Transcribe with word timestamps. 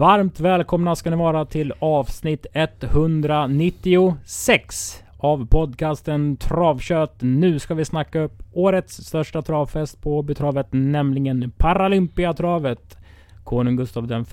Varmt 0.00 0.40
välkomna 0.40 0.96
ska 0.96 1.10
ni 1.10 1.16
vara 1.16 1.44
till 1.44 1.72
avsnitt 1.78 2.46
196 2.52 5.02
av 5.18 5.46
podcasten 5.46 6.36
Travkött. 6.36 7.14
Nu 7.18 7.58
ska 7.58 7.74
vi 7.74 7.84
snacka 7.84 8.20
upp 8.20 8.42
årets 8.52 8.94
största 8.94 9.42
travfest 9.42 10.02
på 10.02 10.18
Åbytravet, 10.18 10.66
nämligen 10.70 11.52
Paralympiatravet. 11.56 12.98
Konung 13.44 13.76
Gustav 13.76 14.06
V 14.06 14.24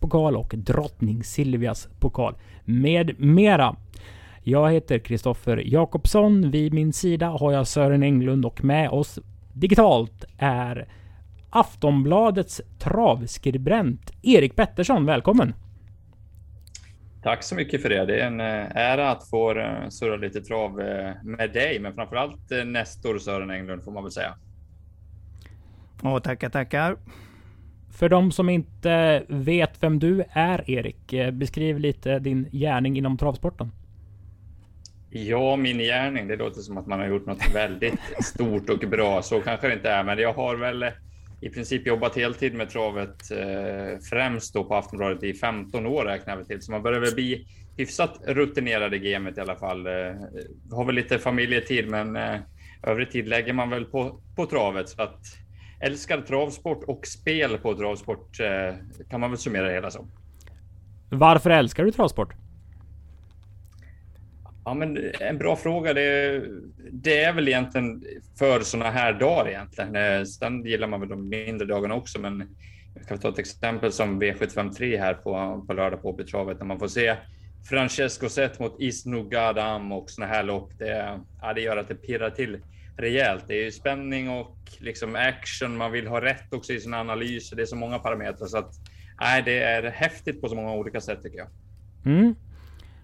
pokal 0.00 0.36
och 0.36 0.54
drottning 0.56 1.24
Silvias 1.24 1.88
pokal 2.00 2.34
med 2.64 3.20
mera. 3.20 3.76
Jag 4.42 4.72
heter 4.72 4.98
Kristoffer 4.98 5.62
Jakobsson. 5.64 6.50
Vid 6.50 6.74
min 6.74 6.92
sida 6.92 7.28
har 7.28 7.52
jag 7.52 7.66
Sören 7.66 8.02
Englund 8.02 8.46
och 8.46 8.64
med 8.64 8.90
oss 8.90 9.18
digitalt 9.52 10.24
är 10.38 10.88
Aftonbladets 11.54 12.60
travskribent 12.78 14.12
Erik 14.22 14.56
Pettersson. 14.56 15.06
Välkommen! 15.06 15.54
Tack 17.22 17.42
så 17.42 17.54
mycket 17.54 17.82
för 17.82 17.88
det. 17.88 18.06
Det 18.06 18.20
är 18.20 18.26
en 18.26 18.40
eh, 18.40 18.76
ära 18.76 19.10
att 19.10 19.28
få 19.28 19.58
eh, 19.58 19.88
surra 19.88 20.16
lite 20.16 20.40
trav 20.40 20.80
eh, 20.80 21.12
med 21.22 21.52
dig, 21.52 21.78
men 21.80 21.94
framförallt 21.94 22.50
Nestor 22.66 23.18
Sören 23.18 23.50
Englund 23.50 23.84
får 23.84 23.92
man 23.92 24.02
väl 24.02 24.12
säga. 24.12 24.34
Åh, 26.02 26.18
tackar, 26.18 26.48
tackar. 26.48 26.96
För 27.90 28.08
de 28.08 28.32
som 28.32 28.48
inte 28.48 29.24
vet 29.28 29.82
vem 29.82 29.98
du 29.98 30.24
är, 30.30 30.70
Erik, 30.70 31.32
beskriv 31.32 31.78
lite 31.78 32.18
din 32.18 32.48
gärning 32.52 32.98
inom 32.98 33.18
travsporten. 33.18 33.72
Ja, 35.10 35.56
min 35.56 35.78
gärning. 35.78 36.28
Det 36.28 36.36
låter 36.36 36.60
som 36.60 36.78
att 36.78 36.86
man 36.86 37.00
har 37.00 37.06
gjort 37.06 37.26
något 37.26 37.54
väldigt 37.54 38.00
stort 38.20 38.70
och 38.70 38.78
bra. 38.90 39.22
Så 39.22 39.40
kanske 39.40 39.68
det 39.68 39.74
inte 39.74 39.90
är, 39.90 40.04
men 40.04 40.18
jag 40.18 40.32
har 40.32 40.56
väl 40.56 40.84
i 41.42 41.50
princip 41.50 41.86
jobbat 41.86 42.16
heltid 42.16 42.54
med 42.54 42.70
travet, 42.70 43.30
eh, 43.30 43.98
främst 44.10 44.54
då 44.54 44.64
på 44.64 44.74
Aftonbladet 44.74 45.22
i 45.22 45.34
15 45.34 45.86
år 45.86 46.04
räknar 46.04 46.36
vi 46.36 46.44
till, 46.44 46.62
så 46.62 46.72
man 46.72 46.82
börjar 46.82 47.00
väl 47.00 47.14
bli 47.14 47.46
hyfsat 47.76 48.20
rutinerad 48.26 48.94
i 48.94 48.98
gamet 48.98 49.38
i 49.38 49.40
alla 49.40 49.56
fall. 49.56 49.86
Eh, 49.86 49.92
har 50.70 50.84
väl 50.84 50.94
lite 50.94 51.18
familjetid, 51.18 51.90
men 51.90 52.16
eh, 52.16 52.40
övrig 52.82 53.10
tid 53.10 53.28
lägger 53.28 53.52
man 53.52 53.70
väl 53.70 53.84
på, 53.84 54.20
på 54.36 54.46
travet. 54.46 54.88
Så 54.88 55.02
att 55.02 55.20
älskar 55.80 56.20
travsport 56.20 56.84
och 56.84 57.06
spel 57.06 57.58
på 57.58 57.74
travsport 57.74 58.40
eh, 58.40 58.74
kan 59.10 59.20
man 59.20 59.30
väl 59.30 59.38
summera 59.38 59.66
det 59.66 59.74
hela 59.74 59.90
som. 59.90 60.10
Varför 61.10 61.50
älskar 61.50 61.84
du 61.84 61.90
travsport? 61.90 62.34
Ja, 64.64 64.74
men 64.74 65.12
en 65.20 65.38
bra 65.38 65.56
fråga. 65.56 65.94
Det, 65.94 66.42
det 66.92 67.24
är 67.24 67.32
väl 67.32 67.48
egentligen 67.48 68.04
för 68.38 68.60
sådana 68.60 68.90
här 68.90 69.12
dagar 69.12 69.48
egentligen. 69.48 69.96
Eh, 69.96 70.24
sen 70.24 70.64
gillar 70.64 70.88
man 70.88 71.00
väl 71.00 71.08
de 71.08 71.28
mindre 71.28 71.66
dagarna 71.66 71.94
också, 71.94 72.20
men 72.20 72.56
jag 72.94 73.06
kan 73.06 73.18
ta 73.18 73.28
ett 73.28 73.38
exempel 73.38 73.92
som 73.92 74.22
V753 74.22 74.98
här 74.98 75.14
på, 75.14 75.64
på 75.66 75.72
lördag 75.72 76.02
på 76.02 76.08
Åbytravet 76.08 76.58
när 76.58 76.66
man 76.66 76.78
får 76.78 76.88
se 76.88 77.16
Francesco 77.68 78.28
Zet 78.28 78.58
mot 78.58 78.80
Isnugadam 78.80 79.92
och 79.92 80.10
sådana 80.10 80.32
här 80.32 80.42
lopp. 80.42 80.78
Det, 80.78 81.20
ja, 81.40 81.52
det 81.52 81.60
gör 81.60 81.76
att 81.76 81.88
det 81.88 81.94
pirrar 81.94 82.30
till 82.30 82.58
rejält. 82.96 83.44
Det 83.48 83.54
är 83.54 83.64
ju 83.64 83.72
spänning 83.72 84.30
och 84.30 84.56
liksom 84.78 85.16
action. 85.16 85.76
Man 85.76 85.92
vill 85.92 86.06
ha 86.06 86.20
rätt 86.20 86.52
också 86.52 86.72
i 86.72 86.80
sina 86.80 87.00
analyser. 87.00 87.56
Det 87.56 87.62
är 87.62 87.66
så 87.66 87.76
många 87.76 87.98
parametrar 87.98 88.46
så 88.46 88.58
att 88.58 88.74
nej, 89.20 89.42
det 89.42 89.62
är 89.62 89.82
häftigt 89.90 90.40
på 90.40 90.48
så 90.48 90.54
många 90.54 90.72
olika 90.72 91.00
sätt 91.00 91.22
tycker 91.22 91.38
jag. 91.38 91.48
Mm. 92.04 92.34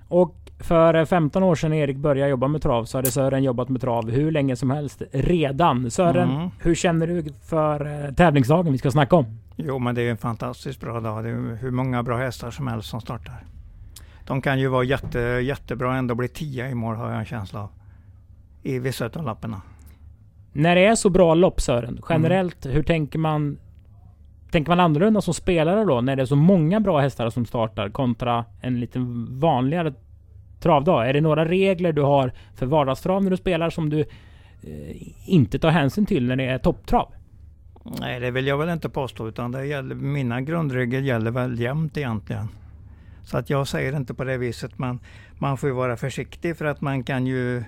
Och 0.09 0.48
för 0.61 1.05
15 1.05 1.43
år 1.43 1.55
sedan 1.55 1.73
Erik 1.73 1.97
började 1.97 2.31
jobba 2.31 2.49
med 2.49 2.63
trav 2.63 2.85
så 2.85 2.99
hade 2.99 3.11
Sören 3.11 3.43
jobbat 3.43 3.69
med 3.69 3.81
trav 3.81 4.11
hur 4.11 4.31
länge 4.31 4.57
som 4.57 4.71
helst 4.71 5.03
redan. 5.13 5.91
Sören, 5.91 6.31
mm. 6.31 6.51
hur 6.61 6.75
känner 6.75 7.07
du 7.07 7.25
för 7.45 8.05
eh, 8.05 8.15
tävlingsdagen 8.15 8.73
vi 8.73 8.79
ska 8.79 8.91
snacka 8.91 9.17
om? 9.17 9.39
Jo, 9.57 9.79
men 9.79 9.95
det 9.95 10.03
är 10.03 10.11
en 10.11 10.17
fantastiskt 10.17 10.81
bra 10.81 11.01
dag. 11.01 11.25
Det 11.25 11.31
är 11.31 11.59
hur 11.61 11.71
många 11.71 12.03
bra 12.03 12.17
hästar 12.17 12.51
som 12.51 12.67
helst 12.67 12.89
som 12.89 13.01
startar. 13.01 13.45
De 14.27 14.43
kan 14.43 14.61
ju 14.61 14.69
vara 14.69 14.85
jätte, 14.85 15.19
jättebra 15.19 15.97
ändå 15.97 16.15
bli 16.15 16.29
10 16.29 16.69
i 16.69 16.75
mål 16.75 16.97
har 16.97 17.11
jag 17.11 17.19
en 17.19 17.25
känsla 17.25 17.63
av. 17.63 17.69
I 18.63 18.79
vissa 18.79 19.07
av 19.07 19.25
lapparna. 19.25 19.63
När 20.53 20.75
det 20.75 20.87
är 20.87 20.95
så 20.95 21.11
bra 21.11 21.35
lopp 21.35 21.61
Sören, 21.61 22.01
generellt, 22.09 22.65
mm. 22.65 22.77
hur 22.77 22.83
tänker 22.83 23.19
man 23.19 23.59
Tänker 24.51 24.71
man 24.71 24.81
annorlunda 24.81 25.21
som 25.21 25.35
spelare 25.35 25.85
då, 25.85 26.01
när 26.01 26.17
det 26.17 26.23
är 26.23 26.27
så 26.27 26.37
många 26.37 26.81
bra 26.81 27.01
hästar 27.01 27.31
som 27.31 27.47
startar 27.47 27.89
kontra 27.89 28.45
en 28.61 28.81
lite 28.81 28.99
vanligare 29.29 29.95
travdag? 30.61 31.09
Är 31.09 31.13
det 31.13 31.21
några 31.21 31.45
regler 31.45 31.93
du 31.93 32.03
har 32.03 32.33
för 32.55 32.67
vardagstrav 32.67 33.23
när 33.23 33.31
du 33.31 33.37
spelar 33.37 33.71
som 33.71 33.91
du 33.91 34.01
eh, 34.01 34.07
inte 35.27 35.59
tar 35.59 35.71
hänsyn 35.71 36.07
till 36.07 36.27
när 36.27 36.37
det 36.37 36.45
är 36.45 36.59
topptrav? 36.59 37.13
Nej, 38.01 38.21
det 38.21 38.31
vill 38.31 38.47
jag 38.47 38.59
väl 38.59 38.69
inte 38.69 38.89
påstå, 38.89 39.29
utan 39.29 39.53
det 39.53 39.67
gäller, 39.67 39.95
mina 39.95 40.41
grundregler 40.41 41.01
gäller 41.01 41.31
väl 41.31 41.61
jämt 41.61 41.97
egentligen. 41.97 42.49
Så 43.25 43.39
att 43.39 43.51
jag 43.51 43.69
säger 43.69 43.97
inte 43.97 44.15
på 44.15 44.25
det 44.25 44.39
viset, 44.39 44.79
men 44.79 45.01
man 45.39 45.57
får 45.57 45.69
ju 45.69 45.75
vara 45.75 45.97
försiktig 45.97 46.57
för 46.57 46.65
att 46.65 46.81
man 46.81 47.03
kan 47.03 47.27
ju 47.27 47.65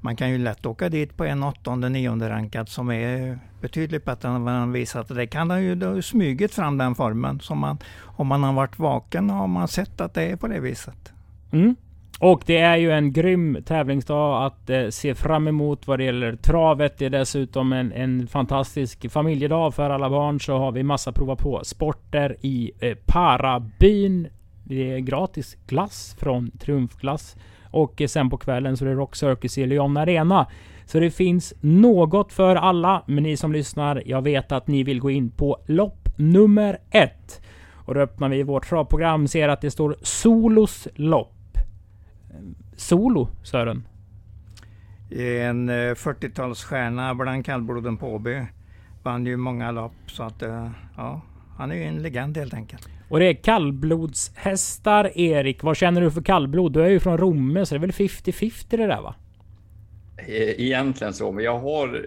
man 0.00 0.16
kan 0.16 0.30
ju 0.30 0.38
lätt 0.38 0.66
åka 0.66 0.88
dit 0.88 1.16
på 1.16 1.24
en 1.24 1.42
åttonde, 1.42 1.88
nionde 1.88 2.30
rankad 2.30 2.68
som 2.68 2.90
är 2.90 3.38
betydligt 3.60 4.04
bättre 4.04 4.28
än 4.28 4.44
vad 4.44 4.54
han 4.54 4.72
visat. 4.72 5.08
Det 5.08 5.26
kan 5.26 5.50
ha 5.50 5.60
ju 5.60 6.02
smugit 6.02 6.54
fram 6.54 6.78
den 6.78 6.94
formen. 6.94 7.40
Som 7.40 7.58
man, 7.58 7.78
om 8.02 8.26
man 8.26 8.42
har 8.42 8.52
varit 8.52 8.78
vaken 8.78 9.30
har 9.30 9.46
man 9.46 9.68
sett 9.68 10.00
att 10.00 10.14
det 10.14 10.22
är 10.22 10.36
på 10.36 10.48
det 10.48 10.60
viset. 10.60 11.12
Mm. 11.50 11.76
Och 12.22 12.42
det 12.46 12.56
är 12.56 12.76
ju 12.76 12.92
en 12.92 13.12
grym 13.12 13.58
tävlingsdag 13.64 14.46
att 14.46 14.70
eh, 14.70 14.88
se 14.88 15.14
fram 15.14 15.48
emot 15.48 15.86
vad 15.86 15.98
det 15.98 16.04
gäller 16.04 16.36
travet. 16.36 16.98
Det 16.98 17.06
är 17.06 17.10
dessutom 17.10 17.72
en, 17.72 17.92
en 17.92 18.26
fantastisk 18.26 19.10
familjedag 19.10 19.74
för 19.74 19.90
alla 19.90 20.10
barn. 20.10 20.40
Så 20.40 20.58
har 20.58 20.72
vi 20.72 20.82
massa 20.82 21.12
prova 21.12 21.36
på 21.36 21.60
sporter 21.64 22.36
i 22.40 22.72
eh, 22.80 22.96
Parabyn. 23.06 24.28
Det 24.64 24.92
är 24.92 24.98
gratis 24.98 25.56
glass 25.66 26.16
från 26.18 26.50
Triumfglass. 26.50 27.36
Och 27.70 28.00
eh, 28.00 28.06
sen 28.06 28.30
på 28.30 28.36
kvällen 28.36 28.76
så 28.76 28.84
är 28.84 28.88
det 28.88 28.94
Rock 28.94 29.16
Circus 29.16 29.58
i 29.58 29.66
Lyon 29.66 29.96
Arena. 29.96 30.46
Så 30.84 31.00
det 31.00 31.10
finns 31.10 31.54
något 31.60 32.32
för 32.32 32.56
alla. 32.56 33.02
Men 33.06 33.22
ni 33.22 33.36
som 33.36 33.52
lyssnar, 33.52 34.02
jag 34.06 34.22
vet 34.22 34.52
att 34.52 34.66
ni 34.66 34.82
vill 34.82 35.00
gå 35.00 35.10
in 35.10 35.30
på 35.30 35.58
lopp 35.66 36.08
nummer 36.16 36.78
ett. 36.90 37.42
Och 37.72 37.94
då 37.94 38.00
öppnar 38.00 38.28
vi 38.28 38.42
vårt 38.42 38.68
travprogram, 38.68 39.28
ser 39.28 39.48
att 39.48 39.60
det 39.60 39.70
står 39.70 39.96
Solos 40.02 40.88
lopp 40.94 41.39
solo, 42.76 43.28
Sören? 43.42 43.86
En 45.10 45.70
40-talsstjärna 45.70 47.08
eh, 47.08 47.14
bland 47.14 47.44
kallbloden 47.44 47.96
på 47.96 48.14
Åby. 48.14 48.46
Vann 49.02 49.26
ju 49.26 49.36
många 49.36 49.70
lopp 49.70 49.92
så 50.06 50.22
att 50.22 50.42
eh, 50.42 50.70
ja, 50.96 51.22
han 51.56 51.70
är 51.70 51.74
ju 51.74 51.82
en 51.82 52.02
legend 52.02 52.36
helt 52.36 52.54
enkelt. 52.54 52.88
Och 53.08 53.18
det 53.18 53.24
är 53.24 53.34
kallblodshästar, 53.34 55.18
Erik. 55.18 55.62
Vad 55.62 55.76
känner 55.76 56.00
du 56.00 56.10
för 56.10 56.22
kallblod? 56.22 56.72
Du 56.72 56.82
är 56.82 56.88
ju 56.88 57.00
från 57.00 57.18
Romme, 57.18 57.66
så 57.66 57.74
det 57.74 57.78
är 57.78 57.80
väl 57.80 57.90
50-50 57.90 58.64
det 58.68 58.86
där 58.86 59.02
va? 59.02 59.14
E-, 60.26 60.62
egentligen 60.62 61.12
så, 61.12 61.32
men 61.32 61.44
jag 61.44 61.58
har 61.58 62.06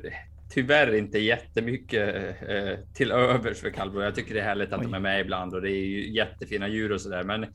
tyvärr 0.54 0.96
inte 0.96 1.20
jättemycket 1.20 2.16
eh, 2.42 2.94
till 2.94 3.12
övers 3.12 3.62
för 3.62 3.70
kallblod. 3.70 4.06
Jag 4.06 4.16
tycker 4.16 4.34
det 4.34 4.40
är 4.40 4.46
härligt 4.46 4.74
att 4.74 4.80
Oj. 4.80 4.86
de 4.86 4.94
är 4.94 5.00
med 5.00 5.22
ibland 5.22 5.54
och 5.54 5.62
det 5.62 5.72
är 5.72 5.86
ju 5.86 6.14
jättefina 6.14 6.68
djur 6.68 6.92
och 6.92 7.02
sådär. 7.02 7.24
Men 7.24 7.46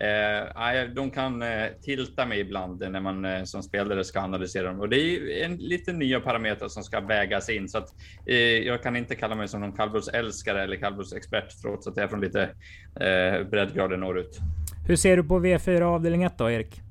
Eh, 0.00 0.84
de 0.94 1.10
kan 1.10 1.42
eh, 1.42 1.66
tilta 1.82 2.26
mig 2.26 2.40
ibland 2.40 2.90
när 2.90 3.00
man 3.00 3.24
eh, 3.24 3.44
som 3.44 3.62
spelare 3.62 4.04
ska 4.04 4.20
analysera 4.20 4.66
dem 4.66 4.80
och 4.80 4.88
det 4.88 4.96
är 5.00 5.44
en 5.44 5.56
lite 5.56 5.92
nya 5.92 6.20
parametrar 6.20 6.68
som 6.68 6.82
ska 6.82 7.00
vägas 7.00 7.48
in 7.48 7.68
så 7.68 7.78
att 7.78 7.94
eh, 8.26 8.36
jag 8.38 8.82
kan 8.82 8.96
inte 8.96 9.14
kalla 9.14 9.34
mig 9.34 9.48
som 9.48 9.60
någon 9.60 9.72
kallblodsälskare 9.72 10.62
eller 10.62 10.76
kallblodsexpert 10.76 11.62
trots 11.62 11.86
att 11.86 11.96
jag 11.96 12.04
är 12.04 12.08
från 12.08 12.20
lite 12.20 12.42
eh, 13.00 13.48
breddgrader 13.50 13.96
norrut. 13.96 14.38
Hur 14.88 14.96
ser 14.96 15.16
du 15.16 15.24
på 15.24 15.38
V4 15.40 15.82
avdelning 15.82 16.22
1 16.22 16.38
då, 16.38 16.50
Erik? 16.50 16.82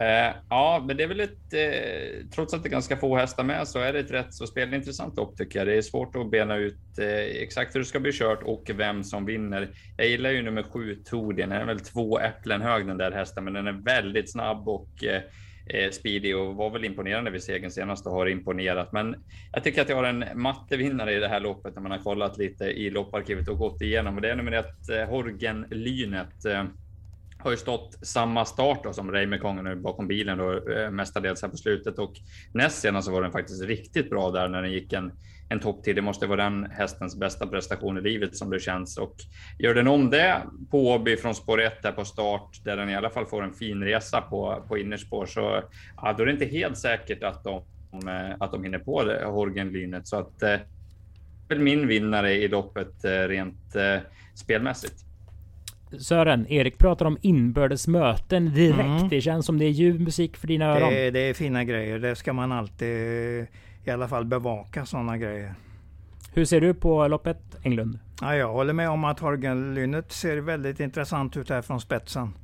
Eh, 0.00 0.36
ja, 0.48 0.84
men 0.86 0.96
det 0.96 1.02
är 1.02 1.08
väl 1.08 1.20
ett, 1.20 1.52
eh, 1.52 2.26
trots 2.34 2.54
att 2.54 2.62
det 2.62 2.68
är 2.68 2.70
ganska 2.70 2.96
få 2.96 3.16
hästar 3.16 3.44
med 3.44 3.68
så 3.68 3.78
är 3.78 3.92
det 3.92 3.98
ett 3.98 4.10
rätt 4.10 4.34
så 4.34 4.46
spelintressant 4.46 5.16
lopp 5.16 5.36
tycker 5.36 5.58
jag. 5.58 5.68
Det 5.68 5.76
är 5.76 5.82
svårt 5.82 6.16
att 6.16 6.30
bena 6.30 6.56
ut 6.56 6.98
eh, 6.98 7.42
exakt 7.42 7.74
hur 7.74 7.80
det 7.80 7.86
ska 7.86 8.00
bli 8.00 8.12
kört 8.12 8.42
och 8.42 8.70
vem 8.74 9.04
som 9.04 9.26
vinner. 9.26 9.70
Jag 9.96 10.08
gillar 10.08 10.30
ju 10.30 10.42
nummer 10.42 10.62
sju 10.62 10.94
Todin, 10.94 11.48
Den 11.48 11.60
är 11.60 11.64
väl 11.66 11.80
två 11.80 12.18
äpplen 12.20 12.62
hög 12.62 12.86
den 12.86 12.98
där 12.98 13.12
hästen, 13.12 13.44
men 13.44 13.52
den 13.52 13.66
är 13.66 13.72
väldigt 13.72 14.32
snabb 14.32 14.68
och 14.68 15.04
eh, 15.04 15.22
eh, 15.66 15.90
speedy 15.90 16.34
och 16.34 16.54
var 16.54 16.70
väl 16.70 16.84
imponerande 16.84 17.30
vid 17.30 17.42
segern 17.42 17.70
senast 17.70 18.06
och 18.06 18.12
har 18.12 18.26
imponerat. 18.26 18.92
Men 18.92 19.16
jag 19.52 19.64
tycker 19.64 19.82
att 19.82 19.88
jag 19.88 19.96
har 19.96 20.04
en 20.04 20.24
mattevinnare 20.34 21.12
i 21.14 21.20
det 21.20 21.28
här 21.28 21.40
loppet 21.40 21.74
när 21.74 21.82
man 21.82 21.92
har 21.92 21.98
kollat 21.98 22.38
lite 22.38 22.64
i 22.64 22.90
lopparkivet 22.90 23.48
och 23.48 23.58
gått 23.58 23.82
igenom 23.82 24.16
och 24.16 24.22
det 24.22 24.30
är 24.30 24.36
nummer 24.36 24.52
ett 24.52 24.88
eh, 24.88 25.08
Horgen 25.08 25.66
Lynet 25.70 26.44
har 27.44 27.50
ju 27.50 27.56
stått 27.56 27.98
samma 28.02 28.44
start 28.44 28.80
då, 28.84 28.92
som 28.92 29.12
Reimekongen 29.12 29.82
bakom 29.82 30.08
bilen 30.08 30.38
då, 30.38 30.70
eh, 30.72 30.90
mestadels 30.90 31.42
här 31.42 31.48
på 31.48 31.56
slutet 31.56 31.98
och 31.98 32.12
näst 32.52 32.80
senast 32.80 33.06
så 33.06 33.12
var 33.12 33.22
den 33.22 33.32
faktiskt 33.32 33.64
riktigt 33.64 34.10
bra 34.10 34.30
där 34.30 34.48
när 34.48 34.62
den 34.62 34.72
gick 34.72 34.92
en, 34.92 35.12
en 35.48 35.60
topptid. 35.60 35.96
Det 35.96 36.02
måste 36.02 36.26
vara 36.26 36.42
den 36.42 36.70
hästens 36.70 37.18
bästa 37.18 37.46
prestation 37.46 37.98
i 37.98 38.00
livet 38.00 38.36
som 38.36 38.50
det 38.50 38.60
känns 38.60 38.98
och 38.98 39.16
gör 39.58 39.74
den 39.74 39.88
om 39.88 40.10
det 40.10 40.42
på 40.70 40.90
Åby 40.90 41.16
från 41.16 41.34
spår 41.34 41.60
1 41.60 41.82
där 41.82 41.92
på 41.92 42.04
start 42.04 42.64
där 42.64 42.76
den 42.76 42.90
i 42.90 42.96
alla 42.96 43.10
fall 43.10 43.26
får 43.26 43.44
en 43.44 43.54
fin 43.54 43.84
resa 43.84 44.20
på, 44.20 44.64
på 44.68 44.78
innerspår 44.78 45.26
så 45.26 45.62
ja, 45.96 46.12
då 46.12 46.22
är 46.22 46.26
det 46.26 46.32
inte 46.32 46.44
helt 46.44 46.78
säkert 46.78 47.22
att 47.22 47.44
de, 47.44 47.62
eh, 48.08 48.36
att 48.40 48.52
de 48.52 48.64
hinner 48.64 48.78
på 48.78 49.04
det, 49.04 49.24
Horgenlynet 49.24 50.08
så 50.08 50.16
att 50.16 50.42
eh, 50.42 50.48
det 51.48 51.54
är 51.54 51.56
väl 51.56 51.64
min 51.64 51.86
vinnare 51.86 52.32
i 52.32 52.48
loppet 52.48 53.04
eh, 53.04 53.10
rent 53.10 53.76
eh, 53.76 53.98
spelmässigt. 54.34 55.04
Sören, 55.98 56.46
Erik 56.48 56.78
pratar 56.78 57.06
om 57.06 57.18
inbördes 57.20 57.88
möten 57.88 58.54
direkt. 58.54 58.80
Mm. 58.80 59.08
Det 59.08 59.20
känns 59.20 59.46
som 59.46 59.58
det 59.58 59.64
är 59.64 59.70
ljuv 59.70 60.00
musik 60.00 60.36
för 60.36 60.46
dina 60.46 60.64
öron. 60.64 60.90
Det, 60.90 61.18
är 61.18 61.34
fina 61.34 61.64
grejer. 61.64 61.98
Det 61.98 62.16
ska 62.16 62.32
man 62.32 62.52
alltid 62.52 62.88
i 63.84 63.90
alla 63.90 64.08
fall 64.08 64.24
bevaka 64.24 64.86
sådana 64.86 65.18
grejer. 65.18 65.54
Hur 66.32 66.44
ser 66.44 66.60
du 66.60 66.74
på 66.74 67.08
loppet 67.08 67.38
Englund? 67.62 67.98
Ja, 68.20 68.36
jag 68.36 68.52
håller 68.52 68.72
med 68.72 68.90
om 68.90 69.04
att 69.04 69.20
Horgen 69.20 69.74
Lynnet 69.74 70.12
ser 70.12 70.36
väldigt 70.36 70.80
intressant 70.80 71.36
ut 71.36 71.50
här 71.50 71.62
från 71.62 71.80
spetsen. 71.80 72.34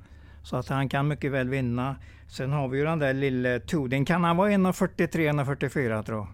Så 0.43 0.57
att 0.57 0.69
han 0.69 0.89
kan 0.89 1.09
mycket 1.09 1.33
väl 1.33 1.49
vinna. 1.49 1.97
Sen 2.29 2.53
har 2.53 2.69
vi 2.69 2.79
ju 2.79 2.85
den 2.85 2.99
där 2.99 3.15
lille 3.15 3.61
Tudin. 3.61 4.05
Kan 4.05 4.25
han 4.25 4.37
vara 4.37 4.51
1,43-1,44 4.51 6.03
tror 6.03 6.19
jag? 6.19 6.29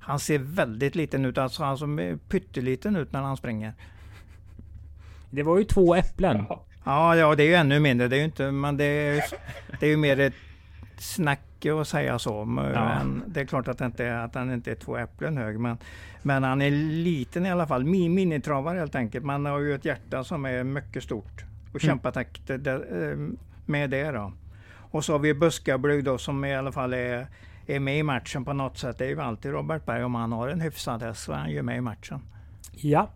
Han 0.00 0.18
ser 0.18 0.38
väldigt 0.38 0.94
liten 0.94 1.24
ut. 1.24 1.38
Alltså 1.38 1.64
han 1.64 1.78
ser 1.78 2.16
pytteliten 2.16 2.96
ut 2.96 3.12
när 3.12 3.22
han 3.22 3.36
springer. 3.36 3.72
Det 5.34 5.42
var 5.42 5.58
ju 5.58 5.64
två 5.64 5.94
äpplen. 5.94 6.44
Ja, 6.84 7.16
ja 7.16 7.34
det 7.34 7.42
är 7.42 7.46
ju 7.46 7.54
ännu 7.54 7.80
mindre. 7.80 8.08
Det 8.08 8.16
är 8.16 8.18
ju 8.18 8.24
inte, 8.24 8.50
men 8.50 8.76
det 8.76 8.84
är, 8.84 9.24
det 9.80 9.86
är 9.86 9.90
ju 9.90 9.96
mer 9.96 10.20
ett 10.20 10.34
snack 10.98 11.66
att 11.66 11.88
säga 11.88 12.18
så. 12.18 12.44
Men 12.44 12.72
ja. 12.74 13.00
det 13.26 13.40
är 13.40 13.44
klart 13.44 13.68
att, 13.68 13.80
inte, 13.80 14.22
att 14.22 14.34
han 14.34 14.52
inte 14.52 14.70
är 14.70 14.74
två 14.74 14.96
äpplen 14.96 15.36
hög. 15.36 15.60
Men, 15.60 15.78
men 16.22 16.42
han 16.42 16.62
är 16.62 16.70
liten 16.70 17.46
i 17.46 17.50
alla 17.50 17.66
fall. 17.66 17.84
Minitravare 17.84 18.78
helt 18.78 18.94
enkelt. 18.94 19.24
Man 19.24 19.46
har 19.46 19.58
ju 19.58 19.74
ett 19.74 19.84
hjärta 19.84 20.24
som 20.24 20.44
är 20.44 20.64
mycket 20.64 21.02
stort. 21.02 21.44
Och 21.74 21.84
mm. 21.84 21.92
kämpatakt 21.92 22.50
eh, 22.50 22.56
med 23.66 23.90
det 23.90 24.10
då. 24.10 24.32
Och 24.90 25.04
så 25.04 25.12
har 25.12 25.18
vi 25.18 25.34
Buskablug 25.34 26.04
då 26.04 26.18
som 26.18 26.44
i 26.44 26.54
alla 26.54 26.72
fall 26.72 26.94
är, 26.94 27.26
är 27.66 27.80
med 27.80 27.98
i 27.98 28.02
matchen 28.02 28.44
på 28.44 28.52
något 28.52 28.78
sätt. 28.78 28.98
Det 28.98 29.04
är 29.04 29.08
ju 29.08 29.20
alltid 29.20 29.52
Robert 29.52 29.84
Berg. 29.86 30.04
Om 30.04 30.14
han 30.14 30.32
har 30.32 30.48
en 30.48 30.60
hyfsad 30.60 31.02
häst 31.02 31.22
så 31.22 31.32
är 31.32 31.36
han 31.36 31.50
ju 31.50 31.62
med 31.62 31.76
i 31.76 31.80
matchen. 31.80 32.20
Ja, 32.72 33.10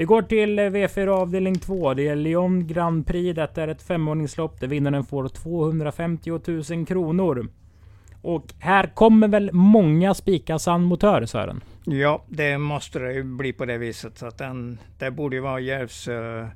vi 0.00 0.06
går 0.06 0.22
till 0.22 0.58
eh, 0.58 0.62
V4 0.62 1.08
avdelning 1.08 1.58
2. 1.58 1.94
Det 1.94 2.08
är 2.08 2.16
Lyon 2.16 2.66
Grand 2.66 3.06
Prix. 3.06 3.36
Detta 3.36 3.62
är 3.62 3.68
ett 3.68 3.82
femordningslopp 3.82 4.60
där 4.60 4.66
vinnaren 4.66 5.04
får 5.04 5.28
250 5.28 6.30
000 6.74 6.86
kronor. 6.86 7.48
Och 8.22 8.44
här 8.58 8.86
kommer 8.86 9.28
väl 9.28 9.50
många 9.52 10.14
spika 10.14 10.58
sann 10.58 10.82
motör 10.82 11.26
Sören? 11.26 11.60
Ja, 11.84 12.24
det 12.28 12.58
måste 12.58 12.98
det 12.98 13.12
ju 13.12 13.22
bli 13.22 13.52
på 13.52 13.64
det 13.64 13.78
viset. 13.78 14.18
Så 14.18 14.26
att 14.26 14.38
den, 14.38 14.78
det 14.98 15.10
borde 15.10 15.36
ju 15.36 15.42
vara 15.42 15.60
Järvsö 15.60 16.48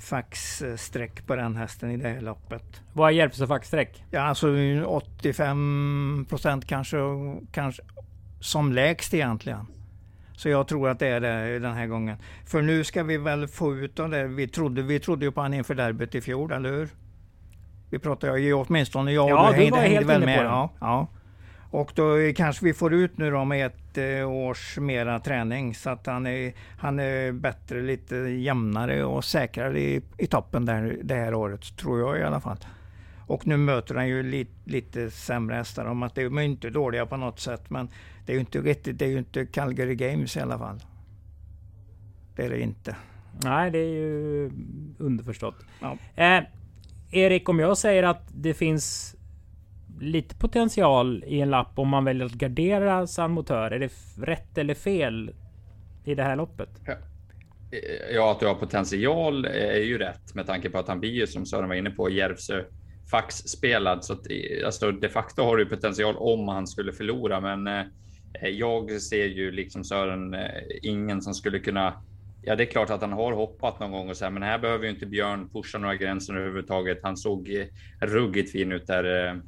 faxsträck 0.00 1.26
på 1.26 1.36
den 1.36 1.56
hästen 1.56 1.90
i 1.90 1.96
det 1.96 2.08
här 2.08 2.20
loppet. 2.20 2.80
Vad 2.92 3.08
är 3.08 3.14
Järvsö 3.14 3.46
faxsträck? 3.46 4.04
Ja, 4.10 4.20
alltså 4.20 4.48
85 4.86 6.26
procent 6.28 6.66
kanske, 6.66 6.96
kanske 7.52 7.82
som 8.40 8.72
lägst 8.72 9.14
egentligen. 9.14 9.66
Så 10.42 10.48
jag 10.48 10.68
tror 10.68 10.88
att 10.88 10.98
det 10.98 11.06
är 11.06 11.20
det 11.20 11.58
den 11.58 11.74
här 11.74 11.86
gången. 11.86 12.16
För 12.46 12.62
nu 12.62 12.84
ska 12.84 13.02
vi 13.02 13.16
väl 13.16 13.48
få 13.48 13.74
ut 13.74 14.00
av 14.00 14.10
det. 14.10 14.26
Vi 14.26 14.48
trodde, 14.48 14.82
vi 14.82 15.00
trodde 15.00 15.24
ju 15.24 15.32
på 15.32 15.40
han 15.40 15.54
inför 15.54 15.74
derbyt 15.74 16.14
i 16.14 16.20
fjol, 16.20 16.52
eller 16.52 16.70
hur? 16.70 16.88
Vi 17.90 17.98
pratade 17.98 18.40
ju 18.40 18.52
åtminstone 18.52 19.12
jag 19.12 19.30
ja, 19.30 19.52
du, 19.56 19.70
var 19.70 19.78
helt 19.78 20.06
väl 20.06 20.24
med. 20.24 20.44
Ja, 20.44 20.70
ja. 20.80 21.06
Och 21.70 21.92
då 21.94 22.32
kanske 22.36 22.64
vi 22.64 22.74
får 22.74 22.94
ut 22.94 23.18
nu 23.18 23.30
då 23.30 23.44
med 23.44 23.66
ett 23.66 23.98
eh, 23.98 24.30
års 24.30 24.78
mera 24.78 25.20
träning 25.20 25.74
så 25.74 25.90
att 25.90 26.06
han 26.06 26.26
är, 26.26 26.52
han 26.78 26.98
är 26.98 27.32
bättre, 27.32 27.82
lite 27.82 28.16
jämnare 28.16 29.04
och 29.04 29.24
säkrare 29.24 29.80
i, 29.80 30.02
i 30.18 30.26
toppen 30.26 30.64
där, 30.64 30.98
det 31.02 31.14
här 31.14 31.34
året, 31.34 31.76
tror 31.76 32.00
jag 32.00 32.18
i 32.18 32.22
alla 32.22 32.40
fall. 32.40 32.58
Och 33.26 33.46
nu 33.46 33.56
möter 33.56 33.94
han 33.94 34.08
ju 34.08 34.22
lite, 34.22 34.52
lite 34.64 35.10
sämre 35.10 35.56
hästar. 35.56 35.84
Om 35.84 36.02
att 36.02 36.14
de 36.14 36.38
är 36.38 36.42
inte 36.42 36.70
dåliga 36.70 37.06
på 37.06 37.16
något 37.16 37.40
sätt 37.40 37.70
men 37.70 37.88
det 38.26 38.32
är 38.32 38.34
ju 38.34 38.40
inte 38.40 38.60
riktigt, 38.60 38.98
det 38.98 39.04
är 39.04 39.08
ju 39.08 39.18
inte 39.18 39.46
Calgary 39.46 39.94
Games 39.94 40.36
i 40.36 40.40
alla 40.40 40.58
fall. 40.58 40.80
Det 42.36 42.44
är 42.44 42.50
det 42.50 42.60
inte. 42.60 42.96
Nej, 43.44 43.70
det 43.70 43.78
är 43.78 43.92
ju 43.92 44.50
underförstått. 44.98 45.56
Ja. 45.80 45.96
Eh, 46.16 46.44
Erik, 47.10 47.48
om 47.48 47.58
jag 47.58 47.78
säger 47.78 48.02
att 48.02 48.28
det 48.34 48.54
finns 48.54 49.16
lite 50.00 50.34
potential 50.34 51.24
i 51.26 51.40
en 51.40 51.50
lapp 51.50 51.78
om 51.78 51.88
man 51.88 52.04
väljer 52.04 52.26
att 52.26 52.32
gardera 52.32 53.06
San 53.06 53.30
Motör. 53.30 53.70
Är 53.70 53.78
det 53.78 53.92
rätt 54.16 54.58
eller 54.58 54.74
fel 54.74 55.34
i 56.04 56.14
det 56.14 56.22
här 56.22 56.36
loppet? 56.36 56.70
Ja. 56.86 56.94
Ja, 58.14 58.32
att 58.32 58.40
du 58.40 58.46
har 58.46 58.54
potential 58.54 59.44
är 59.44 59.82
ju 59.82 59.98
rätt 59.98 60.34
med 60.34 60.46
tanke 60.46 60.70
på 60.70 60.78
att 60.78 60.88
han 60.88 61.00
blir 61.00 61.10
ju 61.10 61.26
som 61.26 61.46
Sören 61.46 61.68
var 61.68 61.74
inne 61.74 61.90
på 61.90 62.10
Järvsö 62.10 62.64
faxspelad. 63.10 64.04
Så 64.04 64.12
att, 64.12 64.26
alltså, 64.64 64.92
de 64.92 65.08
facto 65.08 65.42
har 65.42 65.56
du 65.56 65.66
potential 65.66 66.16
om 66.16 66.48
han 66.48 66.66
skulle 66.66 66.92
förlora, 66.92 67.40
men 67.40 67.66
eh, 67.66 67.84
Eh, 68.40 68.48
jag 68.48 69.00
ser 69.00 69.26
ju 69.26 69.50
liksom 69.50 69.84
Sören 69.84 70.34
eh, 70.34 70.62
ingen 70.82 71.22
som 71.22 71.34
skulle 71.34 71.58
kunna. 71.58 71.94
Ja, 72.42 72.56
det 72.56 72.64
är 72.64 72.70
klart 72.70 72.90
att 72.90 73.00
han 73.00 73.12
har 73.12 73.32
hoppat 73.32 73.80
någon 73.80 73.90
gång 73.90 74.10
och 74.10 74.16
så 74.16 74.24
här, 74.24 74.32
men 74.32 74.42
här 74.42 74.58
behöver 74.58 74.84
ju 74.84 74.90
inte 74.90 75.06
Björn 75.06 75.48
pusha 75.48 75.78
några 75.78 75.96
gränser 75.96 76.34
överhuvudtaget. 76.34 77.00
Han 77.02 77.16
såg 77.16 77.50
eh, 77.50 77.66
ruggigt 78.00 78.52
fin 78.52 78.72
ut 78.72 78.86
där 78.86 79.42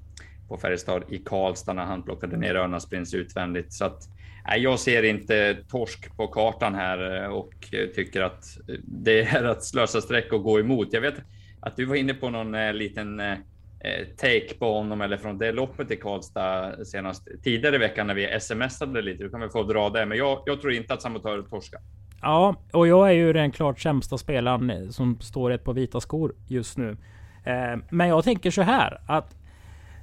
på 0.48 0.56
Färjestad 0.56 1.02
i 1.08 1.18
Karlstad 1.18 1.72
när 1.72 1.84
han 1.84 2.02
plockade 2.02 2.36
ner 2.36 2.54
Örnas 2.54 2.88
prins 2.88 3.14
utvändigt. 3.14 3.72
Så 3.72 3.84
att 3.84 4.02
nej, 4.48 4.62
jag 4.62 4.80
ser 4.80 5.02
inte 5.02 5.56
torsk 5.68 6.16
på 6.16 6.26
kartan 6.26 6.74
här 6.74 7.28
och 7.28 7.52
tycker 7.94 8.22
att 8.22 8.44
det 8.84 9.22
är 9.22 9.44
att 9.44 9.64
slösa 9.64 10.00
streck 10.00 10.32
och 10.32 10.42
gå 10.42 10.60
emot. 10.60 10.88
Jag 10.92 11.00
vet 11.00 11.14
att 11.60 11.76
du 11.76 11.84
var 11.84 11.96
inne 11.96 12.14
på 12.14 12.30
någon 12.30 12.76
liten 12.76 13.20
Eh, 13.84 14.06
take 14.16 14.54
på 14.58 14.72
honom 14.72 15.00
eller 15.00 15.16
från 15.16 15.38
det 15.38 15.52
loppet 15.52 15.90
i 15.90 15.96
Karlstad 15.96 16.84
senast 16.84 17.28
tidigare 17.42 17.76
i 17.76 17.78
veckan 17.78 18.06
när 18.06 18.14
vi 18.14 18.40
smsade 18.40 19.02
lite. 19.02 19.22
Du 19.22 19.30
kan 19.30 19.40
väl 19.40 19.50
få 19.50 19.62
dra 19.62 19.90
det, 19.90 20.06
men 20.06 20.18
jag, 20.18 20.42
jag 20.46 20.60
tror 20.60 20.72
inte 20.72 20.94
att 20.94 21.02
Samotör 21.02 21.42
torskar. 21.42 21.80
Ja, 22.22 22.56
och 22.72 22.88
jag 22.88 23.08
är 23.08 23.12
ju 23.12 23.32
den 23.32 23.52
klart 23.52 23.80
sämsta 23.80 24.18
spelaren 24.18 24.92
som 24.92 25.20
står 25.20 25.50
ett 25.50 25.64
på 25.64 25.72
vita 25.72 26.00
skor 26.00 26.34
just 26.48 26.78
nu. 26.78 26.96
Eh, 27.44 27.76
men 27.90 28.08
jag 28.08 28.24
tänker 28.24 28.50
så 28.50 28.62
här 28.62 29.00
att 29.06 29.36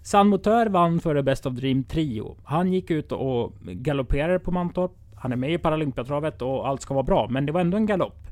San 0.03 0.27
Motör 0.27 0.65
vann 0.65 0.99
före 0.99 1.23
Best 1.23 1.45
of 1.45 1.53
Dream 1.53 1.83
Trio. 1.83 2.37
Han 2.43 2.73
gick 2.73 2.91
ut 2.91 3.11
och 3.11 3.53
galopperade 3.61 4.39
på 4.39 4.51
Mantorp. 4.51 4.91
Han 5.15 5.31
är 5.31 5.35
med 5.35 5.53
i 5.53 5.57
Paralympiatravet 5.57 6.41
och 6.41 6.67
allt 6.67 6.81
ska 6.81 6.93
vara 6.93 7.03
bra, 7.03 7.27
men 7.29 7.45
det 7.45 7.51
var 7.51 7.61
ändå 7.61 7.77
en 7.77 7.85
galopp. 7.85 8.27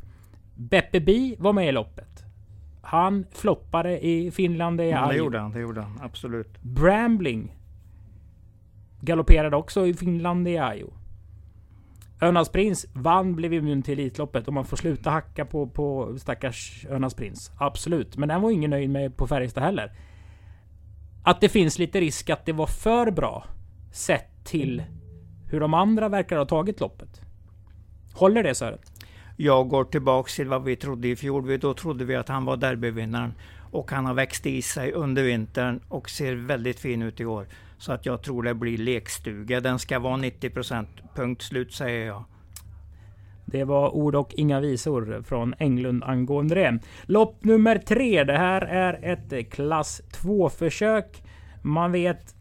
Beppe 0.55 0.99
Bi 0.99 1.35
var 1.39 1.53
med 1.53 1.67
i 1.67 1.71
loppet. 1.71 2.28
Han 2.81 3.25
floppade 3.31 4.05
i 4.05 4.31
Finland. 4.31 4.77
Det, 4.77 4.85
ja, 4.85 5.07
det 5.07 5.15
gjorde 5.15 5.39
han. 5.39 5.51
Det 5.51 5.59
gjorde 5.59 5.81
han. 5.81 5.99
Absolut. 6.01 6.61
Brambling 6.61 7.55
galopperade 9.01 9.55
också 9.55 9.87
i 9.87 9.93
Finland 9.93 10.47
i 10.47 10.57
Ajo. 10.57 10.93
Önas 12.21 12.49
Prins 12.49 12.85
vann, 12.93 13.35
blev 13.35 13.53
immun 13.53 13.81
till 13.81 13.99
Elitloppet 13.99 14.47
och 14.47 14.53
man 14.53 14.65
får 14.65 14.77
sluta 14.77 15.09
hacka 15.09 15.45
på, 15.45 15.67
på 15.67 16.15
stackars 16.19 16.85
Önas 16.89 17.13
Prins. 17.13 17.51
Absolut, 17.57 18.17
men 18.17 18.29
den 18.29 18.41
var 18.41 18.51
ingen 18.51 18.69
nöjd 18.69 18.89
med 18.89 19.17
på 19.17 19.27
Färjestad 19.27 19.63
heller. 19.63 19.91
Att 21.23 21.41
det 21.41 21.49
finns 21.49 21.79
lite 21.79 22.01
risk 22.01 22.29
att 22.29 22.45
det 22.45 22.53
var 22.53 22.67
för 22.67 23.11
bra 23.11 23.45
sett 23.91 24.45
till 24.45 24.83
hur 25.47 25.59
de 25.59 25.73
andra 25.73 26.09
verkar 26.09 26.37
ha 26.37 26.45
tagit 26.45 26.79
loppet. 26.79 27.21
Håller 28.13 28.43
det 28.43 28.55
Sören? 28.55 28.79
Jag 29.41 29.67
går 29.67 29.83
tillbaks 29.83 30.35
till 30.35 30.47
vad 30.47 30.63
vi 30.63 30.75
trodde 30.75 31.07
i 31.07 31.15
fjol. 31.15 31.59
Då 31.59 31.73
trodde 31.73 32.05
vi 32.05 32.15
att 32.15 32.29
han 32.29 32.45
var 32.45 32.57
derbyvinnaren. 32.57 33.33
Och 33.71 33.91
han 33.91 34.05
har 34.05 34.13
växt 34.13 34.45
i 34.45 34.61
sig 34.61 34.91
under 34.91 35.23
vintern 35.23 35.79
och 35.89 36.09
ser 36.09 36.35
väldigt 36.35 36.79
fin 36.79 37.01
ut 37.01 37.19
i 37.19 37.25
år. 37.25 37.47
Så 37.77 37.91
att 37.91 38.05
jag 38.05 38.23
tror 38.23 38.43
det 38.43 38.53
blir 38.53 38.77
lekstuga. 38.77 39.61
Den 39.61 39.79
ska 39.79 39.99
vara 39.99 40.17
90 40.17 40.49
procent. 40.49 40.89
Punkt 41.15 41.41
slut 41.41 41.73
säger 41.73 42.05
jag. 42.05 42.23
Det 43.45 43.63
var 43.63 43.89
ord 43.95 44.15
och 44.15 44.33
inga 44.33 44.59
visor 44.59 45.21
från 45.23 45.53
Englund 45.59 46.03
angående 46.03 46.55
det. 46.55 46.79
Lopp 47.03 47.43
nummer 47.43 47.77
tre. 47.77 48.23
Det 48.23 48.37
här 48.37 48.61
är 48.61 49.13
ett 49.13 49.51
klass 49.51 50.01
2 50.11 50.49
försök. 50.49 51.23
Man 51.61 51.91
vet 51.91 52.35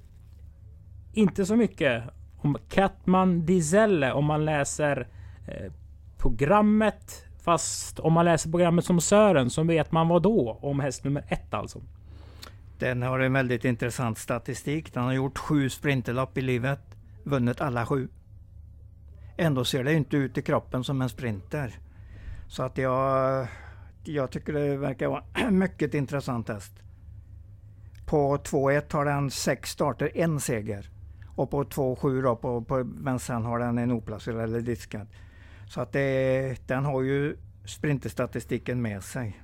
inte 1.13 1.47
så 1.47 1.57
mycket 1.57 2.03
om 2.39 2.57
Katman 2.69 3.47
Dizelle 3.47 4.13
om 4.13 4.25
man 4.25 4.45
läser 4.45 5.09
eh, 5.49 5.73
programmet. 6.19 7.25
Fast 7.43 7.99
om 7.99 8.13
man 8.13 8.25
läser 8.25 8.51
programmet 8.51 8.85
som 8.85 9.01
Sören 9.01 9.51
så 9.51 9.63
vet 9.63 9.93
man 9.93 10.09
vad 10.09 10.23
då 10.23 10.59
om 10.63 10.81
häst 10.81 11.05
nummer 11.05 11.25
ett 11.29 11.55
alltså. 11.55 11.83
Den 12.79 13.03
har 13.03 13.21
en 13.21 13.33
väldigt 13.33 13.65
intressant 13.65 14.19
statistik. 14.19 14.95
Den 14.95 15.05
har 15.05 15.13
gjort 15.13 15.39
sju 15.39 15.71
sprinterlopp 15.71 16.39
i 16.39 16.41
livet. 16.41 16.81
Vunnit 17.25 17.61
alla 17.61 17.87
sju. 17.87 18.09
Ändå 19.37 19.65
ser 19.65 19.85
det 19.85 19.95
inte 19.95 20.17
ut 20.17 20.39
i 20.39 20.43
kroppen 20.43 20.85
som 20.85 21.03
en 21.03 21.09
sprinter. 21.09 21.79
Så 22.49 22.63
att 22.63 22.79
jag, 22.79 23.47
jag 24.05 24.31
tycker 24.31 24.53
det 24.53 24.77
verkar 24.77 25.09
vara 25.09 25.25
en 25.35 25.59
mycket 25.59 25.95
intressant 25.95 26.49
häst. 26.49 26.73
På 28.07 28.37
2-1 28.37 28.93
har 28.93 29.05
den 29.05 29.31
sex 29.31 29.71
starter, 29.71 30.11
en 30.15 30.41
seger. 30.41 30.91
Och 31.37 31.51
på 31.51 31.65
2-7 31.65 32.37
på, 32.37 32.63
på 32.63 32.83
vänstern 32.85 33.45
har 33.45 33.59
den 33.59 33.79
en 33.79 33.93
oplacerad 33.93 34.41
eller 34.41 34.61
diskad. 34.61 35.07
Så 35.69 35.81
att 35.81 35.93
det, 35.93 36.57
den 36.67 36.85
har 36.85 37.03
ju 37.03 37.37
sprinterstatistiken 37.65 38.83
med 38.83 39.03
sig. 39.03 39.41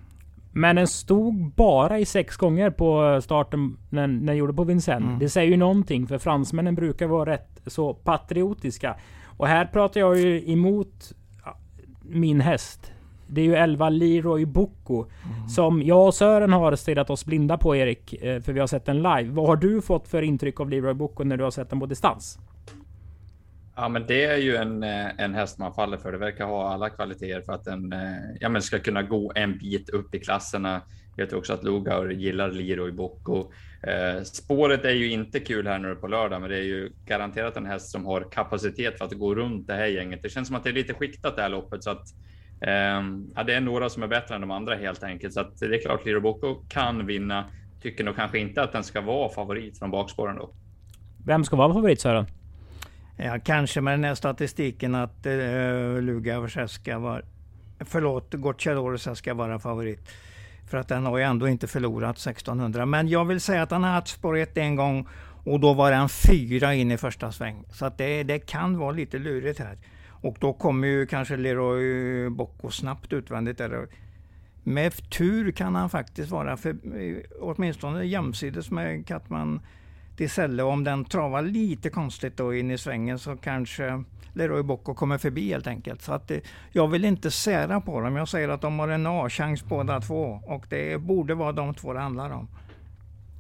Men 0.53 0.77
den 0.77 0.87
stod 0.87 1.53
bara 1.53 1.99
i 1.99 2.05
sex 2.05 2.37
gånger 2.37 2.71
på 2.71 3.21
starten 3.23 3.77
när 3.91 4.09
den 4.09 4.37
gjorde 4.37 4.53
på 4.53 4.65
Vincennes. 4.65 5.07
Mm. 5.07 5.19
Det 5.19 5.29
säger 5.29 5.51
ju 5.51 5.57
någonting 5.57 6.07
för 6.07 6.19
fransmännen 6.19 6.75
brukar 6.75 7.07
vara 7.07 7.31
rätt 7.31 7.61
så 7.67 7.95
patriotiska. 7.95 8.97
Och 9.37 9.47
här 9.47 9.65
pratar 9.67 10.01
jag 10.01 10.19
ju 10.19 10.53
emot 10.53 11.13
min 12.03 12.41
häst. 12.41 12.93
Det 13.27 13.41
är 13.41 13.45
ju 13.45 13.55
11 13.55 13.89
Leroy 13.89 14.47
Bocco. 14.47 15.05
Mm. 15.05 15.49
Som 15.49 15.83
jag 15.83 16.07
och 16.07 16.15
Sören 16.15 16.53
har 16.53 16.77
stirrat 16.77 17.11
oss 17.11 17.25
blinda 17.25 17.59
på 17.59 17.77
Erik. 17.77 18.23
Eh, 18.23 18.41
för 18.41 18.53
vi 18.53 18.61
har 18.61 18.67
sett 18.67 18.85
den 18.85 18.97
live. 18.97 19.31
Vad 19.31 19.47
har 19.47 19.57
du 19.57 19.83
fått 19.83 20.09
för 20.09 20.23
intryck 20.23 20.61
av 20.61 20.71
Leroy 20.71 20.95
Bocco 20.95 21.25
när 21.25 21.37
du 21.37 21.45
har 21.45 21.51
sett 21.51 21.71
den 21.71 21.81
på 21.81 21.87
distans? 21.87 22.39
Ja, 23.77 23.89
men 23.89 24.07
det 24.07 24.25
är 24.25 24.37
ju 24.37 24.57
en, 24.57 24.83
eh, 24.83 25.21
en 25.21 25.35
häst 25.35 25.59
man 25.59 25.75
faller 25.75 25.97
för. 25.97 26.13
Det 26.13 26.19
verkar 26.19 26.47
ha 26.47 26.73
alla 26.73 26.91
kvaliteter 26.91 27.41
för 27.41 27.53
att 27.53 27.65
den 27.65 27.93
eh, 27.93 28.17
ja, 28.41 28.49
men 28.49 28.63
ska 28.63 28.79
kunna 28.79 29.03
gå 29.03 29.33
en 29.35 29.59
bit 29.59 29.89
upp 29.89 30.15
i 30.15 30.19
klasserna. 30.19 30.83
Jag 31.17 31.25
vet 31.25 31.33
också 31.33 31.53
att 31.53 31.65
Lugaur 31.65 32.11
gillar 32.11 32.51
Leroy 32.51 32.93
Bocco. 32.93 33.53
Eh, 33.83 34.23
spåret 34.23 34.85
är 34.85 34.91
ju 34.91 35.11
inte 35.11 35.41
kul 35.41 35.67
här 35.67 35.79
nu 35.79 35.95
på 35.95 36.07
lördag, 36.07 36.41
men 36.41 36.51
det 36.51 36.57
är 36.57 36.63
ju 36.63 36.91
garanterat 37.07 37.57
en 37.57 37.67
häst 37.67 37.91
som 37.91 38.07
har 38.07 38.31
kapacitet 38.33 38.99
för 38.99 39.05
att 39.05 39.13
gå 39.13 39.35
runt 39.35 39.67
det 39.67 39.75
här 39.75 39.87
gänget. 39.87 40.23
Det 40.23 40.29
känns 40.29 40.49
som 40.49 40.57
att 40.57 40.65
det 40.65 40.71
är 40.71 40.75
lite 40.75 40.95
skiktat 40.95 41.37
det 41.37 41.43
här 41.43 41.49
loppet 41.49 41.85
så 41.85 41.91
att 41.91 42.07
eh, 42.61 43.03
ja, 43.35 43.43
det 43.47 43.55
är 43.55 43.61
några 43.61 43.89
som 43.89 44.03
är 44.03 44.07
bättre 44.09 44.35
än 44.35 44.41
de 44.41 44.51
andra 44.51 44.75
helt 44.75 45.03
enkelt. 45.03 45.35
Så 45.35 45.41
att 45.41 45.59
det 45.59 45.67
är 45.67 45.83
klart 45.83 46.07
Leroy 46.07 46.21
Bocco 46.21 46.55
kan 46.69 47.07
vinna. 47.07 47.45
Tycker 47.83 48.05
nog 48.05 48.17
kanske 48.17 48.39
inte 48.39 48.63
att 48.63 48.73
den 48.73 48.85
ska 48.85 49.01
vara 49.01 49.29
favorit 49.29 49.79
från 49.79 49.91
bakspåren 49.91 50.37
då. 50.37 50.51
Vem 51.27 51.45
ska 51.45 51.57
vara 51.57 51.75
favorit 51.75 52.01
Sören? 52.01 52.27
Ja, 53.17 53.39
kanske 53.45 53.81
med 53.81 53.93
den 53.93 54.05
här 54.05 54.15
statistiken 54.15 54.95
att 54.95 55.27
eh, 55.27 56.01
Luga 56.01 56.49
ska 56.69 56.99
vara, 56.99 57.23
förlåt, 57.81 58.35
Gocciadoro 58.35 59.15
ska 59.15 59.35
vara 59.35 59.59
favorit. 59.59 60.09
För 60.67 60.79
att 60.79 60.89
den 60.89 61.07
har 61.07 61.19
ju 61.19 61.25
ändå 61.25 61.49
inte 61.49 61.67
förlorat 61.67 62.17
1600. 62.17 62.87
Men 62.87 63.09
jag 63.09 63.25
vill 63.25 63.41
säga 63.41 63.63
att 63.63 63.71
han 63.71 63.85
har 63.85 63.91
haft 63.91 64.09
spår 64.09 64.37
1 64.37 64.59
en 64.59 64.77
gång 64.77 65.09
och 65.45 65.61
då 65.61 65.73
var 65.75 65.93
han 65.93 66.09
fyra 66.09 66.75
in 66.75 66.91
i 66.91 66.97
första 66.99 67.33
sväng. 67.33 67.65
Så 67.71 67.87
att 67.87 67.99
det, 67.99 68.23
det 68.23 68.39
kan 68.39 68.79
vara 68.79 68.91
lite 68.91 69.19
lurigt 69.19 69.59
här. 69.59 69.79
Och 70.09 70.37
då 70.41 70.53
kommer 70.53 70.89
ju 70.89 71.07
kanske 71.07 71.37
Leroy 71.37 72.29
Bocco 72.29 72.71
snabbt 72.71 73.13
utvändigt. 73.13 73.59
Där. 73.59 73.89
Med 74.63 75.11
tur 75.11 75.51
kan 75.51 75.75
han 75.75 75.91
faktiskt 75.91 76.31
vara, 76.31 76.57
för, 76.57 76.71
eh, 76.71 77.17
åtminstone 77.41 78.05
jämsides 78.05 78.71
med 78.71 79.07
Katman 79.07 79.61
Diselle. 80.17 80.63
Om 80.63 80.85
den 80.85 81.05
travar 81.05 81.43
lite 81.43 81.91
konstigt 81.91 82.37
då 82.37 82.55
in 82.55 82.71
i 82.71 82.79
svängen 82.79 83.19
så 83.19 83.37
kanske 83.37 84.05
Leroy 84.33 84.63
Bocco 84.63 84.95
kommer 84.95 85.19
förbi 85.19 85.49
helt 85.49 85.67
enkelt. 85.67 86.03
Så 86.03 86.13
att, 86.13 86.33
jag 86.73 86.89
vill 86.89 87.05
inte 87.05 87.31
sära 87.31 87.81
på 87.81 88.01
dem. 88.01 88.17
Jag 88.17 88.29
säger 88.29 88.49
att 88.49 88.61
de 88.61 88.79
har 88.79 88.89
en 88.89 89.07
A-chans 89.07 89.65
båda 89.65 90.01
två 90.01 90.41
och 90.47 90.67
det 90.71 91.01
borde 91.01 91.35
vara 91.35 91.53
de 91.53 91.75
två 91.75 91.93
det 91.93 92.01
handlar 92.01 92.31
om. 92.31 92.49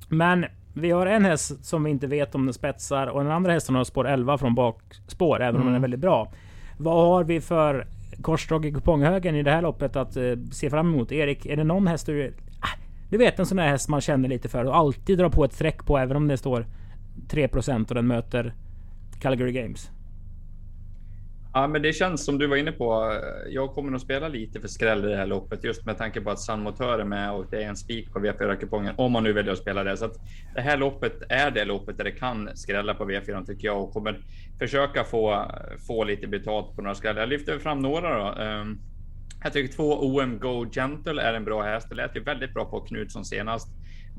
Men 0.08 0.46
vi 0.74 0.90
har 0.90 1.06
en 1.06 1.24
häst 1.24 1.64
som 1.64 1.84
vi 1.84 1.90
inte 1.90 2.06
vet 2.06 2.34
om 2.34 2.44
den 2.44 2.54
spetsar 2.54 3.06
och 3.06 3.22
den 3.22 3.32
andra 3.32 3.52
hästen 3.52 3.74
har 3.74 3.84
spår 3.84 4.08
11 4.08 4.38
från 4.38 4.54
bakspår, 4.54 5.42
även 5.42 5.54
mm. 5.54 5.60
om 5.60 5.66
den 5.66 5.74
är 5.74 5.78
mm. 5.78 5.82
väldigt 5.82 6.00
bra. 6.00 6.32
Vad 6.78 7.06
har 7.06 7.24
vi 7.24 7.40
för 7.40 7.86
korsdrag 8.22 8.66
i 8.66 8.72
kuponghögen 8.72 9.36
i 9.36 9.42
det 9.42 9.50
här 9.50 9.62
loppet 9.62 9.96
att 9.96 10.16
eh, 10.16 10.22
se 10.52 10.70
fram 10.70 10.94
emot? 10.94 11.12
Erik, 11.12 11.46
är 11.46 11.56
det 11.56 11.64
någon 11.64 11.86
häst 11.86 12.06
du... 12.06 12.34
Du 13.14 13.18
vet 13.18 13.38
en 13.38 13.46
sån 13.46 13.58
här 13.58 13.68
häst 13.68 13.88
man 13.88 14.00
känner 14.00 14.28
lite 14.28 14.48
för 14.48 14.64
och 14.64 14.76
alltid 14.76 15.18
drar 15.18 15.28
på 15.28 15.44
ett 15.44 15.52
streck 15.52 15.86
på 15.86 15.98
även 15.98 16.16
om 16.16 16.28
det 16.28 16.36
står 16.36 16.66
3% 17.28 17.88
och 17.88 17.94
den 17.94 18.06
möter 18.06 18.54
Calgary 19.20 19.52
Games? 19.52 19.90
Ja, 21.52 21.66
men 21.66 21.82
det 21.82 21.92
känns 21.92 22.24
som 22.24 22.38
du 22.38 22.46
var 22.46 22.56
inne 22.56 22.72
på. 22.72 23.18
Jag 23.50 23.74
kommer 23.74 23.90
nog 23.90 24.00
spela 24.00 24.28
lite 24.28 24.60
för 24.60 24.68
skräll 24.68 25.04
i 25.04 25.08
det 25.08 25.16
här 25.16 25.26
loppet 25.26 25.64
just 25.64 25.86
med 25.86 25.98
tanke 25.98 26.20
på 26.20 26.30
att 26.30 26.40
San 26.40 26.62
Motör 26.62 26.98
är 26.98 27.04
med 27.04 27.32
och 27.32 27.46
det 27.50 27.62
är 27.62 27.68
en 27.68 27.76
spik 27.76 28.12
på 28.12 28.18
V4-kupongen 28.18 28.94
om 28.96 29.12
man 29.12 29.22
nu 29.22 29.32
väljer 29.32 29.52
att 29.52 29.58
spela 29.58 29.84
det. 29.84 29.96
Så 29.96 30.04
att 30.04 30.16
det 30.54 30.60
här 30.60 30.76
loppet 30.76 31.22
är 31.28 31.50
det 31.50 31.64
loppet 31.64 31.96
där 31.96 32.04
det 32.04 32.12
kan 32.12 32.56
skrälla 32.56 32.94
på 32.94 33.04
V4 33.04 33.46
tycker 33.46 33.68
jag 33.68 33.82
och 33.82 33.92
kommer 33.92 34.20
försöka 34.58 35.04
få 35.04 35.50
få 35.86 36.04
lite 36.04 36.26
betalt 36.26 36.76
på 36.76 36.82
några 36.82 36.94
skrällar. 36.94 37.20
Jag 37.20 37.28
lyfter 37.28 37.58
fram 37.58 37.78
några 37.78 38.18
då. 38.18 38.40
Ehm, 38.40 38.78
jag 39.44 39.52
tycker 39.52 39.74
två 39.74 40.16
OM 40.16 40.38
Go 40.38 40.66
Gentle 40.72 41.22
är 41.22 41.34
en 41.34 41.44
bra 41.44 41.62
häst. 41.62 41.88
Det 41.88 41.94
lät 41.94 42.16
ju 42.16 42.22
väldigt 42.22 42.54
bra 42.54 42.64
på 42.64 42.80
Knutsson 42.80 43.24
senast 43.24 43.68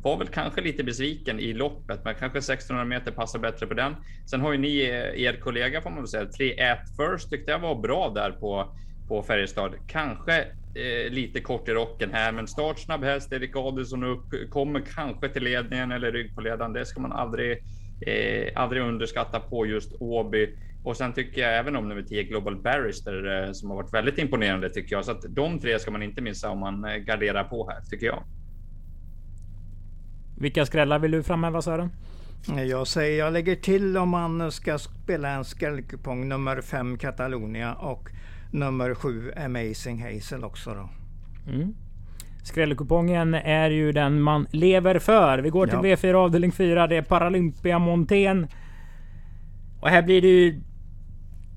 var 0.03 0.17
väl 0.17 0.27
kanske 0.27 0.61
lite 0.61 0.83
besviken 0.83 1.39
i 1.39 1.53
loppet, 1.53 2.01
men 2.03 2.15
kanske 2.15 2.37
1600 2.37 2.85
meter 2.85 3.11
passar 3.11 3.39
bättre 3.39 3.67
på 3.67 3.73
den. 3.73 3.95
Sen 4.29 4.41
har 4.41 4.51
ju 4.51 4.57
ni 4.57 4.81
eh, 4.81 5.21
er 5.23 5.39
kollega 5.39 5.81
får 5.81 5.89
man 5.89 5.99
väl 5.99 6.07
säga, 6.07 6.25
3 6.25 6.71
at 6.71 6.79
first 6.97 7.29
tyckte 7.29 7.51
jag 7.51 7.59
var 7.59 7.75
bra 7.75 8.09
där 8.09 8.31
på 8.31 8.75
på 9.07 9.23
Färjestad. 9.23 9.75
Kanske 9.87 10.39
eh, 10.75 11.11
lite 11.11 11.41
kort 11.41 11.69
i 11.69 11.71
rocken 11.71 12.09
här, 12.13 12.31
men 12.31 12.47
startsnabb 12.47 13.03
häst. 13.03 13.33
Erik 13.33 13.55
Adelsson 13.55 14.03
upp, 14.03 14.49
kommer 14.49 14.83
kanske 14.95 15.29
till 15.29 15.43
ledningen 15.43 15.91
eller 15.91 16.11
rygg 16.11 16.35
på 16.35 16.41
ledaren. 16.41 16.73
Det 16.73 16.85
ska 16.85 17.01
man 17.01 17.11
aldrig, 17.11 17.57
eh, 18.01 18.61
aldrig 18.61 18.81
underskatta 18.81 19.39
på 19.39 19.65
just 19.65 19.93
Åby. 19.99 20.55
Och 20.83 20.97
sen 20.97 21.13
tycker 21.13 21.41
jag 21.41 21.57
även 21.57 21.75
om 21.75 21.89
nummer 21.89 22.01
10 22.01 22.23
Global 22.23 22.61
Barrister 22.61 23.43
eh, 23.45 23.51
som 23.51 23.69
har 23.69 23.77
varit 23.77 23.93
väldigt 23.93 24.17
imponerande 24.17 24.69
tycker 24.69 24.95
jag. 24.95 25.05
Så 25.05 25.11
att 25.11 25.25
de 25.29 25.59
tre 25.59 25.79
ska 25.79 25.91
man 25.91 26.03
inte 26.03 26.21
missa 26.21 26.49
om 26.49 26.59
man 26.59 26.85
eh, 26.85 26.95
garderar 26.95 27.43
på 27.43 27.69
här 27.69 27.81
tycker 27.81 28.05
jag. 28.05 28.23
Vilka 30.37 30.65
skrällar 30.65 30.99
vill 30.99 31.11
du 31.11 31.23
framhäva 31.23 31.61
Sören? 31.61 31.89
Jag 32.67 32.87
säger 32.87 33.19
jag 33.19 33.33
lägger 33.33 33.55
till 33.55 33.97
om 33.97 34.09
man 34.09 34.51
ska 34.51 34.79
spela 34.79 35.29
en 35.29 35.45
skrällkupong 35.45 36.29
nummer 36.29 36.61
5 36.61 36.97
Catalonia 36.97 37.73
och 37.73 38.09
nummer 38.51 38.95
7 38.95 39.31
Amazing 39.31 40.03
Hazel 40.03 40.43
också 40.43 40.73
då. 40.73 40.89
Mm. 41.51 41.75
Skrällkupongen 42.45 43.33
är 43.33 43.69
ju 43.69 43.91
den 43.91 44.21
man 44.21 44.47
lever 44.51 44.99
för. 44.99 45.39
Vi 45.39 45.49
går 45.49 45.67
till 45.67 45.89
ja. 45.89 45.95
V4 45.95 46.13
avdelning 46.13 46.51
4. 46.51 46.87
Det 46.87 46.95
är 46.95 47.01
Paralympia 47.01 47.79
Montén. 47.79 48.47
Och 49.81 49.89
här 49.89 50.01
blir 50.01 50.21
det 50.21 50.27
ju 50.27 50.61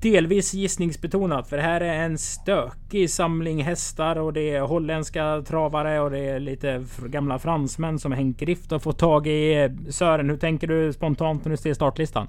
delvis 0.00 0.54
gissningsbetonat. 0.54 1.48
För 1.48 1.56
det 1.56 1.62
här 1.62 1.80
är 1.80 2.04
en 2.04 2.18
stökig 2.18 3.10
samling 3.10 3.62
hästar 3.62 4.16
och 4.16 4.32
det 4.32 4.54
är 4.54 4.60
holländska 4.60 5.42
travare 5.42 6.00
och 6.00 6.10
det 6.10 6.18
är 6.18 6.40
lite 6.40 6.84
gamla 7.06 7.38
fransmän 7.38 7.98
som 7.98 8.12
Henk 8.12 8.42
Rift 8.42 8.70
har 8.70 8.78
fått 8.78 8.98
tag 8.98 9.26
i. 9.26 9.70
Sören, 9.90 10.30
hur 10.30 10.36
tänker 10.36 10.66
du 10.66 10.92
spontant 10.92 11.44
när 11.44 11.50
du 11.50 11.56
ser 11.56 11.74
startlistan? 11.74 12.28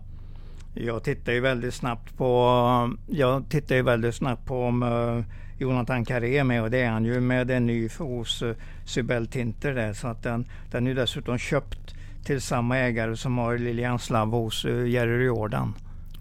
Jag 0.74 1.04
tittar 1.04 1.32
ju 1.34 1.40
väldigt 1.40 1.74
snabbt 1.74 2.18
på... 2.18 2.94
Jag 3.08 3.50
tittar 3.50 3.76
ju 3.76 3.82
väldigt 3.82 4.16
snabbt 4.16 4.46
på 4.46 4.64
om 4.64 4.84
uh, 4.84 5.24
Jonathan 5.60 6.06
Carré 6.06 6.44
med 6.44 6.62
och 6.62 6.72
det 6.72 6.82
är 6.82 6.90
han 6.90 7.06
ju 7.06 7.20
med 7.22 7.52
en 7.52 7.66
ny 7.66 7.90
hos 8.00 8.42
uh, 8.42 8.56
Sybel 8.86 9.28
Tinter 9.28 9.74
där. 9.74 9.94
Så 9.94 10.08
att 10.08 10.24
den, 10.24 10.46
den 10.72 10.88
är 10.88 10.96
dessutom 10.96 11.38
köpt 11.38 11.96
till 12.24 12.42
samma 12.42 12.78
ägare 12.78 13.18
som 13.18 13.38
har 13.38 13.58
Lilian 13.58 14.00
Slav 14.00 14.32
hos 14.32 14.66
uh, 14.66 14.90
Jerry 14.90 15.26
Jordan. 15.26 15.74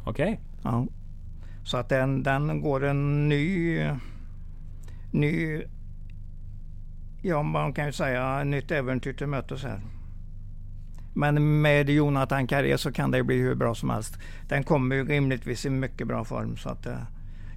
Okej. 0.04 0.32
Okay. 0.32 0.36
Ja. 0.62 0.86
Så 1.64 1.76
att 1.76 1.88
den, 1.88 2.22
den 2.22 2.60
går 2.60 2.84
en 2.84 3.28
ny, 3.28 3.80
ny, 5.10 5.62
ja 7.22 7.42
man 7.42 7.72
kan 7.72 7.86
ju 7.86 7.92
säga 7.92 8.44
nytt 8.44 8.70
äventyr 8.70 9.12
till 9.12 9.26
mötes 9.26 9.62
här. 9.62 9.80
Men 11.14 11.60
med 11.60 11.90
Jonathan 11.90 12.46
Carré 12.46 12.78
så 12.78 12.92
kan 12.92 13.10
det 13.10 13.22
bli 13.22 13.36
hur 13.36 13.54
bra 13.54 13.74
som 13.74 13.90
helst. 13.90 14.18
Den 14.48 14.64
kommer 14.64 14.96
ju 14.96 15.04
rimligtvis 15.04 15.66
i 15.66 15.70
mycket 15.70 16.06
bra 16.06 16.24
form 16.24 16.56
så 16.56 16.68
att 16.68 16.86
eh, 16.86 16.98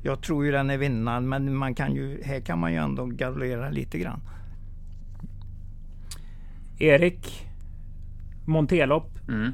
jag 0.03 0.23
tror 0.23 0.45
ju 0.45 0.51
den 0.51 0.69
är 0.69 0.77
vinnaren 0.77 1.29
men 1.29 1.55
man 1.55 1.75
kan 1.75 1.95
ju, 1.95 2.23
här 2.23 2.39
kan 2.39 2.59
man 2.59 2.71
ju 2.71 2.77
ändå 2.77 3.05
galollera 3.05 3.69
lite 3.69 3.97
grann. 3.97 4.21
Erik, 6.79 7.47
Montelopp. 8.45 9.09
Mm. 9.29 9.51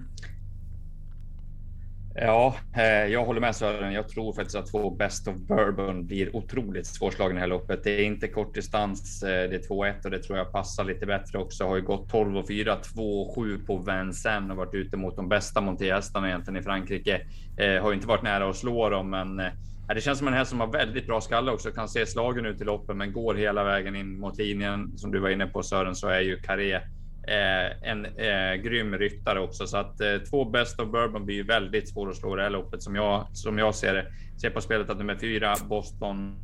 Ja, 2.20 2.56
eh, 2.74 2.84
jag 2.84 3.26
håller 3.26 3.42
med 3.42 3.56
Sören. 3.56 3.94
Jag 3.94 4.10
tror 4.10 4.34
faktiskt 4.34 4.56
att 4.56 4.72
två 4.72 4.90
Best 4.90 5.28
of 5.28 5.36
Bourbon 5.36 6.08
blir 6.08 6.36
otroligt 6.36 6.86
svårslagna 6.86 7.32
i 7.32 7.34
det 7.34 7.40
här 7.40 7.48
loppet. 7.48 7.84
Det 7.84 7.92
är 7.92 8.04
inte 8.04 8.28
kort 8.28 8.56
distans. 8.56 9.24
Eh, 9.24 9.50
det 9.50 9.56
är 9.56 9.70
2-1 9.70 10.06
och 10.06 10.12
det 10.12 10.24
tror 10.24 10.38
jag 10.38 10.52
passar 10.52 10.84
lite 10.84 11.06
bättre 11.06 11.38
också. 11.38 11.68
Har 11.68 11.76
ju 11.76 11.82
gått 11.82 12.10
12 12.10 12.38
och 12.38 12.48
4, 12.48 12.76
2 12.76 13.22
och 13.22 13.36
7 13.36 13.60
på 13.60 13.78
Vincennes 13.78 14.52
och 14.52 14.58
varit 14.58 14.74
ute 14.74 14.98
mot 14.98 15.16
de 15.16 15.30
bästa 15.30 15.62
montéhästarna 15.62 16.28
egentligen 16.28 16.60
i 16.60 16.64
Frankrike. 16.64 17.22
Eh, 17.58 17.82
har 17.82 17.90
ju 17.90 17.96
inte 17.96 18.08
varit 18.08 18.24
nära 18.24 18.50
att 18.50 18.56
slå 18.56 18.90
dem, 18.90 19.10
men 19.10 19.40
eh, 19.40 19.52
det 19.96 20.02
känns 20.02 20.20
som 20.20 20.28
en 20.28 20.34
häst 20.34 20.50
som 20.50 20.60
har 20.60 20.68
väldigt 20.68 21.08
bra 21.08 21.22
skalle 21.22 21.52
också. 21.52 21.72
Kan 21.72 21.90
se 21.90 22.06
slagen 22.06 22.46
ut 22.46 22.62
i 22.62 22.64
loppen, 22.64 22.98
men 22.98 23.14
går 23.14 23.36
hela 23.36 23.64
vägen 23.64 23.96
in 23.96 24.20
mot 24.20 24.38
linjen. 24.38 24.98
Som 24.98 25.12
du 25.12 25.20
var 25.20 25.30
inne 25.30 25.48
på 25.48 25.64
Sören 25.64 25.96
så 25.96 26.08
är 26.08 26.22
ju 26.22 26.40
Carré 26.40 26.82
Eh, 27.28 27.90
en 27.90 28.06
eh, 28.06 28.56
grym 28.64 28.98
ryttare 28.98 29.40
också. 29.40 29.68
Så 29.68 29.78
att 29.78 30.02
eh, 30.02 30.18
två 30.30 30.46
Best 30.46 30.80
of 30.80 30.92
Bourbon 30.92 31.26
blir 31.26 31.36
ju 31.36 31.44
väldigt 31.44 31.90
svår 31.90 32.10
att 32.10 32.16
slå 32.16 32.36
det 32.36 32.44
här 32.44 32.50
loppet 32.50 32.84
som 32.84 32.96
jag, 32.96 33.28
som 33.34 33.58
jag 33.58 33.76
ser 33.76 33.94
det. 33.94 34.06
Ser 34.42 34.50
på 34.50 34.62
spelet 34.62 34.90
att 34.90 34.98
nummer 34.98 35.18
fyra 35.18 35.56
Boston 35.70 36.36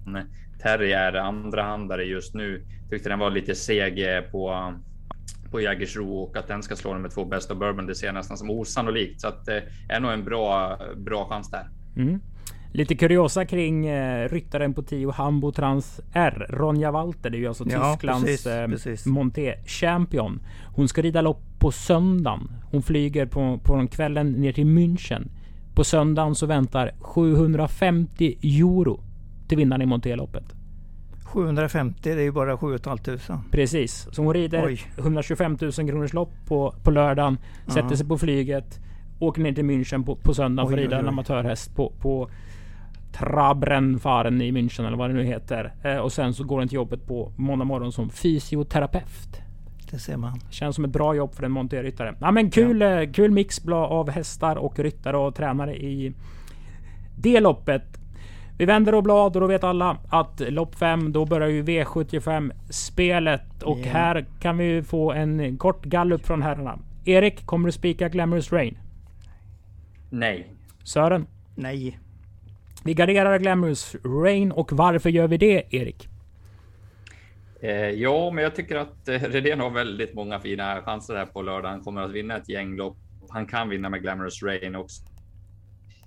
Terrier, 0.64 1.14
andra 1.14 1.64
handare 1.64 2.04
just 2.04 2.34
nu, 2.34 2.66
tyckte 2.90 3.10
den 3.10 3.20
var 3.20 3.32
lite 3.32 3.56
seg 3.56 4.16
eh, 4.16 4.22
på 4.22 4.74
på 5.52 5.62
Jägersro 5.62 6.14
och 6.14 6.38
att 6.38 6.48
den 6.48 6.64
ska 6.64 6.76
slå 6.76 6.94
nummer 6.94 7.10
två 7.10 7.26
Best 7.26 7.52
of 7.52 7.58
Bourbon. 7.58 7.86
Det 7.86 7.96
ser 7.96 8.08
jag 8.08 8.14
nästan 8.14 8.38
som 8.38 8.50
osannolikt 8.50 9.22
så 9.22 9.28
att 9.28 9.46
det 9.46 9.58
eh, 9.58 9.96
är 9.96 10.00
nog 10.00 10.12
en 10.12 10.24
bra, 10.24 10.80
bra 10.96 11.26
chans 11.30 11.52
där. 11.52 11.68
Mm. 11.98 12.20
Lite 12.76 12.96
kuriosa 12.96 13.46
kring 13.46 13.86
eh, 13.86 14.30
ryttaren 14.30 14.74
på 14.74 14.84
10 14.84 15.12
Hambo 15.12 15.52
Trans 15.52 16.02
R. 16.14 16.46
Ronja 16.50 16.92
Walter. 16.92 17.30
Det 17.30 17.38
är 17.38 17.40
ju 17.40 17.48
alltså 17.48 17.66
ja, 17.70 17.94
Tysklands 17.94 18.26
precis, 18.26 18.48
eh, 18.48 18.68
precis. 18.68 19.06
Monté 19.06 19.56
Champion. 19.66 20.40
Hon 20.76 20.88
ska 20.88 21.02
rida 21.02 21.22
lopp 21.22 21.42
på 21.60 21.72
söndagen. 21.72 22.52
Hon 22.72 22.82
flyger 22.82 23.26
på, 23.26 23.60
på 23.64 23.88
kvällen 23.88 24.32
ner 24.32 24.52
till 24.52 24.66
München. 24.66 25.30
På 25.76 25.84
söndagen 25.84 26.36
så 26.36 26.46
väntar 26.46 26.92
750 27.00 28.38
euro 28.44 29.00
till 29.48 29.58
vinnaren 29.58 29.82
i 29.82 29.86
Monté-loppet. 29.86 30.54
750, 31.24 32.00
det 32.04 32.12
är 32.12 32.24
ju 32.24 32.32
bara 32.32 32.58
7 32.58 32.78
500. 32.78 33.44
Precis, 33.52 34.08
så 34.12 34.24
hon 34.24 34.34
rider 34.34 34.66
Oj. 34.66 34.82
125 34.98 35.58
000 35.62 35.72
kronors 35.72 36.14
lopp 36.14 36.32
på, 36.48 36.76
på 36.84 36.92
lördagen. 36.92 37.38
Uh 37.68 37.74
Sätter 37.74 37.96
sig 37.96 38.08
på 38.08 38.18
flyget. 38.18 38.80
Åker 39.20 39.42
ner 39.42 39.54
till 39.54 39.64
München 39.64 40.06
på, 40.06 40.16
på 40.16 40.34
söndagen 40.34 40.70
för 40.72 40.78
att 40.78 40.84
rida 40.84 41.00
en 41.00 41.08
amatörhäst 41.08 41.76
på, 41.76 41.94
på 42.00 42.30
Trabrenfahren 43.14 44.42
i 44.42 44.52
München 44.52 44.88
eller 44.88 44.98
vad 44.98 45.10
det 45.10 45.14
nu 45.14 45.24
heter. 45.24 45.74
Eh, 45.84 45.98
och 45.98 46.12
sen 46.14 46.34
så 46.34 46.44
går 46.44 46.60
den 46.60 46.68
till 46.68 46.76
jobbet 46.76 47.08
på 47.08 47.32
måndag 47.36 47.66
morgon 47.66 47.92
som 47.92 48.10
fysioterapeut. 48.10 49.42
Det 49.92 50.00
ser 50.00 50.18
man. 50.18 50.40
Känns 50.50 50.76
som 50.76 50.86
ett 50.86 50.92
bra 50.92 51.16
jobb 51.16 51.36
för 51.36 51.44
en 51.44 51.52
monterryttare. 51.52 52.16
Ja, 52.20 52.32
men 52.32 52.52
kul, 52.52 52.82
ja. 52.82 53.02
Eh, 53.02 53.12
kul 53.12 53.32
mix 53.32 53.68
av 53.68 54.10
hästar 54.10 54.56
och 54.56 54.80
ryttare 54.80 55.18
och 55.18 55.36
tränare 55.36 55.76
i 55.76 56.14
det 57.18 57.40
loppet. 57.40 58.00
Vi 58.58 58.66
vänder 58.66 58.96
och 58.96 59.04
blad 59.04 59.36
och 59.36 59.42
då 59.42 59.48
vet 59.48 59.64
alla 59.64 59.98
att 60.10 60.40
lopp 60.40 60.76
5, 60.76 61.12
då 61.12 61.26
börjar 61.26 61.48
ju 61.48 61.64
V75 61.64 62.52
spelet. 62.70 63.64
Och 63.64 63.80
yeah. 63.80 63.92
här 63.92 64.26
kan 64.40 64.58
vi 64.58 64.84
få 64.84 65.12
en 65.12 65.58
kort 65.58 65.86
gallup 65.86 66.26
från 66.26 66.42
herrarna. 66.42 66.80
Erik, 67.06 67.46
kommer 67.46 67.68
du 67.68 67.72
spika 67.72 68.10
Glamorous 68.10 68.52
Rain? 68.52 68.78
Nej. 70.10 70.54
Sören? 70.84 71.26
Nej. 71.56 72.00
Vi 72.86 72.94
garderar 72.94 73.40
Glamorous 73.40 73.96
Rain 74.04 74.52
och 74.52 74.72
varför 74.74 75.10
gör 75.10 75.28
vi 75.28 75.38
det, 75.38 75.64
Erik? 75.70 76.10
Eh, 77.62 77.90
ja, 77.90 78.32
men 78.32 78.44
jag 78.44 78.56
tycker 78.56 78.76
att 78.76 79.08
eh, 79.08 79.22
Redén 79.22 79.60
har 79.60 79.70
väldigt 79.70 80.14
många 80.14 80.40
fina 80.40 80.82
chanser 80.82 81.16
här 81.16 81.26
på 81.26 81.42
lördag. 81.42 81.70
Han 81.70 81.82
kommer 81.82 82.02
att 82.02 82.12
vinna 82.12 82.38
ett 82.38 82.50
gäng 82.50 82.76
lopp. 82.76 82.98
Han 83.30 83.46
kan 83.46 83.70
vinna 83.70 83.90
med 83.90 84.02
Glamorous 84.02 84.44
Rain 84.44 84.76
också. 84.76 85.02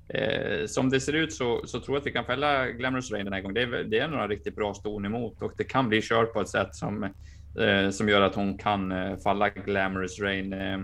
Eh, 0.09 0.67
som 0.67 0.91
det 0.91 1.01
ser 1.01 1.13
ut 1.13 1.33
så, 1.33 1.67
så 1.67 1.81
tror 1.81 1.97
jag 1.97 2.01
att 2.01 2.07
vi 2.07 2.13
kan 2.13 2.25
fälla 2.25 2.67
Glamorous 2.67 3.13
Rain 3.13 3.25
den 3.25 3.33
här 3.33 3.41
gången. 3.41 3.55
Det 3.55 3.63
är, 3.63 3.85
det 3.85 3.99
är 3.99 4.09
några 4.09 4.29
riktigt 4.29 4.57
bra 4.57 4.75
ston 4.75 5.05
emot 5.05 5.43
och 5.43 5.53
det 5.57 5.65
kan 5.65 5.89
bli 5.89 6.03
kört 6.03 6.33
på 6.33 6.41
ett 6.41 6.49
sätt 6.49 6.75
som, 6.75 7.03
eh, 7.61 7.91
som 7.91 8.09
gör 8.09 8.23
att 8.23 8.35
hon 8.35 8.59
kan 8.59 8.93
eh, 8.93 9.17
falla 9.17 9.49
Glamorous 9.49 10.21
Rain. 10.21 10.53
Eh, 10.53 10.79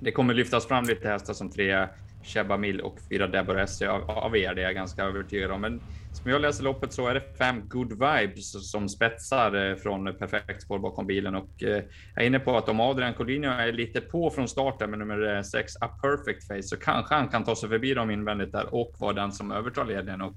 det 0.00 0.12
kommer 0.12 0.34
lyftas 0.34 0.66
fram 0.66 0.84
lite 0.84 1.08
hästar 1.08 1.34
som 1.34 1.50
tre 1.50 1.88
Sheba 2.26 2.56
Mill 2.56 2.80
och 2.80 2.98
fyra 3.10 3.26
Deborah 3.26 3.62
Essie 3.62 3.90
av, 3.90 4.10
av 4.10 4.36
er. 4.36 4.54
Det 4.54 4.60
är 4.62 4.64
jag 4.64 4.74
ganska 4.74 5.02
övertygad 5.02 5.50
om. 5.50 5.60
Men 5.60 5.80
som 6.12 6.30
jag 6.30 6.40
läser 6.40 6.64
loppet 6.64 6.92
så 6.92 7.08
är 7.08 7.14
det 7.14 7.22
fem 7.38 7.68
good 7.68 7.92
vibes 7.92 8.70
som 8.70 8.88
spetsar 8.88 9.70
eh, 9.70 9.76
från 9.76 10.18
perfekt 10.18 10.62
spår 10.62 10.78
bakom 10.78 11.06
bilen 11.06 11.34
och 11.34 11.62
eh, 11.62 11.82
jag 12.14 12.22
är 12.22 12.26
inne 12.26 12.38
på 12.38 12.56
att 12.56 12.68
om 12.68 12.80
Adrian 12.80 13.14
Collinio 13.14 13.50
är 13.50 13.72
lite 13.72 14.00
på 14.00 14.30
från 14.30 14.48
starten 14.48 14.90
med 14.90 14.98
nummer 14.98 15.36
eh, 15.36 15.42
sex 15.42 15.72
A 15.80 15.88
Perfect 15.88 16.46
Face 16.46 16.62
så 16.62 16.76
kanske 16.76 17.14
han 17.14 17.28
kan 17.28 17.44
ta 17.44 17.56
sig 17.56 17.68
förbi 17.68 17.94
dem 17.94 18.10
invändigt 18.10 18.52
där 18.52 18.74
och 18.74 18.94
vara 18.98 19.12
den 19.12 19.32
som 19.32 19.52
övertar 19.52 19.84
ledningen 19.84 20.22
och 20.22 20.36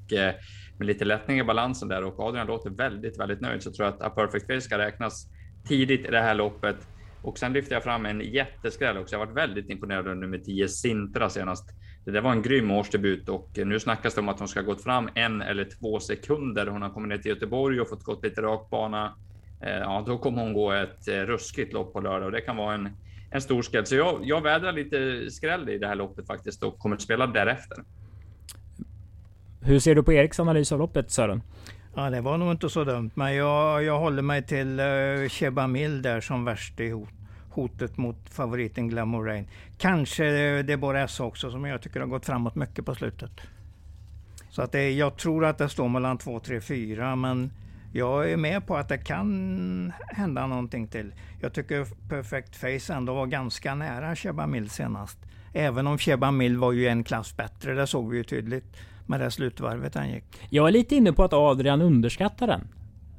med 0.79 0.87
lite 0.87 1.05
lättning 1.05 1.39
i 1.39 1.43
balansen 1.43 1.87
där 1.87 2.03
och 2.03 2.19
Adrian 2.19 2.47
låter 2.47 2.69
väldigt, 2.69 3.19
väldigt 3.19 3.41
nöjd 3.41 3.63
så 3.63 3.71
tror 3.71 3.85
jag 3.85 3.95
att 3.95 4.01
A 4.01 4.09
Perfect 4.09 4.47
Face 4.47 4.61
ska 4.61 4.77
räknas 4.77 5.27
tidigt 5.67 6.05
i 6.07 6.11
det 6.11 6.21
här 6.21 6.35
loppet. 6.35 6.77
Och 7.21 7.37
sen 7.37 7.53
lyfter 7.53 7.75
jag 7.75 7.83
fram 7.83 8.05
en 8.05 8.21
jätteskräll 8.21 8.97
också. 8.97 9.15
Jag 9.15 9.19
varit 9.19 9.37
väldigt 9.37 9.69
imponerad 9.69 10.07
av 10.07 10.17
nummer 10.17 10.37
10 10.37 10.67
Sintra 10.67 11.29
senast. 11.29 11.69
Det 12.05 12.11
där 12.11 12.21
var 12.21 12.31
en 12.31 12.41
grym 12.41 12.71
årsdebut 12.71 13.29
och 13.29 13.49
nu 13.65 13.79
snackas 13.79 14.15
det 14.15 14.21
om 14.21 14.29
att 14.29 14.39
hon 14.39 14.47
ska 14.47 14.59
ha 14.59 14.65
gått 14.65 14.83
fram 14.83 15.09
en 15.15 15.41
eller 15.41 15.69
två 15.79 15.99
sekunder. 15.99 16.67
Hon 16.67 16.81
har 16.81 16.89
kommit 16.89 17.09
ner 17.09 17.17
till 17.17 17.31
Göteborg 17.31 17.81
och 17.81 17.89
fått 17.89 18.03
gått 18.03 18.23
lite 18.23 18.41
rakbana. 18.41 18.97
bana. 18.97 19.15
Eh, 19.61 19.79
ja, 19.79 20.03
då 20.07 20.17
kommer 20.17 20.41
hon 20.41 20.53
gå 20.53 20.71
ett 20.71 21.07
eh, 21.07 21.13
ruskigt 21.13 21.73
lopp 21.73 21.93
på 21.93 21.99
lördag 21.99 22.25
och 22.25 22.31
det 22.31 22.41
kan 22.41 22.57
vara 22.57 22.73
en, 22.73 22.89
en 23.31 23.41
stor 23.41 23.61
skräll. 23.61 23.85
Så 23.85 23.95
jag, 23.95 24.19
jag 24.23 24.41
vädrar 24.41 24.71
lite 24.71 25.31
skräll 25.31 25.69
i 25.69 25.77
det 25.77 25.87
här 25.87 25.95
loppet 25.95 26.27
faktiskt 26.27 26.63
och 26.63 26.79
kommer 26.79 26.95
att 26.95 27.01
spela 27.01 27.27
därefter. 27.27 27.77
Hur 29.61 29.79
ser 29.79 29.95
du 29.95 30.03
på 30.03 30.13
Eriks 30.13 30.39
analys 30.39 30.71
av 30.71 30.79
loppet 30.79 31.11
Sören? 31.11 31.41
Ja, 31.99 32.09
det 32.09 32.21
var 32.21 32.37
nog 32.37 32.51
inte 32.51 32.69
så 32.69 32.83
dumt, 32.83 33.11
men 33.13 33.35
jag, 33.35 33.83
jag 33.83 33.99
håller 33.99 34.21
mig 34.21 34.43
till 34.43 34.79
eh, 34.79 34.85
uh, 34.85 35.29
Cheba 35.29 35.67
Mill 35.67 36.01
där 36.01 36.21
som 36.21 36.45
värst 36.45 36.79
i 36.79 36.89
hot, 36.89 37.09
hotet 37.49 37.97
mot 37.97 38.29
favoriten 38.29 38.89
Glamour 38.89 39.25
Rain. 39.25 39.47
Kanske 39.77 40.23
det 40.63 40.73
är 40.73 40.77
bara 40.77 41.01
S 41.01 41.19
också 41.19 41.51
som 41.51 41.65
jag 41.65 41.81
tycker 41.81 41.99
har 41.99 42.07
gått 42.07 42.25
framåt 42.25 42.55
mycket 42.55 42.85
på 42.85 42.95
slutet. 42.95 43.31
Så 44.49 44.61
att 44.61 44.71
det, 44.71 44.91
jag 44.91 45.17
tror 45.17 45.45
att 45.45 45.57
det 45.57 45.69
står 45.69 45.89
mellan 45.89 46.17
2, 46.17 46.39
3, 46.39 46.61
4, 46.61 47.15
men 47.15 47.51
jag 47.93 48.31
är 48.31 48.37
med 48.37 48.67
på 48.67 48.77
att 48.77 48.89
det 48.89 48.97
kan 48.97 49.93
hända 50.07 50.47
någonting 50.47 50.87
till. 50.87 51.13
Jag 51.41 51.53
tycker 51.53 51.87
Perfect 52.09 52.55
Face 52.55 52.93
ändå 52.93 53.13
var 53.13 53.25
ganska 53.25 53.75
nära 53.75 54.15
Cheba 54.15 54.47
Mill 54.47 54.69
senast. 54.69 55.17
Även 55.53 55.87
om 55.87 55.97
Cheba 55.97 56.31
Mill 56.31 56.57
var 56.57 56.71
ju 56.71 56.87
en 56.87 57.03
klass 57.03 57.37
bättre, 57.37 57.73
det 57.73 57.87
såg 57.87 58.09
vi 58.09 58.17
ju 58.17 58.23
tydligt 58.23 58.75
med 59.09 59.19
det 59.19 59.31
slutvarvet 59.31 59.95
han 59.95 60.09
gick. 60.09 60.23
Jag 60.49 60.67
är 60.67 60.71
lite 60.71 60.95
inne 60.95 61.13
på 61.13 61.23
att 61.23 61.33
Adrian 61.33 61.81
underskattar 61.81 62.47
den. 62.47 62.67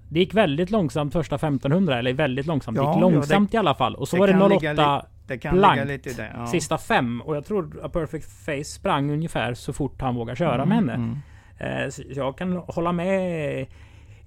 Det 0.08 0.20
gick 0.20 0.34
väldigt 0.34 0.70
långsamt 0.70 1.12
första 1.12 1.36
1500, 1.36 1.98
eller 1.98 2.12
väldigt 2.12 2.46
långsamt. 2.46 2.76
Ja, 2.76 2.82
det 2.82 2.90
gick 2.90 3.00
långsamt 3.00 3.52
ja, 3.52 3.60
det, 3.60 3.64
i 3.64 3.68
alla 3.68 3.74
fall. 3.74 3.94
Och 3.94 4.08
så 4.08 4.26
det 4.26 4.36
var 4.36 4.48
det 4.48 4.70
08 4.70 5.06
det 5.26 5.38
kan 5.38 5.56
blankt. 5.56 5.86
Lite 5.88 6.12
det, 6.12 6.30
ja. 6.34 6.46
Sista 6.46 6.78
fem. 6.78 7.20
Och 7.20 7.36
jag 7.36 7.44
tror 7.44 7.80
A 7.82 7.88
Perfect 7.88 8.26
Face 8.44 8.64
sprang 8.64 9.10
ungefär 9.10 9.54
så 9.54 9.72
fort 9.72 10.00
han 10.00 10.14
vågar 10.14 10.34
köra 10.34 10.62
mm, 10.62 10.68
med 10.68 10.76
henne. 10.76 10.94
Mm. 10.94 11.84
Eh, 11.84 11.90
så 11.90 12.02
jag 12.08 12.38
kan 12.38 12.56
hålla 12.56 12.92
med 12.92 13.66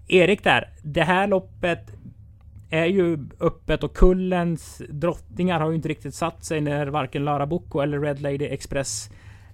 Erik 0.07 0.43
där. 0.43 0.69
Det 0.83 1.03
här 1.03 1.27
loppet 1.27 1.91
är 2.69 2.85
ju 2.85 3.17
öppet 3.39 3.83
och 3.83 3.95
kullens 3.95 4.81
drottningar 4.89 5.59
har 5.59 5.69
ju 5.69 5.75
inte 5.75 5.89
riktigt 5.89 6.15
satt 6.15 6.43
sig 6.43 6.61
när 6.61 6.87
varken 6.87 7.25
Lara 7.25 7.45
Bocco 7.45 7.79
eller 7.79 7.99
Red 7.99 8.21
Lady 8.21 8.45
Express 8.45 9.09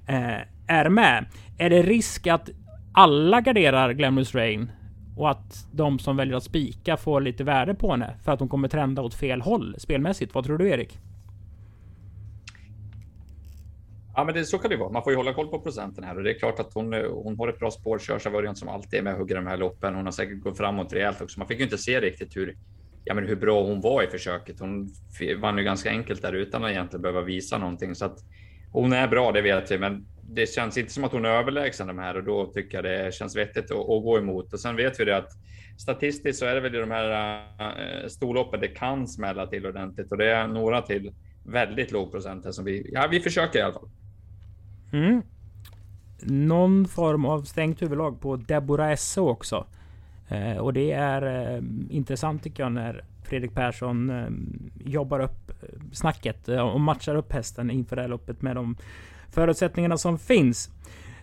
eh, 0.07 0.37
är 0.69 0.89
med. 0.89 1.25
Är 1.57 1.69
det 1.69 1.81
risk 1.81 2.27
att 2.27 2.49
alla 2.93 3.41
garderar 3.41 3.93
Glamorous 3.93 4.35
Rain 4.35 4.71
och 5.17 5.29
att 5.29 5.67
de 5.71 5.99
som 5.99 6.17
väljer 6.17 6.37
att 6.37 6.43
spika 6.43 6.97
får 6.97 7.21
lite 7.21 7.43
värde 7.43 7.73
på 7.73 7.91
henne 7.91 8.13
för 8.23 8.31
att 8.31 8.39
hon 8.39 8.49
kommer 8.49 8.67
trenda 8.67 9.01
åt 9.01 9.13
fel 9.13 9.41
håll 9.41 9.75
spelmässigt? 9.79 10.33
Vad 10.33 10.45
tror 10.45 10.57
du 10.57 10.69
Erik? 10.69 10.99
Ja, 14.15 14.23
men 14.23 14.35
det, 14.35 14.45
så 14.45 14.57
kan 14.57 14.69
det 14.69 14.77
vara. 14.77 14.91
Man 14.91 15.03
får 15.03 15.11
ju 15.11 15.17
hålla 15.17 15.33
koll 15.33 15.47
på 15.47 15.59
procenten 15.59 16.03
här 16.03 16.17
och 16.17 16.23
det 16.23 16.29
är 16.35 16.39
klart 16.39 16.59
att 16.59 16.73
hon, 16.73 16.93
hon 16.93 17.37
har 17.37 17.47
ett 17.47 17.59
bra 17.59 17.71
spår, 17.71 17.99
kör 17.99 18.19
sig 18.19 18.55
som 18.55 18.69
alltid 18.69 18.99
är 18.99 19.03
med 19.03 19.13
och 19.13 19.19
hugger 19.19 19.35
de 19.35 19.47
här 19.47 19.57
loppen. 19.57 19.95
Hon 19.95 20.05
har 20.05 20.11
säkert 20.11 20.43
gått 20.43 20.57
framåt 20.57 20.93
rejält 20.93 21.21
också. 21.21 21.39
Man 21.39 21.47
fick 21.47 21.57
ju 21.57 21.63
inte 21.63 21.77
se 21.77 21.99
riktigt 21.99 22.37
hur, 22.37 22.57
ja, 23.03 23.13
men 23.13 23.27
hur 23.27 23.35
bra 23.35 23.63
hon 23.63 23.81
var 23.81 24.03
i 24.03 24.07
försöket. 24.07 24.59
Hon 24.59 24.89
vann 25.41 25.57
ju 25.57 25.63
ganska 25.63 25.89
enkelt 25.89 26.21
där 26.21 26.33
utan 26.33 26.63
att 26.63 26.71
egentligen 26.71 27.01
behöva 27.01 27.21
visa 27.21 27.57
någonting. 27.57 27.95
Så 27.95 28.05
att 28.05 28.17
hon 28.71 28.93
är 28.93 29.07
bra, 29.07 29.31
det 29.31 29.41
vet 29.41 29.71
vi, 29.71 29.77
men 29.77 30.05
det 30.31 30.49
känns 30.49 30.77
inte 30.77 30.93
som 30.93 31.03
att 31.03 31.11
hon 31.11 31.25
är 31.25 31.29
överlägsen 31.29 31.87
de 31.87 31.99
här 31.99 32.17
och 32.17 32.23
då 32.23 32.45
tycker 32.45 32.77
jag 32.77 32.83
det 32.83 33.13
känns 33.13 33.35
vettigt 33.35 33.71
att, 33.71 33.77
att 33.77 34.03
gå 34.03 34.17
emot. 34.17 34.53
Och 34.53 34.59
sen 34.59 34.75
vet 34.75 34.99
vi 34.99 35.05
det 35.05 35.17
att 35.17 35.31
statistiskt 35.77 36.39
så 36.39 36.45
är 36.45 36.55
det 36.55 36.61
väl 36.61 36.75
i 36.75 36.79
de 36.79 36.91
här 36.91 37.41
äh, 37.59 38.07
storloppen 38.07 38.59
det 38.59 38.67
kan 38.67 39.07
smälla 39.07 39.47
till 39.47 39.65
ordentligt 39.65 40.11
och 40.11 40.17
det 40.17 40.31
är 40.31 40.47
några 40.47 40.81
till 40.81 41.11
väldigt 41.45 41.91
låg 41.91 42.11
procent 42.11 42.45
här 42.45 42.51
som 42.51 42.65
vi, 42.65 42.89
ja, 42.93 43.07
vi 43.11 43.19
försöker 43.19 43.59
i 43.59 43.61
alla 43.61 43.73
fall. 43.73 43.89
Mm. 44.93 45.21
Någon 46.21 46.87
form 46.87 47.25
av 47.25 47.41
stängt 47.41 47.81
huvudlag 47.81 48.21
på 48.21 48.35
Deborah 48.35 48.91
Esse 48.91 49.21
också. 49.21 49.65
Eh, 50.27 50.57
och 50.57 50.73
det 50.73 50.91
är 50.91 51.53
eh, 51.55 51.63
intressant 51.89 52.43
tycker 52.43 52.63
jag 52.63 52.71
när 52.71 53.03
Fredrik 53.23 53.53
Persson 53.53 54.09
eh, 54.09 54.29
jobbar 54.85 55.19
upp 55.19 55.49
eh, 55.49 55.79
snacket 55.91 56.49
eh, 56.49 56.61
och 56.61 56.81
matchar 56.81 57.15
upp 57.15 57.33
hästen 57.33 57.71
inför 57.71 57.95
det 57.95 58.01
här 58.01 58.09
loppet 58.09 58.41
med 58.41 58.55
de 58.55 58.77
förutsättningarna 59.31 59.97
som 59.97 60.19
finns. 60.19 60.69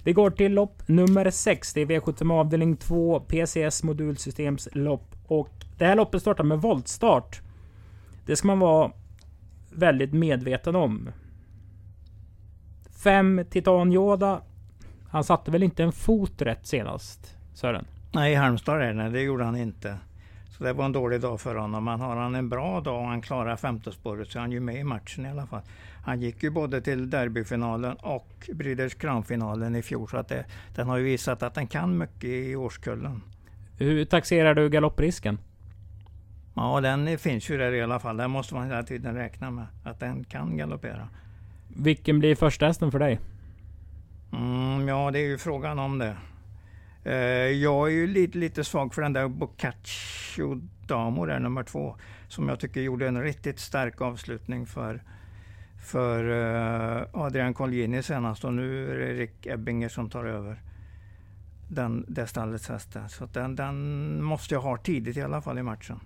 Vi 0.03 0.13
går 0.13 0.31
till 0.31 0.53
lopp 0.53 0.89
nummer 0.89 1.31
6. 1.31 1.73
Det 1.73 1.81
är 1.81 1.87
V75 1.87 2.33
avdelning 2.33 2.77
2 2.77 3.21
PCS 3.21 3.83
modulsystems 3.83 4.69
lopp. 4.73 5.15
Och 5.27 5.51
det 5.79 5.87
här 5.87 5.97
loppet 5.97 6.21
startar 6.21 6.45
med 6.45 6.59
voltstart. 6.59 7.41
Det 8.27 8.37
ska 8.37 8.49
man 8.49 8.59
vara 8.59 8.93
väldigt 9.73 10.13
medveten 10.13 10.77
om. 10.77 11.11
5 13.03 13.45
Titan 13.51 13.93
Yoda. 13.93 14.43
Han 15.09 15.25
satte 15.25 15.51
väl 15.51 15.63
inte 15.63 15.83
en 15.83 15.93
fot 15.93 16.43
rätt 16.43 16.67
senast, 16.67 17.37
Sören? 17.55 17.87
Nej, 18.13 18.33
i 18.33 18.35
Halmstad 18.35 18.83
är 18.83 18.95
det. 18.95 19.11
Det 19.11 19.21
gjorde 19.21 19.45
han 19.45 19.57
inte. 19.57 19.99
Så 20.59 20.65
det 20.65 20.73
var 20.73 20.85
en 20.85 20.93
dålig 20.93 21.21
dag 21.21 21.41
för 21.41 21.55
honom. 21.55 21.85
Men 21.85 22.01
har 22.01 22.17
han 22.17 22.35
en 22.35 22.49
bra 22.49 22.81
dag 22.81 23.01
och 23.01 23.09
han 23.09 23.23
klarar 23.23 23.57
femte 23.57 23.93
spåret 23.93 24.31
så 24.31 24.39
är 24.39 24.41
han 24.41 24.53
ju 24.53 24.61
med 24.61 24.77
i 24.77 24.85
matchen 24.85 25.27
i 25.27 25.31
alla 25.31 25.47
fall. 25.47 25.63
Han 26.05 26.21
gick 26.21 26.43
ju 26.43 26.51
både 26.51 26.81
till 26.81 27.11
derbyfinalen 27.11 27.97
och 27.97 28.49
Breeders 28.53 28.95
Crown-finalen 28.95 29.77
i 29.77 29.83
fjol. 29.83 30.09
Så 30.09 30.17
att 30.17 30.29
det, 30.29 30.45
den 30.75 30.89
har 30.89 30.97
ju 30.97 31.05
visat 31.05 31.43
att 31.43 31.55
den 31.55 31.67
kan 31.67 31.99
mycket 31.99 32.25
i 32.25 32.57
årskullen. 32.57 33.23
Hur 33.79 34.05
taxerar 34.05 34.55
du 34.55 34.69
galopprisken? 34.69 35.39
Ja, 36.55 36.81
den 36.81 37.19
finns 37.19 37.51
ju 37.51 37.59
där 37.59 37.73
i 37.73 37.83
alla 37.83 37.99
fall. 37.99 38.17
Den 38.17 38.31
måste 38.31 38.55
man 38.55 38.67
hela 38.67 38.83
tiden 38.83 39.15
räkna 39.15 39.51
med. 39.51 39.67
Att 39.85 40.01
den 40.01 40.25
kan 40.25 40.57
galoppera. 40.57 41.09
Vilken 41.69 42.19
blir 42.19 42.35
första 42.35 42.67
hästen 42.67 42.93
för 42.93 42.99
dig? 42.99 43.21
Mm, 44.33 44.89
ja, 44.89 45.11
det 45.11 45.19
är 45.19 45.27
ju 45.27 45.39
frågan 45.39 45.79
om 45.79 45.99
det. 45.99 46.17
Uh, 47.07 47.13
jag 47.53 47.89
är 47.89 47.93
ju 47.93 48.07
lite, 48.07 48.39
lite 48.39 48.65
svag 48.65 48.95
för 48.95 49.03
den 49.03 49.13
där 49.13 49.29
Boccaccio 49.29 50.61
Damo 50.87 51.27
där, 51.27 51.39
nummer 51.41 51.63
två. 51.63 51.97
Som 52.29 52.49
jag 52.49 52.61
tycker 52.61 52.81
gjorde 52.81 53.09
en 53.09 53.23
riktigt 53.23 53.59
stark 53.59 54.01
avslutning 54.01 54.67
för, 54.67 55.03
för 55.85 56.25
uh, 56.25 57.07
Adrian 57.13 57.55
Colgjini 57.55 58.03
senast. 58.03 58.45
Och 58.45 58.53
nu 58.53 58.91
är 58.91 58.99
det 58.99 59.13
Rick 59.13 59.47
Ebbinger 59.47 59.89
som 59.89 60.11
tar 60.11 60.25
över. 60.25 60.63
den, 61.69 62.05
det 62.09 62.27
stallets 62.27 62.69
hästar. 62.69 63.09
Så 63.09 63.27
den, 63.27 63.57
den 63.57 64.23
måste 64.23 64.55
jag 64.55 64.61
ha 64.61 64.77
tidigt 64.77 65.17
i 65.17 65.23
alla 65.23 65.43
fall 65.43 65.59
i 65.59 65.63
matchen. 65.63 66.01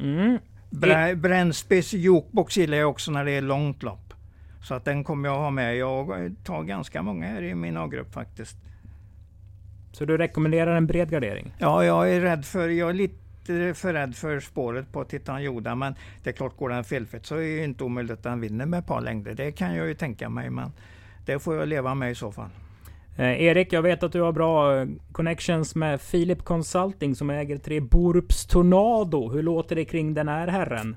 Mm. 0.00 0.38
Bra, 0.70 1.14
Brännspis 1.14 1.92
jukebox 1.92 2.56
gillar 2.56 2.78
jag 2.78 2.90
också 2.90 3.10
när 3.10 3.24
det 3.24 3.32
är 3.32 3.42
långt 3.42 3.82
lopp. 3.82 4.14
Så 4.62 4.74
att 4.74 4.84
den 4.84 5.04
kommer 5.04 5.28
jag 5.28 5.38
ha 5.38 5.50
med. 5.50 5.76
Jag 5.76 6.34
tar 6.44 6.62
ganska 6.62 7.02
många 7.02 7.26
här 7.26 7.42
i 7.42 7.54
min 7.54 7.76
A-grupp 7.76 8.14
faktiskt. 8.14 8.56
Så 9.92 10.04
du 10.04 10.16
rekommenderar 10.16 10.76
en 10.76 10.86
bred 10.86 11.10
gardering? 11.10 11.54
Ja, 11.58 11.84
jag 11.84 12.12
är 12.12 12.20
rädd 12.20 12.44
för, 12.44 12.68
jag 12.68 12.90
är 12.90 12.94
lite 12.94 13.74
för 13.74 13.92
rädd 13.92 14.14
för 14.14 14.40
spåret 14.40 14.92
på 14.92 15.04
Titan 15.04 15.42
Joda. 15.42 15.74
Men 15.74 15.94
det 16.22 16.30
är 16.30 16.34
klart, 16.34 16.56
går 16.56 16.68
den 16.68 16.84
felfritt 16.84 17.26
så 17.26 17.34
är 17.34 17.56
det 17.56 17.64
inte 17.64 17.84
omöjligt 17.84 18.12
att 18.12 18.22
den 18.22 18.40
vinner 18.40 18.66
med 18.66 18.78
ett 18.78 18.86
par 18.86 19.00
längder. 19.00 19.34
Det 19.34 19.52
kan 19.52 19.74
jag 19.74 19.88
ju 19.88 19.94
tänka 19.94 20.28
mig, 20.28 20.50
men 20.50 20.72
det 21.26 21.38
får 21.38 21.56
jag 21.56 21.68
leva 21.68 21.94
med 21.94 22.10
i 22.10 22.14
så 22.14 22.32
fall. 22.32 22.50
Eh, 23.16 23.42
Erik, 23.42 23.72
jag 23.72 23.82
vet 23.82 24.02
att 24.02 24.12
du 24.12 24.20
har 24.20 24.32
bra 24.32 24.76
eh, 24.76 24.86
connections 25.12 25.74
med 25.74 26.00
Philip 26.10 26.44
Consulting 26.44 27.14
som 27.14 27.30
äger 27.30 27.56
tre 27.56 27.80
Borups 27.80 28.46
Tornado. 28.46 29.30
Hur 29.30 29.42
låter 29.42 29.76
det 29.76 29.84
kring 29.84 30.14
den 30.14 30.28
här 30.28 30.48
herren? 30.48 30.96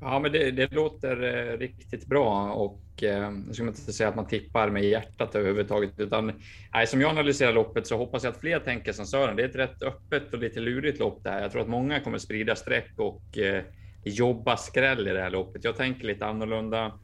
Ja, 0.00 0.18
men 0.18 0.32
det, 0.32 0.50
det 0.50 0.72
låter 0.72 1.22
eh, 1.22 1.58
riktigt 1.58 2.06
bra 2.06 2.52
och 2.52 3.02
eh, 3.02 3.32
jag 3.46 3.54
skulle 3.54 3.68
inte 3.68 3.92
säga 3.92 4.08
att 4.08 4.16
man 4.16 4.26
tippar 4.26 4.70
med 4.70 4.84
hjärtat 4.84 5.34
överhuvudtaget, 5.34 6.00
utan 6.00 6.32
nej, 6.74 6.86
som 6.86 7.00
jag 7.00 7.10
analyserar 7.10 7.52
loppet 7.52 7.86
så 7.86 7.96
hoppas 7.96 8.24
jag 8.24 8.30
att 8.30 8.40
fler 8.40 8.60
tänker 8.60 8.92
som 8.92 9.06
Sören. 9.06 9.36
Det 9.36 9.42
är 9.42 9.48
ett 9.48 9.56
rätt 9.56 9.82
öppet 9.82 10.32
och 10.32 10.38
lite 10.38 10.60
lurigt 10.60 10.98
lopp 10.98 11.24
det 11.24 11.30
här. 11.30 11.42
Jag 11.42 11.52
tror 11.52 11.62
att 11.62 11.68
många 11.68 12.00
kommer 12.00 12.18
sprida 12.18 12.56
streck 12.56 12.92
och 12.96 13.38
eh, 13.38 13.62
jobba 14.04 14.56
skräll 14.56 15.08
i 15.08 15.12
det 15.12 15.20
här 15.20 15.30
loppet. 15.30 15.64
Jag 15.64 15.76
tänker 15.76 16.06
lite 16.06 16.26
annorlunda. 16.26 16.98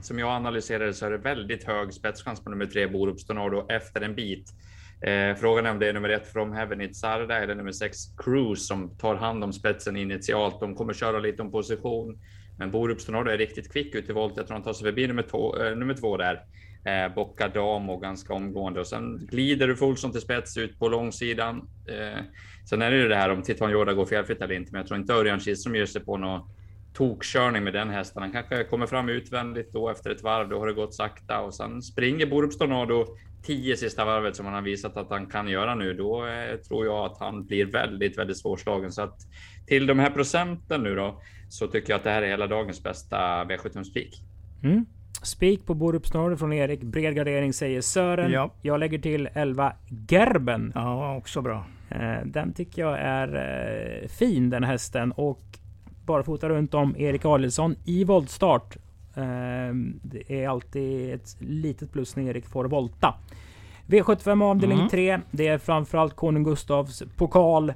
Som 0.00 0.18
jag 0.18 0.28
analyserar 0.28 0.92
så 0.92 1.06
är 1.06 1.10
det 1.10 1.18
väldigt 1.18 1.64
hög 1.64 1.92
spetschans 1.92 2.44
på 2.44 2.50
nummer 2.50 2.66
tre 2.66 2.86
Borups 2.86 3.24
Tornado 3.24 3.66
efter 3.68 4.00
en 4.00 4.14
bit. 4.14 4.50
Eh, 5.02 5.36
frågan 5.36 5.66
är 5.66 5.70
om 5.70 5.78
det 5.78 5.88
är 5.88 5.92
nummer 5.92 6.08
ett 6.08 6.32
From 6.32 6.52
Heaven 6.52 6.80
It's 6.82 6.92
Sarda 6.92 7.38
eller 7.38 7.54
nummer 7.54 7.72
sex 7.72 7.98
Cruise 8.16 8.64
som 8.64 8.96
tar 8.98 9.14
hand 9.14 9.44
om 9.44 9.52
spetsen 9.52 9.96
initialt. 9.96 10.60
De 10.60 10.74
kommer 10.74 10.92
köra 10.92 11.18
lite 11.18 11.42
om 11.42 11.50
position, 11.50 12.18
men 12.58 12.70
Borups 12.70 13.04
Tornado 13.04 13.30
är 13.30 13.38
riktigt 13.38 13.72
kvick 13.72 13.94
ut 13.94 14.10
i 14.10 14.12
volt. 14.12 14.34
Jag 14.36 14.46
tror 14.46 14.54
han 14.54 14.62
tar 14.62 14.72
sig 14.72 14.84
förbi 14.84 15.06
nummer 15.06 15.22
två, 15.22 15.58
eh, 15.62 15.76
nummer 15.76 15.94
två 15.94 16.16
där. 16.16 16.40
Eh, 16.84 17.14
Bocca 17.14 17.48
Dam 17.48 17.90
och 17.90 18.02
ganska 18.02 18.34
omgående 18.34 18.80
och 18.80 18.86
sen 18.86 19.26
glider 19.30 19.66
du 19.66 19.76
Fulson 19.76 20.12
till 20.12 20.20
spets 20.20 20.56
ut 20.56 20.78
på 20.78 20.88
långsidan. 20.88 21.68
Eh, 21.88 22.24
sen 22.68 22.82
är 22.82 22.90
det 22.90 22.96
ju 22.96 23.08
det 23.08 23.16
här 23.16 23.30
om 23.30 23.42
Titan 23.42 23.70
Yoda 23.70 23.92
går 23.92 24.06
felfritt 24.06 24.42
eller 24.42 24.54
inte, 24.54 24.72
men 24.72 24.78
jag 24.78 24.88
tror 24.88 25.00
inte 25.00 25.12
Örjan 25.12 25.40
Kihlström 25.40 25.74
ger 25.74 25.86
sig 25.86 26.04
på 26.04 26.16
något 26.16 26.59
tokkörning 26.92 27.64
med 27.64 27.72
den 27.72 27.90
hästen. 27.90 28.22
Han 28.22 28.32
kanske 28.32 28.64
kommer 28.64 28.86
fram 28.86 29.08
utvändigt 29.08 29.72
då 29.72 29.90
efter 29.90 30.10
ett 30.10 30.22
varv. 30.22 30.48
Då 30.48 30.58
har 30.58 30.66
det 30.66 30.72
gått 30.72 30.94
sakta 30.94 31.40
och 31.40 31.54
sen 31.54 31.82
springer 31.82 32.26
Borups 32.26 32.58
Tornado 32.58 33.06
10 33.42 33.76
sista 33.76 34.04
varvet 34.04 34.36
som 34.36 34.46
han 34.46 34.54
har 34.54 34.62
visat 34.62 34.96
att 34.96 35.10
han 35.10 35.26
kan 35.26 35.48
göra 35.48 35.74
nu. 35.74 35.94
Då 35.94 36.26
eh, 36.26 36.56
tror 36.56 36.86
jag 36.86 37.06
att 37.06 37.18
han 37.18 37.46
blir 37.46 37.66
väldigt, 37.66 38.18
väldigt 38.18 38.38
svårslagen. 38.38 38.92
Så 38.92 39.02
att 39.02 39.18
till 39.66 39.86
de 39.86 39.98
här 39.98 40.10
procenten 40.10 40.82
nu 40.82 40.94
då 40.94 41.22
så 41.48 41.66
tycker 41.66 41.92
jag 41.92 41.98
att 41.98 42.04
det 42.04 42.10
här 42.10 42.22
är 42.22 42.28
hela 42.28 42.46
dagens 42.46 42.82
bästa 42.82 43.16
V75 43.44 43.82
spik. 43.82 44.22
Mm. 44.62 44.86
Spik 45.22 45.66
på 45.66 45.74
Borups 45.74 46.10
Tornado 46.10 46.36
från 46.36 46.52
Erik. 46.52 46.82
Bred 46.82 47.14
gardering 47.14 47.52
säger 47.52 47.80
Sören. 47.80 48.32
Ja. 48.32 48.54
Jag 48.62 48.80
lägger 48.80 48.98
till 48.98 49.28
11 49.34 49.72
Gerben. 50.08 50.72
Ja, 50.74 51.16
också 51.16 51.42
bra. 51.42 51.66
Eh, 51.90 52.26
Den 52.26 52.52
tycker 52.52 52.82
jag 52.82 52.98
är 52.98 53.34
eh, 54.02 54.08
fin 54.08 54.50
den 54.50 54.64
hästen 54.64 55.12
och 55.12 55.59
barfota 56.10 56.48
runt 56.48 56.74
om 56.74 56.96
Erik 56.96 57.24
Adielsson 57.24 57.76
i 57.84 58.04
voltstart. 58.04 58.76
Eh, 59.14 59.74
Det 60.02 60.30
är 60.44 60.48
alltid 60.48 61.14
ett 61.14 61.36
litet 61.38 61.92
plus 61.92 62.16
när 62.16 62.22
Erik 62.22 62.46
får 62.46 62.64
volta. 62.64 63.14
V75 63.86 64.44
avdelning 64.44 64.78
Mm. 64.78 64.90
3. 64.90 65.20
Det 65.30 65.46
är 65.48 65.58
framförallt 65.58 66.16
Konung 66.16 66.44
Gustavs 66.44 67.02
pokal. 67.16 67.72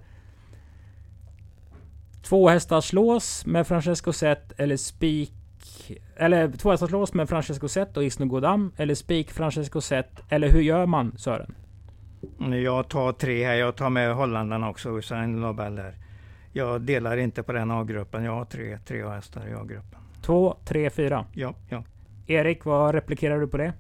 Två 2.22 2.48
hästar 2.48 2.80
slås 2.80 3.46
med 3.46 3.66
Francesco 3.66 4.12
Zet 4.12 4.52
eller 4.56 4.76
spik 4.76 5.32
eller 6.16 6.48
två 6.52 6.70
hästar 6.70 6.86
slås 6.86 7.14
med 7.14 7.28
Francesco 7.28 7.68
Zet 7.68 7.96
och 7.96 8.04
Isno 8.04 8.26
Godam 8.26 8.72
eller 8.76 8.94
spik 8.94 9.30
Francesco 9.30 9.80
Zet 9.80 10.22
eller 10.28 10.48
hur 10.48 10.60
gör 10.60 10.86
man 10.86 11.12
Sören? 11.18 11.54
Jag 12.64 12.88
tar 12.88 13.12
tre 13.12 13.44
här. 13.46 13.54
Jag 13.54 13.76
tar 13.76 13.90
med 13.90 14.14
holländarna 14.14 14.70
också, 14.70 14.98
Usain 14.98 15.40
Lobel 15.40 15.76
där. 15.76 15.94
Jag 16.56 16.80
delar 16.80 17.16
inte 17.16 17.42
på 17.42 17.52
den 17.52 17.70
A-gruppen. 17.70 18.24
Jag 18.24 18.32
har 18.32 18.44
tre, 18.44 18.78
tre 18.86 19.08
hästar 19.08 19.48
i 19.48 19.52
A-gruppen. 19.52 20.00
Två, 20.22 20.56
tre, 20.64 20.90
fyra. 20.90 21.26
Ja, 21.32 21.54
ja. 21.68 21.84
Erik, 22.26 22.64
vad 22.64 22.94
replikerar 22.94 23.40
du 23.40 23.48
på 23.48 23.56
det? 23.56 23.72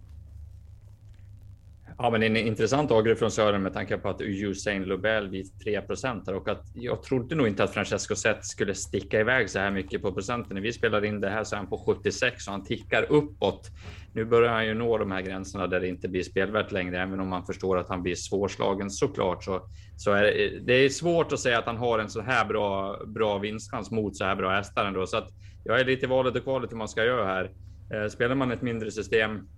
Ja, 1.98 2.10
men 2.10 2.22
en 2.22 2.36
intressant 2.36 2.90
avgrupp 2.90 3.18
från 3.18 3.30
Sören 3.30 3.62
med 3.62 3.72
tanke 3.72 3.98
på 3.98 4.08
att 4.08 4.20
Usain 4.20 4.82
Lobel 4.82 5.28
vid 5.28 5.60
3 5.60 5.80
där 6.24 6.34
och 6.34 6.48
att 6.48 6.64
jag 6.74 7.02
trodde 7.02 7.34
nog 7.34 7.46
inte 7.46 7.64
att 7.64 7.74
Francesco 7.74 8.16
Zet 8.16 8.44
skulle 8.44 8.74
sticka 8.74 9.20
iväg 9.20 9.50
så 9.50 9.58
här 9.58 9.70
mycket 9.70 10.02
på 10.02 10.12
procenten. 10.12 10.54
När 10.54 10.62
vi 10.62 10.72
spelar 10.72 11.04
in 11.04 11.20
det 11.20 11.30
här 11.30 11.44
så 11.44 11.54
är 11.54 11.58
han 11.58 11.66
på 11.66 11.78
76 11.78 12.46
och 12.46 12.52
han 12.52 12.64
tickar 12.64 13.12
uppåt. 13.12 13.70
Nu 14.14 14.24
börjar 14.24 14.52
han 14.52 14.66
ju 14.66 14.74
nå 14.74 14.98
de 14.98 15.10
här 15.10 15.22
gränserna 15.22 15.66
där 15.66 15.80
det 15.80 15.88
inte 15.88 16.08
blir 16.08 16.22
spelvärt 16.22 16.72
längre, 16.72 17.02
även 17.02 17.20
om 17.20 17.28
man 17.28 17.46
förstår 17.46 17.78
att 17.78 17.88
han 17.88 18.02
blir 18.02 18.14
svårslagen 18.14 18.90
såklart. 18.90 19.44
Så, 19.44 19.68
så 19.96 20.12
är 20.12 20.22
det, 20.22 20.58
det 20.66 20.72
är 20.72 20.88
svårt 20.88 21.32
att 21.32 21.40
säga 21.40 21.58
att 21.58 21.66
han 21.66 21.76
har 21.76 21.98
en 21.98 22.10
så 22.10 22.20
här 22.20 22.44
bra, 22.44 22.98
bra 23.06 23.38
vinstchans 23.38 23.90
mot 23.90 24.16
så 24.16 24.24
här 24.24 24.36
bra 24.36 24.50
hästar 24.50 24.84
ändå. 24.84 25.06
Så 25.06 25.16
att 25.16 25.28
jag 25.64 25.80
är 25.80 25.84
lite 25.84 26.06
i 26.06 26.08
valet 26.08 26.36
och 26.36 26.42
kvalet 26.42 26.72
hur 26.72 26.76
man 26.76 26.88
ska 26.88 27.04
göra 27.04 27.26
här. 27.26 27.50
Eh, 27.94 28.08
spelar 28.08 28.34
man 28.34 28.52
ett 28.52 28.62
mindre 28.62 28.90
system 28.90 29.48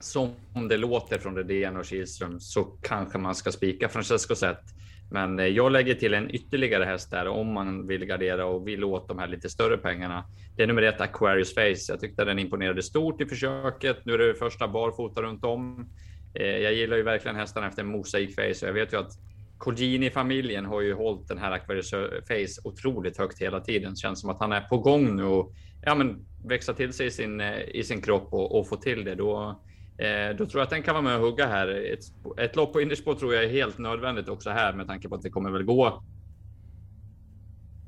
som 0.00 0.34
det 0.68 0.76
låter 0.76 1.18
från 1.18 1.36
Redén 1.36 1.76
och 1.76 1.84
Kihlström 1.84 2.40
så 2.40 2.64
kanske 2.64 3.18
man 3.18 3.34
ska 3.34 3.52
spika 3.52 3.88
Francesco 3.88 4.34
Zet. 4.34 4.62
Men 5.10 5.38
eh, 5.38 5.46
jag 5.46 5.72
lägger 5.72 5.94
till 5.94 6.14
en 6.14 6.34
ytterligare 6.34 6.84
häst 6.84 7.10
där 7.10 7.28
om 7.28 7.52
man 7.52 7.86
vill 7.86 8.04
gardera 8.04 8.46
och 8.46 8.68
vill 8.68 8.84
åt 8.84 9.08
de 9.08 9.18
här 9.18 9.26
lite 9.26 9.48
större 9.48 9.78
pengarna. 9.78 10.24
Det 10.56 10.62
är 10.62 10.66
nummer 10.66 10.82
ett 10.82 11.00
Aquarius 11.00 11.54
Face. 11.54 11.92
Jag 11.92 12.00
tyckte 12.00 12.24
den 12.24 12.38
imponerade 12.38 12.82
stort 12.82 13.20
i 13.20 13.26
försöket. 13.26 13.96
Nu 14.04 14.14
är 14.14 14.18
det 14.18 14.34
första 14.34 14.68
barfota 14.68 15.22
runt 15.22 15.44
om. 15.44 15.90
Eh, 16.34 16.46
jag 16.46 16.74
gillar 16.74 16.96
ju 16.96 17.02
verkligen 17.02 17.36
hästarna 17.36 17.68
efter 17.68 17.82
Mosaic 17.82 18.34
Face 18.34 18.66
och 18.66 18.68
jag 18.68 18.72
vet 18.72 18.92
ju 18.92 18.96
att 18.96 19.12
Colgjini-familjen 19.58 20.66
har 20.66 20.80
ju 20.80 20.94
hållit 20.94 21.28
den 21.28 21.38
här 21.38 21.50
Aquarius 21.50 21.92
eh, 21.92 22.08
Face 22.28 22.60
otroligt 22.64 23.18
högt 23.18 23.42
hela 23.42 23.60
tiden. 23.60 23.90
Det 23.90 23.98
Känns 23.98 24.20
som 24.20 24.30
att 24.30 24.40
han 24.40 24.52
är 24.52 24.60
på 24.60 24.78
gång 24.78 25.16
nu 25.16 25.24
och 25.24 25.52
ja, 25.82 25.94
men 25.94 26.26
växa 26.44 26.74
till 26.74 26.92
sig 26.92 27.06
i 27.06 27.10
sin, 27.10 27.40
i 27.74 27.82
sin 27.84 28.02
kropp 28.02 28.28
och, 28.32 28.58
och 28.58 28.68
få 28.68 28.76
till 28.76 29.04
det. 29.04 29.14
Då, 29.14 29.60
Eh, 29.98 30.36
då 30.36 30.46
tror 30.46 30.60
jag 30.60 30.62
att 30.62 30.70
den 30.70 30.82
kan 30.82 30.94
vara 30.94 31.04
med 31.04 31.16
och 31.16 31.22
hugga 31.22 31.46
här. 31.46 31.92
Ett, 31.92 32.00
ett 32.38 32.56
lopp 32.56 32.72
på 32.72 32.80
innerspår 32.80 33.14
tror 33.14 33.34
jag 33.34 33.44
är 33.44 33.48
helt 33.48 33.78
nödvändigt 33.78 34.28
också 34.28 34.50
här 34.50 34.72
med 34.72 34.86
tanke 34.86 35.08
på 35.08 35.14
att 35.14 35.22
det 35.22 35.30
kommer 35.30 35.50
väl 35.50 35.62
gå 35.62 36.02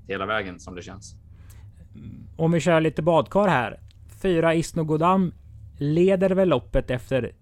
hela 0.09 0.27
vägen 0.27 0.61
som 0.61 0.75
det 0.75 0.83
känns. 0.83 1.15
Om 2.37 2.53
vi 2.53 2.61
kör 2.61 2.81
lite 2.81 3.03
badkar 3.03 3.49
här. 3.49 3.81
Fyra 4.23 4.55
Isno 4.55 4.85
Godam 4.85 5.35
leder 5.79 6.31
väl 6.31 6.49
loppet 6.49 6.91
efter 6.91 7.33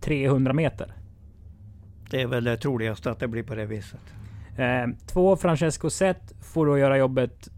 300 0.00 0.52
meter. 0.52 0.92
Det 2.10 2.22
är 2.22 2.26
väl 2.26 2.44
det 2.44 2.56
troligaste 2.56 3.10
att 3.10 3.20
det 3.20 3.28
blir 3.28 3.42
på 3.42 3.54
det 3.54 3.66
viset. 3.66 4.00
Eh, 4.58 4.86
två 5.06 5.36
Francesco 5.36 5.90
Zet 5.90 6.34
får 6.40 6.66
då 6.66 6.78
göra 6.78 6.98
jobbet 6.98 7.48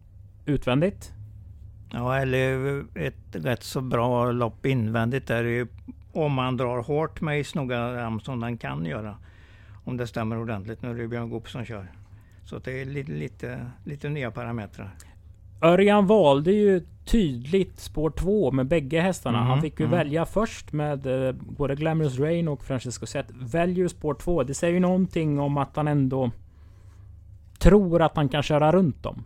utvändigt. 0.47 1.13
Ja, 1.93 2.17
eller 2.17 2.85
ett 2.99 3.15
rätt 3.33 3.63
så 3.63 3.81
bra 3.81 4.33
lopp 4.33 4.67
invändigt 4.67 5.27
där 5.27 5.45
är 5.45 5.49
ju 5.49 5.67
om 6.13 6.33
man 6.33 6.57
drar 6.57 6.83
hårt 6.83 7.21
med 7.21 7.41
i 7.41 7.45
Snogga 7.45 8.19
som 8.23 8.41
den 8.41 8.57
kan 8.57 8.85
göra. 8.85 9.17
Om 9.85 9.97
det 9.97 10.07
stämmer 10.07 10.39
ordentligt. 10.39 10.83
Nu 10.83 10.91
är 10.91 10.95
det 10.95 11.09
Björn 11.09 11.31
Goop 11.31 11.49
som 11.49 11.65
kör. 11.65 11.87
Så 12.45 12.59
det 12.59 12.81
är 12.81 12.85
lite, 12.85 13.13
lite, 13.13 13.71
lite 13.85 14.09
nya 14.09 14.31
parametrar. 14.31 14.91
Örjan 15.63 16.07
valde 16.07 16.53
ju 16.53 16.87
tydligt 17.05 17.81
spår 17.81 18.11
2 18.11 18.53
med 18.53 18.67
bägge 18.67 19.01
hästarna. 19.01 19.41
Mhm, 19.41 19.47
Han 19.47 19.61
fick 19.61 19.81
ju 19.81 19.87
mm. 19.87 19.99
välja 19.99 20.27
först 20.27 20.73
med 20.73 21.27
eh, 21.29 21.33
både 21.33 21.75
Glamorous 21.75 22.19
Rain 22.19 22.49
och 22.49 22.65
Francesco 22.65 23.07
Zet. 23.07 23.27
Väljer 23.31 23.89
spår 23.89 24.15
2. 24.15 24.43
Det 24.43 24.55
säger 24.55 24.75
ju 24.75 24.81
någonting 24.81 25.41
om 25.41 25.57
att 25.57 25.77
han 25.77 25.89
ändå 25.89 26.31
tror 27.59 28.03
att 28.03 28.17
han 28.17 28.29
kan 28.29 28.43
köra 28.43 28.73
runt 28.73 29.03
dem. 29.03 29.25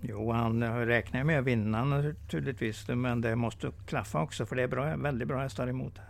Jo, 0.00 0.32
han 0.32 0.62
räknar 0.86 1.24
med 1.24 1.38
att 1.38 1.44
vinna 1.44 1.84
naturligtvis. 1.84 2.88
Men 2.88 3.20
det 3.20 3.36
måste 3.36 3.70
klaffa 3.86 4.22
också 4.22 4.46
för 4.46 4.56
det 4.56 4.62
är 4.62 4.68
bra, 4.68 4.96
väldigt 4.96 5.28
bra 5.28 5.40
hästar 5.40 5.66
emot 5.66 5.98
här. 5.98 6.06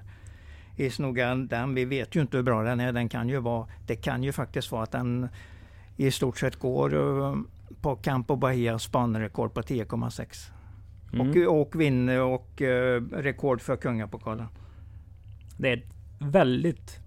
I 0.85 0.91
Snogan, 0.91 1.47
den, 1.47 1.75
vi 1.75 1.85
vet 1.85 2.17
ju 2.17 2.21
inte 2.21 2.37
hur 2.37 2.45
bra 2.45 2.63
den 2.63 2.81
är. 2.81 2.93
Den 2.93 3.09
kan 3.09 3.29
ju 3.29 3.39
vara, 3.39 3.67
det 3.87 3.97
kan 3.97 4.23
ju 4.23 4.33
faktiskt 4.33 4.73
vara 4.73 4.83
att 4.83 4.91
den 4.91 5.29
i 5.97 6.11
stort 6.11 6.39
sett 6.39 6.57
går 6.57 6.95
eh, 6.95 7.37
på 7.81 7.97
Campo 7.97 8.37
Bahias 8.37 8.93
banrekord 8.93 9.55
på 9.55 9.63
10,6. 9.63 10.51
Mm. 11.13 11.47
Och, 11.49 11.61
och 11.61 11.81
vinner 11.81 12.21
och 12.21 12.63
eh, 12.63 13.03
rekord 13.13 13.61
för 13.61 13.77
kungapokalen. 13.77 14.47
Det 15.57 15.69
är 15.69 15.77
ett 15.77 15.85
väldigt 16.19 17.01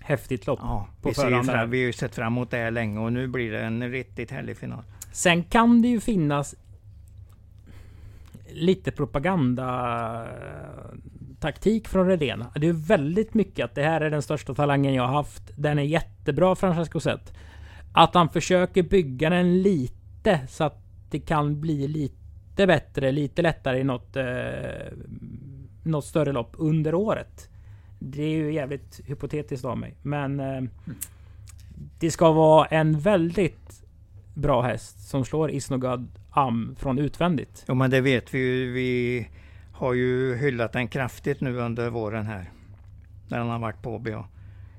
häftigt 0.00 0.46
lopp. 0.46 0.58
Ja, 0.62 0.88
på 1.02 1.08
vi, 1.08 1.14
förhand 1.14 1.46
fram, 1.46 1.70
vi 1.70 1.78
har 1.78 1.86
ju 1.86 1.92
sett 1.92 2.14
fram 2.14 2.32
emot 2.32 2.50
det 2.50 2.56
här 2.56 2.70
länge 2.70 3.00
och 3.00 3.12
nu 3.12 3.26
blir 3.26 3.52
det 3.52 3.64
en 3.64 3.90
riktigt 3.90 4.30
härlig 4.30 4.56
final. 4.56 4.82
Sen 5.16 5.44
kan 5.44 5.82
det 5.82 5.88
ju 5.88 6.00
finnas 6.00 6.54
lite 8.48 8.90
propaganda 8.90 10.26
taktik 11.40 11.88
från 11.88 12.06
Redén. 12.06 12.44
Det 12.54 12.68
är 12.68 12.72
väldigt 12.72 13.34
mycket 13.34 13.64
att 13.64 13.74
det 13.74 13.82
här 13.82 14.00
är 14.00 14.10
den 14.10 14.22
största 14.22 14.54
talangen 14.54 14.94
jag 14.94 15.02
har 15.02 15.14
haft. 15.14 15.42
Den 15.56 15.78
är 15.78 15.82
jättebra 15.82 16.54
Francesco 16.54 17.00
Zet. 17.00 17.32
Att 17.92 18.14
han 18.14 18.28
försöker 18.28 18.82
bygga 18.82 19.30
den 19.30 19.62
lite 19.62 20.40
så 20.48 20.64
att 20.64 20.78
det 21.10 21.20
kan 21.20 21.60
bli 21.60 21.88
lite 21.88 22.66
bättre, 22.66 23.12
lite 23.12 23.42
lättare 23.42 23.80
i 23.80 23.84
något, 23.84 24.16
eh, 24.16 24.24
något 25.82 26.04
större 26.04 26.32
lopp 26.32 26.54
under 26.58 26.94
året. 26.94 27.48
Det 27.98 28.22
är 28.22 28.36
ju 28.36 28.52
jävligt 28.52 29.00
hypotetiskt 29.04 29.64
av 29.64 29.78
mig. 29.78 29.94
Men 30.02 30.40
eh, 30.40 30.62
det 31.98 32.10
ska 32.10 32.32
vara 32.32 32.66
en 32.66 32.98
väldigt 32.98 33.85
bra 34.36 34.62
häst 34.62 35.08
som 35.08 35.24
slår 35.24 35.50
Isnogad 35.50 36.08
Am 36.30 36.76
från 36.78 36.98
utvändigt. 36.98 37.64
Jo 37.68 37.74
men 37.74 37.90
det 37.90 38.00
vet 38.00 38.34
vi 38.34 38.38
ju. 38.38 38.72
Vi 38.72 39.28
har 39.72 39.94
ju 39.94 40.36
hyllat 40.36 40.72
den 40.72 40.88
kraftigt 40.88 41.40
nu 41.40 41.58
under 41.58 41.90
våren 41.90 42.26
här. 42.26 42.50
När 43.28 43.38
han 43.38 43.48
har 43.48 43.58
varit 43.58 43.82
på 43.82 43.94
och 43.94 44.26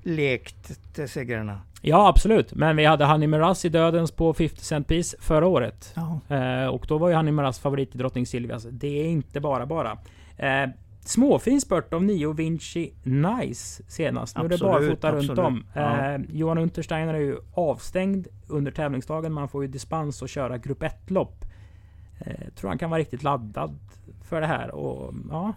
lekt 0.04 0.94
till 0.94 1.10
segrarna. 1.10 1.62
Ja 1.82 2.08
absolut. 2.08 2.54
Men 2.54 2.76
vi 2.76 2.86
hade 2.86 3.06
Honey 3.06 3.28
Miraz 3.28 3.66
i 3.66 3.70
dödens 3.70 4.12
på 4.12 4.34
50 4.34 4.66
cent 4.66 4.88
piece 4.88 5.18
förra 5.20 5.48
året. 5.48 5.96
Eh, 6.28 6.68
och 6.68 6.86
då 6.88 6.98
var 6.98 7.10
ju 7.10 7.16
Honey 7.16 7.32
Miraz 7.32 7.60
favorit 7.60 7.96
i 7.96 7.98
Drottning 7.98 8.26
Silvias. 8.26 8.68
Det 8.72 9.02
är 9.02 9.06
inte 9.06 9.40
bara 9.40 9.66
bara. 9.66 9.98
Eh, 10.38 10.70
småfin 11.08 11.62
spurt 11.62 11.94
av 11.94 12.04
Nio 12.04 12.34
Vinci 12.34 12.94
Nice 13.04 13.84
senast. 13.88 14.38
Nu 14.38 14.44
är 14.46 14.50
det 14.50 14.56
Absolut, 14.56 15.02
barfota 15.02 15.12
runt 15.12 15.30
absolut. 15.30 15.40
om. 15.40 15.66
Ja. 15.74 16.14
Eh, 16.14 16.22
Johan 16.30 16.58
Untersteiner 16.58 17.14
är 17.14 17.20
ju 17.20 17.38
avstängd 17.54 18.28
under 18.48 18.72
tävlingsdagen. 18.72 19.34
Man 19.34 19.50
får 19.50 19.64
ju 19.64 19.68
dispens 19.68 20.24
att 20.24 20.30
köra 20.30 20.58
grupp 20.58 20.84
1-lopp. 20.84 21.46
Eh, 22.20 22.48
tror 22.56 22.70
han 22.70 22.78
kan 22.78 22.90
vara 22.90 23.00
riktigt 23.00 23.24
laddad 23.24 23.80
för 24.24 24.42
det 24.42 24.48
här. 24.48 24.72
Och 24.76 25.14
ja, 25.30 25.54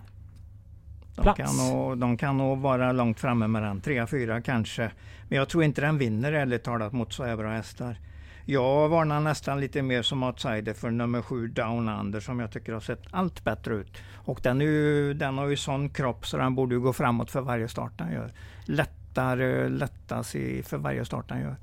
De 1.17 1.23
Plats. 1.23 1.37
kan, 1.37 1.71
nog, 1.71 1.99
de 1.99 2.17
kan 2.17 2.37
nog 2.39 2.59
vara 2.59 2.93
långt 2.93 3.21
framme 3.21 3.47
med 3.47 3.63
den. 3.63 3.81
3-4 3.81 4.41
kanske. 4.41 4.91
Men 5.29 5.39
jag 5.39 5.49
tror 5.49 5.65
inte 5.65 5.81
den 5.81 5.99
vinner 5.99 6.33
ärligt 6.33 6.63
talat 6.65 6.93
mot 6.93 7.13
så 7.13 7.25
här 7.25 7.37
bra 7.37 7.51
hästar. 7.51 7.97
Jag 8.45 8.89
varnar 8.89 9.21
nästan 9.21 9.61
lite 9.61 9.83
mer 9.83 10.03
som 10.03 10.23
outsider 10.23 10.73
för 10.73 10.91
nummer 10.91 11.23
7 11.23 11.49
Down 11.49 11.89
Under 11.89 12.21
som 12.21 12.41
jag 12.41 12.51
tycker 12.53 12.73
har 12.73 12.81
sett 12.81 13.03
allt 13.11 13.45
bättre 13.45 13.75
ut. 13.75 13.99
Och 14.15 14.41
den, 14.43 14.61
är 14.61 14.65
ju, 14.65 15.15
den 15.15 15.39
har 15.39 15.47
ju 15.49 15.57
sån 15.57 15.89
kropp 15.91 16.27
så 16.27 16.37
den 16.37 16.55
borde 16.55 16.75
ju 16.75 16.81
gå 16.81 16.93
framåt 16.93 17.31
för 17.31 17.41
varje 17.41 17.69
start 17.69 17.93
den 17.99 18.13
gör. 18.13 18.33
Lättare, 18.65 19.69
lättas 19.69 20.35
i, 20.35 20.63
för 20.63 20.79
varje 20.79 21.05
start 21.05 21.29
den 21.29 21.41
gör. 21.41 21.57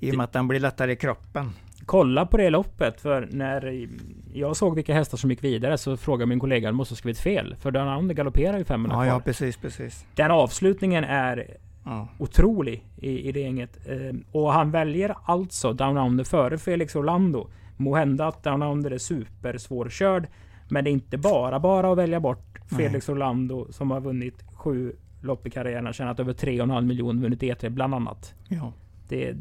I 0.00 0.10
och 0.12 0.16
med 0.16 0.24
att 0.24 0.32
den 0.32 0.48
blir 0.48 0.60
lättare 0.60 0.92
i 0.92 0.96
kroppen. 0.96 1.50
kolla 1.86 2.26
på 2.26 2.36
det 2.36 2.50
loppet. 2.50 3.00
För 3.00 3.28
när 3.32 3.88
jag 4.34 4.56
såg 4.56 4.74
vilka 4.74 4.94
hästar 4.94 5.18
som 5.18 5.30
gick 5.30 5.44
vidare 5.44 5.78
så 5.78 5.96
frågade 5.96 6.26
min 6.26 6.40
kollega 6.40 6.68
om 6.68 6.76
måste 6.76 6.92
ha 6.92 6.96
skrivit 6.96 7.18
fel. 7.18 7.56
För 7.60 7.70
den 7.70 7.88
andra 7.88 8.14
galopperar 8.14 8.58
ju 8.58 8.64
500 8.64 8.96
Ja, 8.96 9.02
kvar. 9.02 9.06
ja 9.14 9.20
precis, 9.20 9.56
precis. 9.56 10.06
Den 10.14 10.30
avslutningen 10.30 11.04
är 11.04 11.46
Ja. 11.84 12.08
otrolig 12.18 12.84
i, 12.96 13.28
i 13.28 13.32
det 13.32 13.40
gänget. 13.40 13.78
Eh, 13.86 14.16
och 14.32 14.52
han 14.52 14.70
väljer 14.70 15.14
alltså 15.24 15.72
Down 15.72 15.96
Under 15.96 16.24
före 16.24 16.58
Felix 16.58 16.96
Orlando. 16.96 17.50
Må 17.76 17.96
hända 17.96 18.26
att 18.26 18.42
Down 18.42 18.62
Under 18.62 18.90
är 18.90 18.98
supersvårkörd. 18.98 20.26
Men 20.68 20.84
det 20.84 20.90
är 20.90 20.92
inte 20.92 21.18
bara 21.18 21.60
bara 21.60 21.92
att 21.92 21.98
välja 21.98 22.20
bort 22.20 22.58
Nej. 22.68 22.86
Felix 22.86 23.08
Orlando 23.08 23.66
som 23.70 23.90
har 23.90 24.00
vunnit 24.00 24.44
sju 24.54 24.92
lopp 25.20 25.46
i 25.46 25.50
karriären. 25.50 25.92
Tjänat 25.92 26.20
över 26.20 26.32
3,5 26.32 26.80
miljoner, 26.86 27.22
vunnit 27.22 27.42
E3 27.42 27.68
bland 27.68 27.94
annat. 27.94 28.34
Ja. 28.48 28.72
Det, 29.08 29.32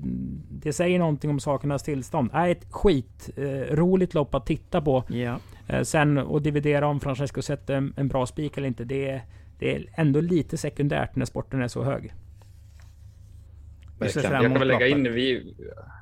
det 0.50 0.74
säger 0.74 1.00
någonting 1.00 1.30
om 1.30 1.40
sakernas 1.40 1.84
tillstånd. 1.84 2.30
Är 2.34 2.50
ett 2.50 2.66
skit 2.72 3.30
eh, 3.38 4.08
lopp 4.14 4.36
att 4.36 4.46
titta 4.46 4.82
på. 4.82 5.04
ja. 5.08 5.40
Eh, 5.68 5.82
sen 5.82 6.18
att 6.18 6.44
dividera 6.44 6.88
om 6.88 7.00
Francesco 7.00 7.42
sätter 7.42 7.76
en, 7.76 7.94
en 7.98 8.08
bra 8.08 8.26
spik 8.26 8.58
eller 8.58 8.68
inte. 8.68 8.84
Det, 8.84 9.22
det 9.60 9.76
är 9.76 9.86
ändå 9.96 10.22
lite 10.22 10.58
sekundärt 10.58 11.16
när 11.16 11.26
sporten 11.26 11.62
är 11.62 11.68
så 11.68 11.84
hög. 11.84 12.14
Verkligen. 14.04 14.32
Jag 14.32 14.42
kan 14.42 14.54
väl 14.54 14.68
lägga 14.68 14.88
in, 14.88 15.14
vi, 15.14 15.56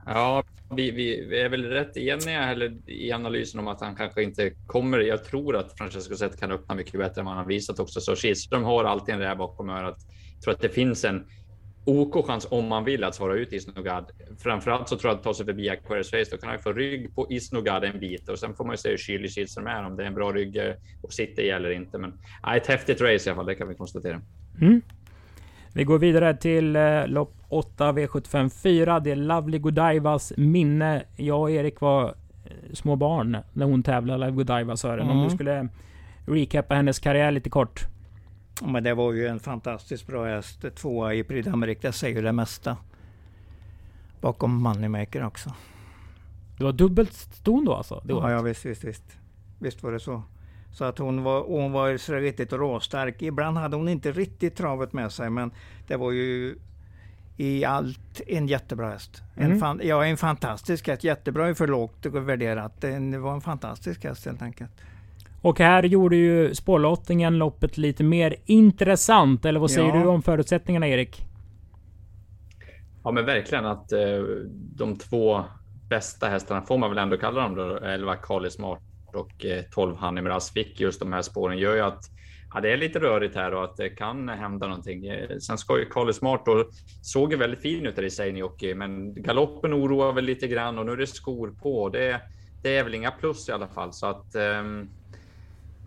ja, 0.06 0.44
vi, 0.76 0.92
vi, 0.92 1.26
vi 1.30 1.42
är 1.42 1.50
väl 1.50 1.64
rätt 1.64 1.98
eniga 1.98 2.44
eller, 2.44 2.90
i 2.90 3.12
analysen 3.12 3.60
om 3.60 3.68
att 3.68 3.82
han 3.82 3.96
kanske 3.96 4.24
inte 4.24 4.52
kommer. 4.68 5.00
Jag 5.00 5.24
tror 5.24 5.56
att 5.56 5.78
Francesco 5.78 6.16
Zet 6.16 6.40
kan 6.40 6.52
öppna 6.52 6.76
mycket 6.76 7.00
bättre 7.00 7.22
än 7.22 7.26
vad 7.26 7.36
han 7.36 7.44
har 7.44 7.50
visat 7.50 7.80
också. 7.80 8.02
Så 8.02 8.16
Kihlström 8.16 8.64
har 8.64 8.84
alltid 8.84 9.16
en 9.16 9.22
räv 9.22 9.38
bakom 9.38 9.70
örat. 9.70 9.98
Jag 10.34 10.44
tror 10.44 10.54
att 10.54 10.62
det 10.62 10.70
finns 10.70 11.06
en 11.06 11.26
OK 11.86 12.28
chans 12.28 12.48
om 12.50 12.68
man 12.68 12.86
vill 12.86 13.04
att 13.04 13.16
svara 13.16 13.36
ut 13.36 13.54
Isnogad. 13.54 14.12
Framförallt 14.40 14.90
så 14.90 14.98
tror 14.98 15.12
jag 15.12 15.18
att 15.18 15.24
ta 15.24 15.34
sig 15.34 15.46
förbi 15.46 15.70
Aquarius 15.70 16.14
Race. 16.14 16.32
Då 16.32 16.38
kan 16.38 16.50
han 16.50 16.60
få 16.60 16.74
rygg 16.74 17.16
på 17.16 17.28
Isnogad 17.30 17.84
en 17.84 18.00
bit 18.00 18.30
och 18.30 18.40
sen 18.40 18.56
får 18.56 18.66
man 18.66 18.74
ju 18.74 18.78
se 18.78 18.90
hur 18.90 18.98
kylig 18.98 19.32
Kihlström 19.32 19.68
är 19.68 19.86
om 19.86 19.96
det 19.96 20.04
är 20.04 20.08
en 20.08 20.14
bra 20.14 20.32
rygg 20.32 20.62
och 21.02 21.14
sitter 21.14 21.44
i 21.44 21.50
eller 21.50 21.72
inte. 21.72 21.98
Men 21.98 22.14
ja, 22.44 22.56
ett 22.56 22.68
häftigt 22.68 23.02
race 23.02 23.30
i 23.30 23.32
alla 23.32 23.36
fall. 23.36 23.46
Det 23.46 23.56
kan 23.56 23.68
vi 23.68 23.76
konstatera. 23.76 24.22
Mm. 24.62 24.82
Vi 25.73 25.84
går 25.84 25.99
vidare 25.99 26.34
till 26.38 26.75
eh, 26.75 27.07
lopp 27.07 27.34
8 27.49 27.91
V75 27.91 28.49
4. 28.49 28.99
Det 28.99 29.12
är 29.12 29.15
Lovely 29.15 29.60
Godievas 29.60 30.34
minne. 30.38 31.03
Jag 31.15 31.39
och 31.41 31.51
Erik 31.51 31.81
var 31.81 32.05
eh, 32.45 32.51
små 32.73 32.95
barn 32.95 33.38
när 33.53 33.65
hon 33.65 33.84
tävlade, 33.84 34.19
Lovely 34.19 34.36
Godieva 34.36 34.77
Sören. 34.77 35.10
Om 35.10 35.17
Mm. 35.17 35.23
du 35.29 35.36
skulle 35.36 35.67
recappa 36.25 36.75
hennes 36.75 36.99
karriär 36.99 37.31
lite 37.31 37.49
kort. 37.49 37.86
Men 38.62 38.84
det 38.84 38.93
var 38.93 39.13
ju 39.13 39.27
en 39.27 39.39
fantastiskt 39.39 40.07
bra 40.07 40.25
häst. 40.25 40.65
Tvåa 40.75 41.13
i 41.13 41.23
Prix 41.23 41.47
d'Amérique, 41.47 41.81
det 41.81 41.91
säger 41.91 42.23
det 42.23 42.31
mesta. 42.31 42.77
Bakom 44.21 44.55
Moneymaker 44.55 45.25
också. 45.25 45.53
Det 46.57 46.63
var 46.63 46.71
dubbelt 46.71 47.13
ston 47.13 47.65
då 47.65 47.73
alltså? 47.73 48.01
Det 48.05 48.13
Ja, 48.13 48.17
året. 48.19 48.31
ja 48.31 48.41
visst, 48.41 48.65
visst, 48.65 48.84
visst. 48.84 49.03
Visst 49.60 49.84
var 49.84 49.91
det 49.91 49.99
så. 49.99 50.23
Så 50.73 50.86
att 50.86 50.97
hon 50.97 51.23
var, 51.23 51.43
hon 51.43 51.71
var 51.71 51.97
så 51.97 52.13
riktigt 52.13 52.53
råstark. 52.53 53.21
Ibland 53.21 53.57
hade 53.57 53.75
hon 53.75 53.89
inte 53.89 54.12
riktigt 54.12 54.55
travet 54.55 54.93
med 54.93 55.12
sig, 55.12 55.29
men 55.29 55.51
det 55.88 55.95
var 55.97 56.12
ju 56.12 56.55
i 57.38 57.65
allt 57.65 58.21
en 58.27 58.47
jättebra 58.47 58.89
häst. 58.89 59.21
En 59.36 59.45
Mm. 59.45 59.60
fan, 59.60 59.81
ja, 59.84 60.05
en 60.05 60.17
fantastisk 60.17 60.88
häst. 60.88 61.03
Jättebra 61.03 61.47
är 61.49 61.53
för 61.53 61.67
lågt 61.67 62.05
värderat. 62.05 62.81
Det 62.81 63.17
var 63.17 63.34
en 63.34 63.41
fantastisk 63.41 64.03
häst 64.03 64.25
helt 64.25 64.41
enkelt. 64.41 64.71
Och 65.41 65.60
här 65.60 65.84
gjorde 65.84 66.15
ju 66.15 66.55
spårlottningen 66.55 67.38
loppet 67.38 67.77
lite 67.77 68.03
mer 68.03 68.36
intressant. 68.45 69.45
Eller 69.45 69.60
vad 69.60 69.71
säger 69.71 69.88
Ja. 69.95 70.01
du 70.03 70.07
om 70.07 70.21
förutsättningarna 70.21 70.88
Erik? 70.88 71.25
Ja, 73.03 73.12
men 73.12 73.25
verkligen 73.25 73.65
att 73.65 73.91
eh, 73.91 73.99
de 74.75 74.95
två 74.95 75.43
bästa 75.89 76.27
hästarna 76.27 76.62
får 76.62 76.77
man 76.77 76.89
väl 76.89 76.97
ändå 76.97 77.17
kalla 77.17 77.41
dem 77.41 77.55
då. 77.55 77.77
11 77.77 78.15
Kali 78.15 78.49
Smart 78.51 78.79
och 79.15 79.45
eh, 79.45 79.63
12 79.71 79.95
Honey 79.95 80.39
fick 80.54 80.80
just 80.80 81.00
de 81.00 81.13
här 81.13 81.21
spåren 81.21 81.58
gör 81.58 81.76
ju 81.76 81.82
att 81.82 82.04
ja, 82.54 82.60
det 82.62 82.71
är 82.71 82.78
lite 82.78 83.00
rörigt 83.00 83.36
här 83.36 83.54
och 83.54 83.63
att 83.63 83.78
det 83.78 83.89
kan 83.89 84.30
hända 84.30 84.67
någonting. 84.67 85.08
Eh, 85.08 85.38
sen 85.38 85.58
ska 85.58 85.80
ju 85.80 85.86
Carly 85.86 86.13
Smart 86.13 86.45
då 86.45 86.69
såg 87.02 87.32
ju 87.32 87.38
väldigt 87.38 87.62
fin 87.62 87.86
ut 87.86 87.95
där 87.95 88.04
i 88.04 88.10
Seinejoki, 88.10 88.76
men 88.76 89.13
galoppen 89.13 89.74
oroar 89.74 90.13
väl 90.13 90.26
lite 90.26 90.47
grann 90.47 90.80
och 90.80 90.86
nu 90.86 90.91
är 90.91 90.97
det 90.97 91.08
skor 91.08 91.56
på. 91.62 91.89
Det, 91.89 92.21
det 92.63 92.78
är 92.78 92.84
väl 92.84 92.95
inga 92.95 93.12
plus 93.12 93.50
i 93.50 93.52
alla 93.52 93.67
fall 93.67 93.93
så 93.93 94.06
att 94.06 94.36
ehm, 94.36 94.89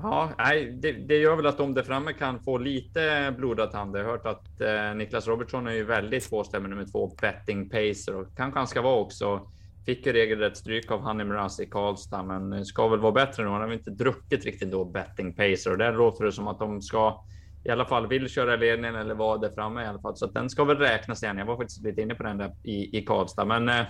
Ja, 0.03 0.31
nej, 0.39 0.73
det, 0.73 0.93
det 0.93 1.17
gör 1.17 1.37
väl 1.37 1.47
att 1.47 1.59
de 1.59 1.75
där 1.75 1.83
framme 1.83 2.13
kan 2.13 2.41
få 2.41 2.59
lite 2.59 3.35
blodad 3.39 3.71
tand. 3.71 3.97
Jag 3.97 4.05
har 4.05 4.11
hört 4.11 4.27
att 4.27 4.61
eh, 4.61 4.95
Niklas 4.95 5.27
Robertsson 5.27 5.67
är 5.67 5.73
ju 5.73 5.85
väldigt 5.85 6.31
påstämd 6.31 6.63
med 6.63 6.71
nummer 6.71 6.87
två, 6.93 7.17
Betting 7.21 7.69
Pacer 7.69 8.17
och 8.17 8.27
kanske 8.37 8.59
han 8.61 8.67
ska 8.67 8.83
vara 8.83 9.01
också. 9.01 9.51
Fick 9.87 10.07
ju 10.07 10.13
regelrätt 10.13 10.57
stryk 10.57 10.91
av 10.91 11.01
Honey 11.01 11.27
Mraz 11.27 11.61
i 11.61 11.67
Karlstad, 11.67 12.23
men 12.23 12.65
ska 12.65 12.89
väl 12.89 13.01
vara 13.01 13.13
bättre 13.13 13.45
nu. 13.45 13.49
Han 13.49 13.61
har 13.61 13.69
väl 13.69 13.79
inte 13.79 13.91
druckit 13.91 14.45
riktigt 14.45 14.71
då 14.71 14.85
Betting 14.85 15.35
Pacer 15.35 15.71
och 15.71 15.79
där 15.79 15.93
låter 15.93 16.25
det 16.25 16.33
som 16.33 16.49
att 16.49 16.59
de 16.59 16.83
ska 16.83 17.25
i 17.65 17.71
alla 17.71 17.85
fall 17.85 18.07
vill 18.07 18.29
köra 18.29 18.57
ledningen 18.57 18.95
eller 18.95 19.15
vara 19.15 19.39
där 19.39 19.51
framme 19.51 19.83
i 19.83 19.87
alla 19.87 20.01
fall. 20.01 20.17
Så 20.17 20.25
att 20.25 20.35
den 20.35 20.51
ska 20.51 20.65
väl 20.65 20.79
räknas 20.79 21.23
igen. 21.23 21.39
Jag 21.39 21.47
var 21.47 21.57
faktiskt 21.57 21.85
lite 21.85 22.01
inne 22.01 22.15
på 22.15 22.23
den 22.23 22.39
där 22.39 22.53
i, 22.63 22.99
i 22.99 23.05
Karlstad, 23.05 23.45
men 23.45 23.69
eh, 23.69 23.85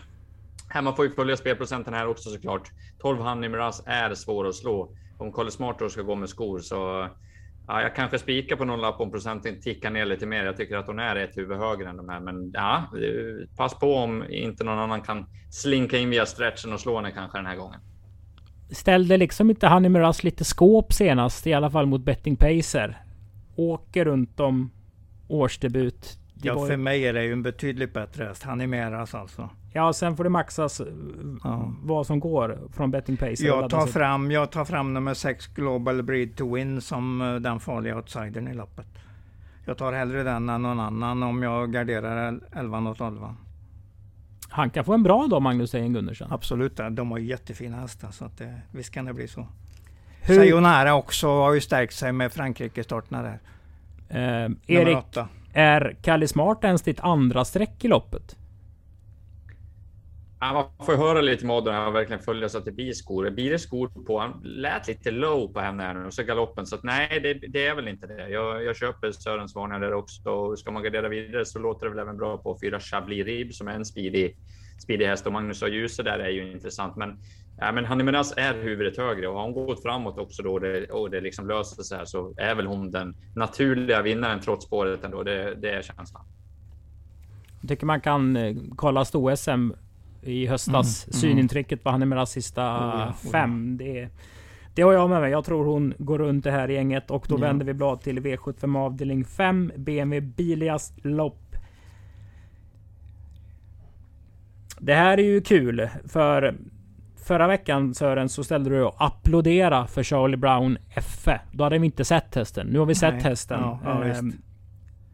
här 0.69 0.83
man 0.83 0.97
får 0.97 1.05
ju 1.05 1.11
följa 1.11 1.37
spelprocenten 1.37 1.95
här 1.95 2.07
också 2.07 2.31
såklart. 2.31 2.71
12 3.03 3.19
Honey 3.19 3.49
Mraz 3.49 3.83
är 3.87 4.15
svår 4.15 4.47
att 4.47 4.55
slå. 4.55 4.93
Om 5.19 5.33
Kalle 5.33 5.51
Smart 5.51 5.79
då 5.79 5.89
ska 5.89 6.03
gå 6.03 6.15
med 6.15 6.29
skor 6.29 6.59
så 6.59 7.09
ja, 7.67 7.83
jag 7.83 7.95
kanske 7.95 8.19
spikar 8.19 8.57
på 8.57 8.65
någon 8.65 8.81
lapp 8.81 9.01
om 9.01 9.11
procenten 9.11 9.61
tickar 9.61 9.91
ner 9.91 10.07
lite 10.07 10.27
mer. 10.27 10.45
Jag 10.45 10.57
tycker 10.57 10.77
att 10.77 10.87
hon 10.87 10.99
är 10.99 11.17
ett 11.17 11.37
huvud 11.37 11.59
högre 11.59 11.89
än 11.89 11.97
de 11.97 12.09
här, 12.09 12.21
men 12.21 12.51
ja, 12.55 12.91
pass 13.57 13.79
på 13.79 13.95
om 13.95 14.25
inte 14.31 14.65
någon 14.65 14.79
annan 14.79 15.03
kan 15.03 15.27
slinka 15.51 15.99
in 15.99 16.11
via 16.11 16.27
stretchen 16.27 16.73
och 16.73 16.81
slå 16.81 16.97
henne 16.97 17.11
kanske 17.11 17.39
den 17.39 17.47
här 17.47 17.57
gången. 17.57 17.81
Ställde 18.71 19.17
liksom 19.17 19.51
inte 19.51 19.69
Honey 19.69 19.89
Miraz 19.89 20.25
lite 20.25 20.45
skåp 20.45 20.93
senast? 20.93 21.47
I 21.47 21.53
alla 21.53 21.71
fall 21.71 21.87
mot 21.87 22.05
Betting 22.05 22.37
Pacer. 22.37 23.03
Åker 23.57 24.05
runt 24.05 24.41
om 24.41 24.71
årsdebut. 25.29 26.19
Ja, 26.43 26.61
ju- 26.63 26.67
för 26.67 26.77
mig 26.77 27.07
är 27.07 27.13
det 27.13 27.25
ju 27.25 27.33
en 27.33 27.43
betydligt 27.43 27.93
bättre 27.93 28.25
häst. 28.25 28.43
Han 28.43 28.61
är 28.61 28.67
meras 28.67 29.15
alltså. 29.15 29.51
Ja, 29.73 29.93
sen 29.93 30.17
får 30.17 30.25
det 30.25 30.31
maxas 30.31 30.81
eh, 30.81 30.87
Ja. 31.45 31.73
vad 31.83 32.07
som 32.07 32.21
går 32.21 32.59
från 32.73 32.91
Betting 32.91 33.17
Pacer. 33.17 33.53
och 33.57 33.63
Jag 33.63 33.71
tar, 33.71 33.87
fram, 33.87 34.31
jag 34.31 34.51
tar 34.51 34.65
fram 34.65 34.95
nummer 34.95 35.15
6 35.15 35.47
Global 35.47 36.03
Breed 36.03 36.37
to 36.37 36.55
Win 36.55 36.81
som 36.81 37.21
eh, 37.21 37.35
den 37.35 37.61
farliga 37.61 37.97
outsidern 37.97 38.49
i 38.49 38.55
loppet. 38.55 38.87
Jag 39.67 39.79
tar 39.79 39.93
hellre 39.93 40.23
den 40.23 40.49
än 40.49 40.63
någon 40.63 40.81
annan 40.81 41.23
om 41.23 41.43
jag 41.43 41.73
garderar 41.73 42.41
11 42.53 42.79
och 42.79 42.97
12. 42.97 43.21
Han 44.49 44.71
kan 44.71 44.85
få 44.85 44.93
en 44.95 45.03
bra 45.03 45.27
dag, 45.27 45.43
Magnus 45.43 45.75
Ejen 45.75 45.93
Gundersen. 45.93 46.29
Absolut, 46.33 46.81
de 46.91 47.11
har 47.11 47.19
jättefina 47.19 47.77
hästar 47.77 48.11
så 48.11 48.25
att 48.25 48.39
det, 48.39 48.61
visst 48.73 48.91
kan 48.95 49.05
det 49.05 49.13
bli 49.15 49.29
så. 49.29 49.47
Hur... 50.23 50.35
Sayonara 50.37 50.95
också 50.95 51.29
har 51.29 51.55
ju 51.55 51.61
stärkt 51.61 51.95
sig 51.95 52.13
med 52.13 52.33
Frankrike-starterna 52.33 53.23
där. 53.23 53.39
Eh, 54.45 54.51
Erik, 54.67 54.97
är 55.55 55.97
Kalle 56.03 56.29
Smart 56.29 56.65
ens 56.65 56.83
ditt 56.83 57.01
andra 57.01 57.45
streck 57.45 57.85
i 57.85 57.89
loppet? 57.89 58.37
Ja, 60.41 60.53
man 60.53 60.87
får 60.87 60.97
höra 60.97 61.21
lite 61.21 61.47
med 61.47 61.57
Adrian, 61.57 61.83
han 61.83 61.93
verkligen 61.93 62.23
följer 62.23 62.49
så 62.49 62.59
att 62.59 62.65
det 62.65 62.73
blir 62.73 62.93
skor. 62.93 63.31
Blir 63.31 63.51
det 63.51 63.59
skor 63.59 63.89
på? 64.07 64.19
Han 64.19 64.41
lät 64.45 64.89
lite 64.89 65.11
low 65.11 65.53
på 65.53 65.61
henne 65.61 65.83
här 65.83 65.95
nu 65.95 66.07
och 66.07 66.15
så 66.15 66.23
galoppen. 66.23 66.67
Så 66.67 66.75
att 66.75 66.83
nej, 66.83 67.21
det, 67.21 67.35
det, 67.35 67.67
är 67.67 67.75
väl 67.75 67.89
inte 67.89 68.07
det. 68.07 68.29
Jag, 68.29 68.65
jag 68.65 68.77
köper 68.77 69.13
Sörens 69.13 69.55
varningar 69.55 69.81
där 69.81 69.93
också 69.93 70.31
och 70.31 70.59
ska 70.59 70.71
man 70.71 70.83
gardera 70.83 71.09
vidare 71.09 71.45
så 71.45 71.59
låter 71.59 71.87
det 71.87 71.91
väl 71.91 71.99
även 71.99 72.17
bra 72.17 72.39
på 72.39 72.59
fyra 72.63 72.81
Chablis 72.81 73.27
Rib 73.27 73.55
som 73.55 73.69
är 73.69 73.73
en 73.73 73.85
speedy, 73.85 74.33
speedy 74.83 75.05
häst 75.05 75.27
och 75.27 75.33
Magnus 75.33 75.63
och 75.63 75.69
Ljuse 75.69 76.03
där 76.03 76.19
är 76.19 76.31
ju 76.31 76.53
intressant. 76.53 76.97
Men 76.97 77.19
Ja, 77.59 77.73
men 77.73 77.85
Hanni 77.85 78.05
Menas 78.05 78.35
är 78.37 78.55
huvudet 78.55 78.97
högre 78.97 79.29
och 79.29 79.35
har 79.35 79.43
hon 79.43 79.53
gått 79.53 79.83
framåt 79.83 80.19
också 80.19 80.43
då 80.43 80.59
det, 80.59 80.91
och 80.91 81.11
det 81.11 81.21
liksom 81.21 81.49
löser 81.49 81.83
sig 81.83 81.99
här 81.99 82.05
så 82.05 82.35
är 82.37 82.55
väl 82.55 82.67
hon 82.67 82.91
den 82.91 83.17
naturliga 83.35 84.03
vinnaren 84.03 84.41
trots 84.41 84.67
spåret 84.67 85.05
ändå. 85.05 85.23
Det, 85.23 85.55
det 85.55 85.71
är 85.71 85.83
känslan. 85.83 86.23
Jag 87.61 87.69
tycker 87.69 87.87
man 87.87 88.01
kan 88.01 88.37
eh, 88.37 88.57
kolla 88.77 89.05
sto-SM 89.05 89.73
i 90.23 90.47
höstas. 90.47 91.07
Mm, 91.07 91.13
mm. 91.13 91.21
Synintrycket 91.21 91.83
på 91.83 91.91
Hanni 91.91 92.07
Menas 92.07 92.31
sista 92.31 92.63
oh 92.63 93.01
ja, 93.01 93.09
oh 93.09 93.31
fem. 93.33 93.77
Det, 93.77 94.09
det 94.75 94.83
har 94.83 94.93
jag 94.93 95.11
med 95.11 95.21
mig. 95.21 95.31
Jag 95.31 95.45
tror 95.45 95.65
hon 95.65 95.95
går 95.99 96.19
runt 96.19 96.45
det 96.45 96.51
här 96.51 96.69
gänget 96.69 97.11
och 97.11 97.27
då 97.29 97.35
ja. 97.35 97.41
vänder 97.41 97.67
vi 97.67 97.75
blad 97.75 98.01
till 98.01 98.21
V75 98.21 98.79
avdelning 98.79 99.25
5. 99.25 99.73
BMW 99.77 100.21
Bilias 100.21 100.93
lopp. 101.03 101.57
Det 104.79 104.95
här 104.95 105.19
är 105.19 105.23
ju 105.23 105.41
kul 105.41 105.89
för 106.09 106.55
Förra 107.25 107.47
veckan 107.47 107.95
Sören 107.95 108.29
så 108.29 108.45
ställde 108.45 108.71
du 108.71 108.83
och 108.83 108.95
applådera 108.99 109.87
för 109.87 110.03
Charlie 110.03 110.37
Brown 110.37 110.79
FE. 111.03 111.41
Då 111.53 111.65
hade 111.65 111.79
vi 111.79 111.87
inte 111.87 112.05
sett 112.05 112.35
hästen. 112.35 112.67
Nu 112.67 112.79
har 112.79 112.87
vi 112.87 112.91
Nej. 112.91 112.95
sett 112.95 113.23
hästen. 113.23 113.61
Ja, 113.61 113.81
ja, 113.85 114.05
ehm, 114.05 114.33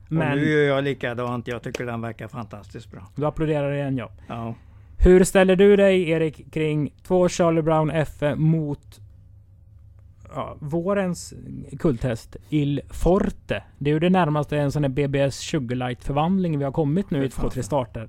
men... 0.09 0.31
Och 0.31 0.37
nu 0.37 0.51
gör 0.51 0.75
jag 0.75 0.85
likadant. 0.85 1.49
Jag 1.49 1.63
tycker 1.63 1.87
den 1.87 2.01
verkar 2.01 2.29
fantastiskt 2.29 2.91
bra. 2.91 3.09
Du 3.17 3.27
applåderar 3.27 3.73
igen 3.73 3.97
ja. 3.97 4.11
ja. 4.29 4.55
Hur 4.99 5.25
ställer 5.25 5.57
du 5.57 5.77
dig 5.77 6.11
Erik 6.11 6.53
kring 6.53 6.95
två 7.03 7.29
Charlie 7.29 7.63
Brown 7.63 8.07
FE 8.07 8.35
mot 8.35 9.01
ja, 10.35 10.57
vårens 10.61 11.35
kulthäst 11.79 12.37
Il 12.49 12.81
Forte? 12.91 13.63
Det 13.79 13.91
är 13.91 13.95
ju 13.95 14.01
det 14.01 14.11
närmaste 14.11 14.59
en 14.59 14.73
sån 14.73 14.85
här 14.85 14.91
BBS 14.91 15.37
Sugarlight 15.37 16.05
förvandling 16.05 16.59
vi 16.59 16.65
har 16.65 16.73
kommit 16.73 17.11
nu 17.11 17.25
i 17.25 17.31
två, 17.31 17.51
tre 17.51 17.63
starter. 17.63 18.09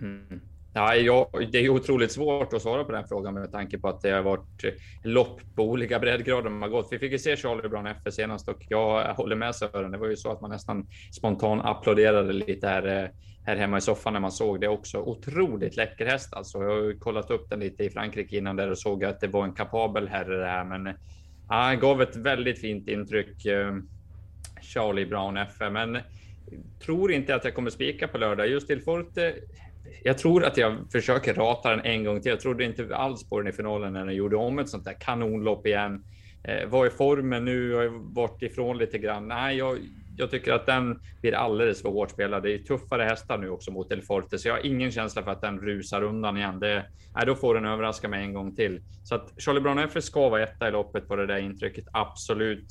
Mm. 0.00 0.40
Ja, 0.76 1.28
det 1.52 1.58
är 1.58 1.68
otroligt 1.68 2.12
svårt 2.12 2.52
att 2.52 2.62
svara 2.62 2.84
på 2.84 2.92
den 2.92 3.08
frågan 3.08 3.34
med 3.34 3.52
tanke 3.52 3.78
på 3.78 3.88
att 3.88 4.02
det 4.02 4.10
har 4.10 4.22
varit 4.22 4.64
lopp 5.02 5.40
på 5.54 5.62
olika 5.62 5.98
breddgrader 5.98 6.50
man 6.50 6.62
har 6.62 6.68
gått. 6.68 6.88
Vi 6.90 6.98
fick 6.98 7.12
ju 7.12 7.18
se 7.18 7.36
Charlie 7.36 7.68
Brown 7.68 7.86
FF 7.86 8.14
senast 8.14 8.48
och 8.48 8.66
jag 8.68 9.14
håller 9.14 9.36
med 9.36 9.54
Sören. 9.54 9.90
Det 9.90 9.98
var 9.98 10.08
ju 10.08 10.16
så 10.16 10.32
att 10.32 10.40
man 10.40 10.50
nästan 10.50 10.86
spontant 11.12 11.62
applåderade 11.64 12.32
lite 12.32 12.68
här, 12.68 13.02
eh, 13.02 13.08
här 13.46 13.56
hemma 13.56 13.78
i 13.78 13.80
soffan 13.80 14.12
när 14.12 14.20
man 14.20 14.32
såg 14.32 14.60
det 14.60 14.68
också. 14.68 14.98
Otroligt 14.98 15.76
läcker 15.76 16.06
häst 16.06 16.34
alltså. 16.34 16.62
Jag 16.62 16.70
har 16.70 16.98
kollat 16.98 17.30
upp 17.30 17.50
den 17.50 17.60
lite 17.60 17.84
i 17.84 17.90
Frankrike 17.90 18.36
innan 18.36 18.56
där 18.56 18.70
och 18.70 18.78
såg 18.78 19.04
att 19.04 19.20
det 19.20 19.28
var 19.28 19.44
en 19.44 19.54
kapabel 19.54 20.08
herre 20.08 20.36
det 20.36 20.46
här, 20.46 20.64
men 20.64 20.86
ja, 20.86 20.94
han 21.48 21.78
gav 21.78 22.02
ett 22.02 22.16
väldigt 22.16 22.60
fint 22.60 22.88
intryck. 22.88 23.46
Eh, 23.46 23.76
Charlie 24.62 25.06
Brown 25.06 25.36
FF, 25.36 25.72
men 25.72 25.98
tror 26.84 27.12
inte 27.12 27.34
att 27.34 27.44
jag 27.44 27.54
kommer 27.54 27.70
spika 27.70 28.08
på 28.08 28.18
lördag. 28.18 28.48
Just 28.48 28.66
till 28.66 28.80
Forte 28.80 29.34
jag 30.02 30.18
tror 30.18 30.44
att 30.44 30.56
jag 30.56 30.76
försöker 30.92 31.34
rata 31.34 31.70
den 31.70 31.80
en 31.80 32.04
gång 32.04 32.20
till. 32.20 32.30
Jag 32.30 32.40
trodde 32.40 32.64
inte 32.64 32.96
alls 32.96 33.28
på 33.28 33.40
den 33.40 33.48
i 33.48 33.52
finalen 33.52 33.92
när 33.92 34.06
den 34.06 34.14
gjorde 34.14 34.36
om 34.36 34.58
ett 34.58 34.68
sånt 34.68 34.84
där 34.84 34.96
kanonlopp 35.00 35.66
igen. 35.66 36.04
Eh, 36.44 36.68
vad 36.68 36.86
är 36.86 36.90
formen 36.90 37.44
nu? 37.44 37.74
Har 37.74 38.14
varit 38.14 38.42
ifrån 38.42 38.78
lite 38.78 38.98
grann? 38.98 39.28
Nej, 39.28 39.56
jag, 39.56 39.78
jag 40.16 40.30
tycker 40.30 40.52
att 40.52 40.66
den 40.66 41.00
blir 41.20 41.34
alldeles 41.34 41.82
för 41.82 41.88
hårt 41.88 42.10
spelad. 42.10 42.42
Det 42.42 42.54
är 42.54 42.58
tuffare 42.58 43.02
hästar 43.02 43.38
nu 43.38 43.50
också 43.50 43.70
mot 43.70 43.92
El 43.92 44.02
Forte, 44.02 44.38
så 44.38 44.48
jag 44.48 44.54
har 44.54 44.66
ingen 44.66 44.90
känsla 44.90 45.22
för 45.22 45.30
att 45.30 45.40
den 45.40 45.60
rusar 45.60 46.02
undan 46.02 46.36
igen. 46.36 46.60
Det, 46.60 46.86
nej, 47.14 47.26
då 47.26 47.34
får 47.34 47.54
den 47.54 47.64
överraska 47.64 48.08
mig 48.08 48.24
en 48.24 48.32
gång 48.32 48.56
till. 48.56 48.80
Så 49.02 49.14
att 49.14 49.32
Charlie 49.38 49.60
Brown 49.60 49.78
F 49.78 50.02
ska 50.02 50.28
vara 50.28 50.42
etta 50.42 50.68
i 50.68 50.70
loppet 50.70 51.08
på 51.08 51.16
det 51.16 51.26
där 51.26 51.38
intrycket, 51.38 51.84
absolut. 51.92 52.66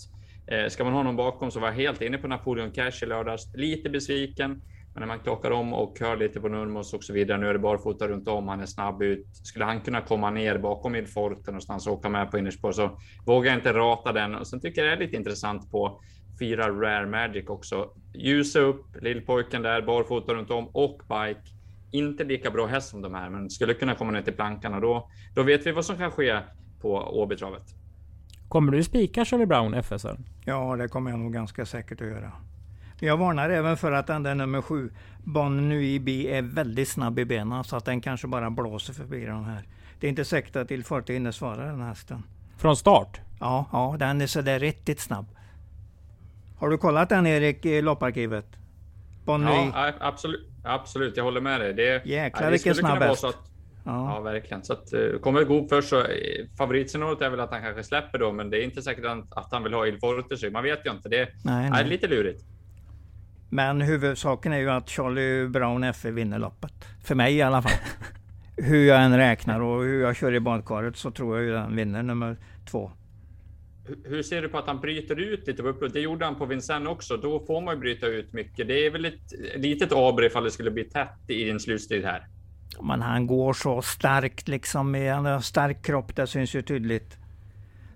Eh, 0.48 0.68
ska 0.70 0.84
man 0.84 0.94
ha 0.94 1.04
någon 1.04 1.16
bakom 1.16 1.52
så 1.52 1.60
var 1.60 1.68
jag 1.68 1.76
helt 1.76 2.02
inne 2.02 2.18
på 2.18 2.28
Napoleon 2.28 2.72
Cash 2.72 3.04
i 3.04 3.06
lördags. 3.06 3.54
Lite 3.56 3.90
besviken. 3.90 4.62
Men 4.94 5.02
när 5.02 5.08
man 5.08 5.20
klockar 5.20 5.52
om 5.52 5.74
och 5.74 5.98
kör 6.00 6.18
lite 6.18 6.42
på 6.42 6.48
Nurmos 6.48 6.94
och 6.94 7.04
så 7.04 7.14
vidare, 7.14 7.38
nu 7.38 7.48
är 7.48 7.54
det 7.54 7.60
barfota 7.60 8.08
runt 8.08 8.28
om, 8.28 8.48
han 8.48 8.62
är 8.62 8.66
snabb 8.66 9.02
ut. 9.02 9.28
Skulle 9.44 9.66
han 9.66 9.82
kunna 9.82 10.02
komma 10.02 10.30
ner 10.30 10.58
bakom 10.58 10.96
Idforte 10.96 11.52
någonstans 11.52 11.88
och 11.88 11.94
åka 11.94 12.10
med 12.10 12.32
på 12.32 12.38
innerspår 12.38 12.72
så 12.72 13.00
vågar 13.26 13.52
jag 13.52 13.60
inte 13.60 13.74
rata 13.74 14.12
den. 14.12 14.36
Och 14.36 14.48
sen 14.48 14.62
tycker 14.62 14.82
jag 14.82 14.92
det 14.92 15.04
är 15.04 15.06
lite 15.06 15.18
intressant 15.18 15.72
på 15.72 16.02
fyra 16.40 16.70
Rare 16.70 17.08
Magic 17.08 17.48
också. 17.48 17.90
Ljusa 18.14 18.60
upp, 18.60 18.86
lillpojken 19.02 19.62
där, 19.62 19.82
barfota 19.82 20.34
runt 20.34 20.52
om 20.52 20.68
och 20.68 21.02
bike. 21.10 21.42
Inte 21.92 22.24
lika 22.24 22.52
bra 22.52 22.66
häst 22.66 22.90
som 22.90 23.02
de 23.02 23.14
här, 23.14 23.30
men 23.30 23.50
skulle 23.50 23.74
kunna 23.74 23.96
komma 23.96 24.12
ner 24.12 24.22
till 24.22 24.34
plankan 24.34 24.74
och 24.74 24.82
då, 24.82 25.10
då 25.36 25.44
vet 25.44 25.66
vi 25.66 25.72
vad 25.72 25.86
som 25.86 25.98
kan 25.98 26.12
ske 26.12 26.40
på 26.82 26.96
Åbytravet. 26.96 27.64
Kommer 28.48 28.72
du 28.72 28.84
spika 28.84 29.26
Charlie 29.26 29.46
Brown 29.46 29.84
FSR? 29.84 30.18
Ja, 30.46 30.76
det 30.76 30.88
kommer 30.88 31.12
jag 31.12 31.20
nog 31.20 31.34
ganska 31.34 31.66
säkert 31.66 32.02
att 32.02 32.08
göra. 32.08 32.32
Jag 33.06 33.18
varnar 33.18 33.50
även 33.50 33.78
för 33.78 33.92
att 33.92 34.08
den 34.08 34.24
där 34.24 34.36
nummer 34.36 34.62
sju, 34.62 34.90
Bon 35.24 35.70
Nui 35.70 36.00
B, 36.00 36.38
är 36.38 36.42
väldigt 36.42 36.90
snabb 36.90 37.20
i 37.20 37.26
benen 37.26 37.64
så 37.64 37.76
att 37.76 37.86
den 37.86 38.02
kanske 38.02 38.28
bara 38.28 38.50
blåser 38.50 38.94
förbi 38.94 39.26
den 39.26 39.44
här. 39.44 39.64
Det 40.00 40.08
är 40.08 40.10
inte 40.10 40.26
säkert 40.26 40.56
att 40.56 40.72
Il 40.72 40.84
Forte 40.84 41.14
hinner 41.14 41.32
svara 41.32 41.66
den 41.66 41.82
hästen. 41.82 42.24
Från 42.58 42.76
start? 42.76 43.22
Ja, 43.40 43.66
ja 43.72 43.96
den 44.00 44.22
är 44.22 44.28
sådär 44.28 44.60
riktigt 44.60 45.00
snabb. 45.00 45.26
Har 46.58 46.70
du 46.70 46.78
kollat 46.78 47.10
den 47.10 47.28
Erik 47.28 47.66
i 47.66 47.82
lopparkivet? 47.82 48.46
Bon 49.26 49.42
ja, 49.42 49.94
absolut. 50.00 50.50
Absolut, 50.64 51.18
jag 51.18 51.24
håller 51.24 51.42
med 51.42 51.62
dig. 51.62 51.74
Det, 51.74 52.06
Jäklar 52.06 52.52
vilken 52.52 52.76
snabb 52.76 53.00
häst. 53.00 53.24
Ja. 53.24 53.36
ja. 53.86 54.20
verkligen. 54.20 54.64
Så 54.64 54.74
att, 54.74 54.94
uh, 54.94 55.20
kommer 55.20 55.44
gå 55.44 55.68
först 55.68 55.90
så 55.90 56.00
eh, 56.00 56.06
favoritscenariot 56.58 57.22
är 57.22 57.30
väl 57.30 57.40
att 57.40 57.52
han 57.52 57.62
kanske 57.62 57.84
släpper 57.84 58.20
då, 58.20 58.32
men 58.32 58.50
det 58.50 58.58
är 58.58 58.64
inte 58.64 58.82
säkert 58.82 59.06
att 59.30 59.52
han 59.52 59.64
vill 59.64 59.74
ha 59.74 59.88
Il 59.88 60.00
Forte. 60.00 60.50
Man 60.50 60.64
vet 60.64 60.86
ju 60.86 60.92
inte. 60.92 61.10
Det 61.10 61.30
nej, 61.44 61.70
nej. 61.70 61.82
är 61.82 61.86
lite 61.86 62.08
lurigt. 62.08 62.46
Men 63.54 63.82
huvudsaken 63.82 64.54
är 64.54 64.58
ju 64.58 64.70
att 64.70 64.90
Charlie 64.90 65.48
Brown 65.48 65.94
FE 65.94 66.12
vinner 66.12 66.40
loppet. 66.40 66.74
För 67.04 67.16
mig 67.16 67.36
i 67.36 67.42
alla 67.42 67.62
fall. 67.62 67.72
hur 68.58 68.86
jag 68.86 69.04
än 69.04 69.18
räknar 69.18 69.60
och 69.60 69.84
hur 69.84 70.02
jag 70.02 70.16
kör 70.16 70.34
i 70.34 70.40
badkaret 70.40 70.98
så 70.98 71.12
tror 71.12 71.38
jag 71.38 71.46
ju 71.46 71.52
den 71.52 71.76
vinner 71.76 72.04
nummer 72.04 72.38
två. 72.66 72.92
Hur 74.04 74.24
ser 74.24 74.42
du 74.42 74.50
på 74.50 74.58
att 74.58 74.68
han 74.68 74.80
bryter 74.80 75.20
ut 75.20 75.48
lite 75.48 75.64
på 75.64 75.70
upploppet? 75.70 75.94
Det 75.94 76.00
gjorde 76.00 76.26
han 76.26 76.36
på 76.36 76.46
Vincennes 76.46 76.90
också. 76.90 77.18
Då 77.18 77.40
får 77.40 77.62
man 77.62 77.74
ju 77.74 77.80
bryta 77.80 78.08
ut 78.08 78.34
mycket. 78.34 78.68
Det 78.68 78.86
är 78.86 78.92
väl 78.92 79.06
ett 79.06 79.34
litet 79.56 79.92
aber 79.92 80.26
ifall 80.26 80.44
det 80.44 80.52
skulle 80.52 80.72
bli 80.72 80.84
tätt 80.84 81.30
i 81.30 81.50
en 81.50 81.60
slutstrid 81.60 82.06
här. 82.06 82.28
Men 82.82 83.02
han 83.02 83.28
går 83.28 83.54
så 83.54 83.82
starkt 83.82 84.48
liksom. 84.48 84.94
Han 84.94 85.26
har 85.26 85.40
stark 85.40 85.86
kropp, 85.86 86.16
det 86.16 86.28
syns 86.28 86.56
ju 86.56 86.62
tydligt. 86.62 87.18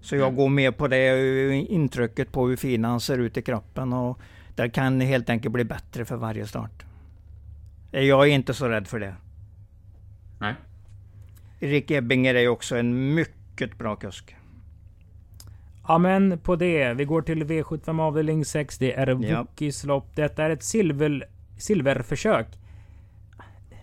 Så 0.01 0.15
jag 0.15 0.27
mm. 0.27 0.35
går 0.35 0.49
med 0.49 0.77
på 0.77 0.87
det 0.87 1.53
intrycket 1.53 2.31
på 2.31 2.47
hur 2.47 2.55
fin 2.55 2.83
han 2.83 2.99
ser 2.99 3.17
ut 3.17 3.37
i 3.37 3.41
kroppen. 3.41 3.93
Och 3.93 4.19
det 4.57 4.69
kan 4.69 5.01
helt 5.01 5.29
enkelt 5.29 5.53
bli 5.53 5.63
bättre 5.63 6.05
för 6.05 6.15
varje 6.15 6.47
start. 6.47 6.85
Jag 7.91 8.27
är 8.27 8.31
inte 8.31 8.53
så 8.53 8.69
rädd 8.69 8.87
för 8.87 8.99
det. 8.99 9.15
Nej. 10.39 10.53
Rick 11.59 11.91
Ebbinger 11.91 12.35
är 12.35 12.47
också 12.47 12.77
en 12.77 13.13
mycket 13.13 13.77
bra 13.77 13.95
kusk. 13.95 14.35
Ja 15.87 15.97
men 15.97 16.39
på 16.39 16.55
det. 16.55 16.93
Vi 16.93 17.05
går 17.05 17.21
till 17.21 17.43
V75 17.43 18.01
avdelning 18.01 18.45
6. 18.45 18.77
Det 18.77 18.93
är 18.93 19.13
Wookies 19.13 19.83
ja. 19.83 19.87
lopp. 19.87 20.15
Detta 20.15 20.43
är 20.43 20.49
ett 20.49 20.63
silver, 20.63 21.23
silverförsök. 21.57 22.47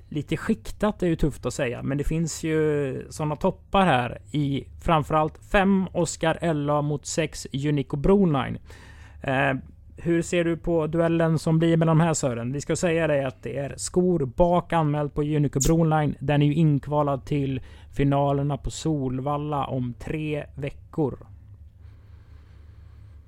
Lite 0.08 0.36
skiktat 0.36 1.02
är 1.02 1.06
ju 1.06 1.16
tufft 1.16 1.46
att 1.46 1.54
säga, 1.54 1.82
men 1.82 1.98
det 1.98 2.04
finns 2.04 2.44
ju 2.44 3.06
sådana 3.10 3.36
toppar 3.36 3.86
här 3.86 4.18
i 4.30 4.64
framförallt 4.82 5.38
5 5.38 5.88
Oscar 5.92 6.38
Ella 6.40 6.82
mot 6.82 7.06
6 7.06 7.46
Unico 7.52 7.96
Broline. 7.96 8.58
Eh, 9.22 9.52
hur 9.96 10.22
ser 10.22 10.44
du 10.44 10.56
på 10.56 10.86
duellen 10.86 11.38
som 11.38 11.58
blir 11.58 11.76
mellan 11.76 11.98
de 11.98 12.04
här 12.04 12.14
Sören? 12.14 12.52
Vi 12.52 12.60
ska 12.60 12.76
säga 12.76 13.06
dig 13.06 13.24
att 13.24 13.42
det 13.42 13.56
är 13.56 13.74
skor 13.76 14.26
bak 14.26 14.72
anmält 14.72 15.14
på 15.14 15.22
Unico 15.22 15.60
Broline. 15.68 16.16
Den 16.20 16.42
är 16.42 16.46
ju 16.46 16.54
inkvalad 16.54 17.24
till 17.24 17.60
finalerna 17.92 18.56
på 18.56 18.70
Solvalla 18.70 19.66
om 19.66 19.94
tre 19.98 20.44
veckor. 20.54 21.18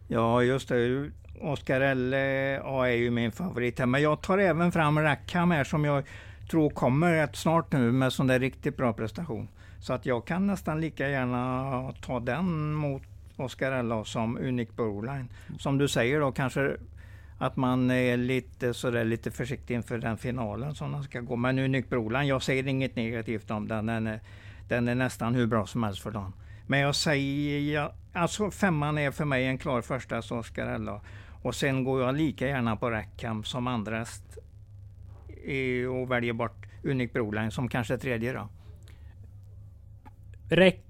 Ja, 0.09 0.43
just 0.43 0.69
det. 0.69 1.11
Oscar 1.41 1.81
L 1.81 2.14
eh, 2.14 2.21
ja, 2.21 2.89
är 2.89 2.97
ju 2.97 3.11
min 3.11 3.33
favorit 3.33 3.79
här. 3.79 3.87
Men 3.87 4.03
jag 4.03 4.21
tar 4.21 4.39
även 4.39 4.73
fram 4.73 4.99
Rackham 4.99 5.51
här 5.51 5.64
som 5.64 5.85
jag 5.85 6.05
tror 6.51 6.71
kommer 6.71 7.12
rätt 7.12 7.37
snart 7.37 7.73
nu 7.73 7.93
med 7.93 8.12
sån 8.12 8.27
där 8.27 8.39
riktigt 8.39 8.77
bra 8.77 8.93
prestation. 8.93 9.49
Så 9.81 9.93
att 9.93 10.07
jag 10.07 10.27
kan 10.27 10.47
nästan 10.47 10.81
lika 10.81 11.09
gärna 11.09 11.93
ta 12.01 12.21
den 12.21 12.75
mot 12.75 13.03
Oskar 13.37 13.66
Oscarella 13.66 14.05
som 14.05 14.39
Unique 14.39 14.72
Bowline. 14.76 15.28
Som 15.59 15.78
du 15.78 15.89
säger 15.89 16.20
då 16.20 16.32
kanske 16.32 16.76
att 17.39 17.57
man 17.57 17.91
är 17.91 18.16
lite, 18.16 18.74
sådär, 18.74 19.05
lite 19.05 19.30
försiktig 19.30 19.74
inför 19.74 19.99
den 19.99 20.18
finalen 20.18 20.74
som 20.74 20.93
den 20.93 21.03
ska 21.03 21.20
gå. 21.20 21.37
Men 21.37 21.59
Unique 21.59 21.89
Broline, 21.89 22.26
jag 22.26 22.43
säger 22.43 22.68
inget 22.68 22.97
negativt 22.97 23.51
om 23.51 23.68
den. 23.68 23.87
Den 23.87 24.07
är, 24.07 24.20
den 24.68 24.89
är 24.89 24.95
nästan 24.95 25.34
hur 25.34 25.47
bra 25.47 25.66
som 25.66 25.82
helst 25.82 26.03
för 26.03 26.11
dem. 26.11 26.32
Men 26.66 26.80
jag 26.80 26.95
säger, 26.95 27.74
ja, 27.74 27.93
alltså 28.12 28.51
femman 28.51 28.99
är 28.99 29.11
för 29.11 29.24
mig 29.24 29.47
en 29.47 29.59
klar 29.59 29.82
första 29.82 30.18
Oscarella. 30.18 31.01
Och 31.43 31.55
sen 31.55 31.84
går 31.84 32.03
jag 32.03 32.16
lika 32.16 32.47
gärna 32.47 32.76
på 32.76 32.91
Rackham 32.91 33.45
som 33.45 33.66
andra 33.66 34.07
och 35.91 36.11
väljer 36.11 36.32
bort 36.32 36.66
Unique 36.84 37.12
Broline 37.12 37.51
som 37.51 37.68
kanske 37.68 37.99
tredje 37.99 38.32
då. 38.32 38.49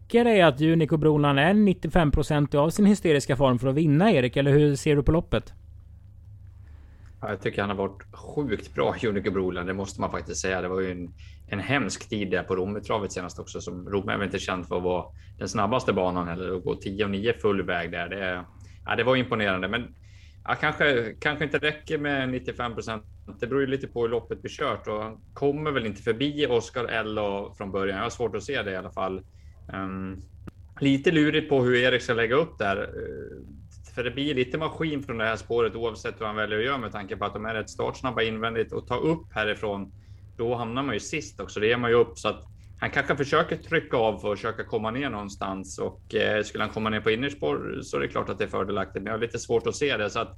Räcker 0.07 0.25
det 0.25 0.43
att 0.43 0.61
Unico 0.61 0.97
Brolan 0.97 1.39
är 1.39 1.55
95% 1.55 2.57
av 2.57 2.71
sin 2.71 2.87
hysteriska 2.87 3.37
form 3.37 3.59
för 3.59 3.69
att 3.69 3.75
vinna 3.75 4.13
Erik? 4.13 4.37
Eller 4.37 4.51
hur 4.51 4.77
ser 4.77 4.97
du 4.97 5.03
på 5.03 5.13
loppet? 5.13 5.53
Jag 7.21 7.41
tycker 7.41 7.61
han 7.61 7.71
har 7.71 7.77
varit 7.77 8.03
sjukt 8.13 8.75
bra, 8.75 8.95
Unico 9.09 9.31
Brolan. 9.31 9.67
Det 9.67 9.75
måste 9.75 10.01
man 10.01 10.11
faktiskt 10.11 10.41
säga. 10.41 10.61
Det 10.61 10.69
var 10.69 10.81
ju 10.81 10.91
en, 10.91 11.15
en 11.49 11.59
hemsk 11.59 12.09
tid 12.09 12.31
där 12.31 12.43
på 12.43 12.57
Rommetravet 12.57 13.13
senast 13.13 13.39
också. 13.39 13.61
Som 13.61 13.89
Rom 13.89 14.09
är 14.09 14.17
väl 14.17 14.27
inte 14.27 14.39
känd 14.39 14.69
för 14.69 14.77
att 14.77 14.83
vara 14.83 15.05
den 15.39 15.49
snabbaste 15.49 15.93
banan 15.93 16.29
heller. 16.29 16.57
Att 16.57 16.65
gå 16.65 16.75
10 16.75 17.05
och 17.05 17.11
9 17.11 17.33
full 17.33 17.63
väg 17.63 17.91
där. 17.91 18.09
Det, 18.09 18.45
ja, 18.87 18.97
det 18.97 19.05
var 19.05 19.17
imponerande. 19.17 19.69
Men 19.69 19.95
ja, 20.45 20.55
kanske, 20.55 21.15
kanske 21.21 21.45
inte 21.45 21.59
räcker 21.59 21.99
med 21.99 22.29
95 22.29 22.75
procent. 22.75 23.03
Det 23.41 23.47
beror 23.47 23.61
ju 23.61 23.67
lite 23.67 23.87
på 23.87 24.03
hur 24.03 24.09
loppet 24.09 24.43
blir 24.43 24.53
kört 24.53 24.89
och 24.89 25.03
han 25.03 25.21
kommer 25.35 25.71
väl 25.71 25.87
inte 25.87 26.03
förbi 26.03 26.47
Oscar 26.47 26.85
L 26.85 27.19
från 27.59 27.73
början. 27.73 27.97
Jag 27.97 28.05
har 28.05 28.11
svårt 28.11 28.37
att 28.37 28.43
se 28.43 28.63
det 28.63 28.71
i 28.71 28.77
alla 28.77 28.91
fall. 28.91 29.23
Um, 29.73 30.23
lite 30.81 31.11
lurigt 31.11 31.49
på 31.49 31.63
hur 31.63 31.75
Erik 31.75 32.03
ska 32.03 32.15
lägga 32.15 32.37
upp 32.37 32.59
där. 32.59 32.77
Eh, 32.77 33.57
för 33.95 34.05
det 34.05 34.11
blir 34.11 34.35
lite 34.35 34.59
maskin 34.59 35.03
från 35.03 35.19
det 35.19 35.25
här 35.25 35.37
spåret 35.37 35.75
oavsett 35.75 36.21
vad 36.21 36.29
han 36.29 36.37
väljer 36.37 36.59
att 36.59 36.65
göra 36.65 36.79
med 36.79 36.93
tanke 36.93 37.17
på 37.17 37.25
att 37.25 37.33
de 37.33 37.47
är 37.47 37.55
rätt 37.55 37.71
startsnabba 37.71 38.23
invändigt 38.23 38.73
och 38.73 38.87
ta 38.87 38.97
upp 38.97 39.33
härifrån. 39.33 39.93
Då 40.37 40.55
hamnar 40.55 40.83
man 40.83 40.95
ju 40.95 41.01
sist 41.01 41.41
också. 41.41 41.61
Det 41.61 41.67
ger 41.67 41.77
man 41.77 41.91
ju 41.91 41.97
upp 41.97 42.19
så 42.19 42.29
att 42.29 42.45
han 42.81 42.91
kanske 42.91 43.17
försöker 43.17 43.57
trycka 43.57 43.97
av 43.97 44.19
för 44.19 44.33
att 44.33 44.39
försöka 44.39 44.65
komma 44.65 44.91
ner 44.91 45.11
någonstans 45.11 45.79
och 45.79 46.15
eh, 46.15 46.43
skulle 46.43 46.65
han 46.65 46.73
komma 46.73 46.91
ner 46.91 47.01
på 47.01 47.11
innerspår 47.11 47.81
så 47.83 47.97
är 47.97 48.01
det 48.01 48.09
klart 48.09 48.29
att 48.29 48.39
det 48.39 48.45
är 48.45 48.49
fördelaktigt. 48.49 49.03
Men 49.03 49.07
jag 49.07 49.13
har 49.13 49.21
lite 49.21 49.39
svårt 49.39 49.67
att 49.67 49.77
se 49.77 49.97
det 49.97 50.11
så 50.11 50.19
att 50.19 50.37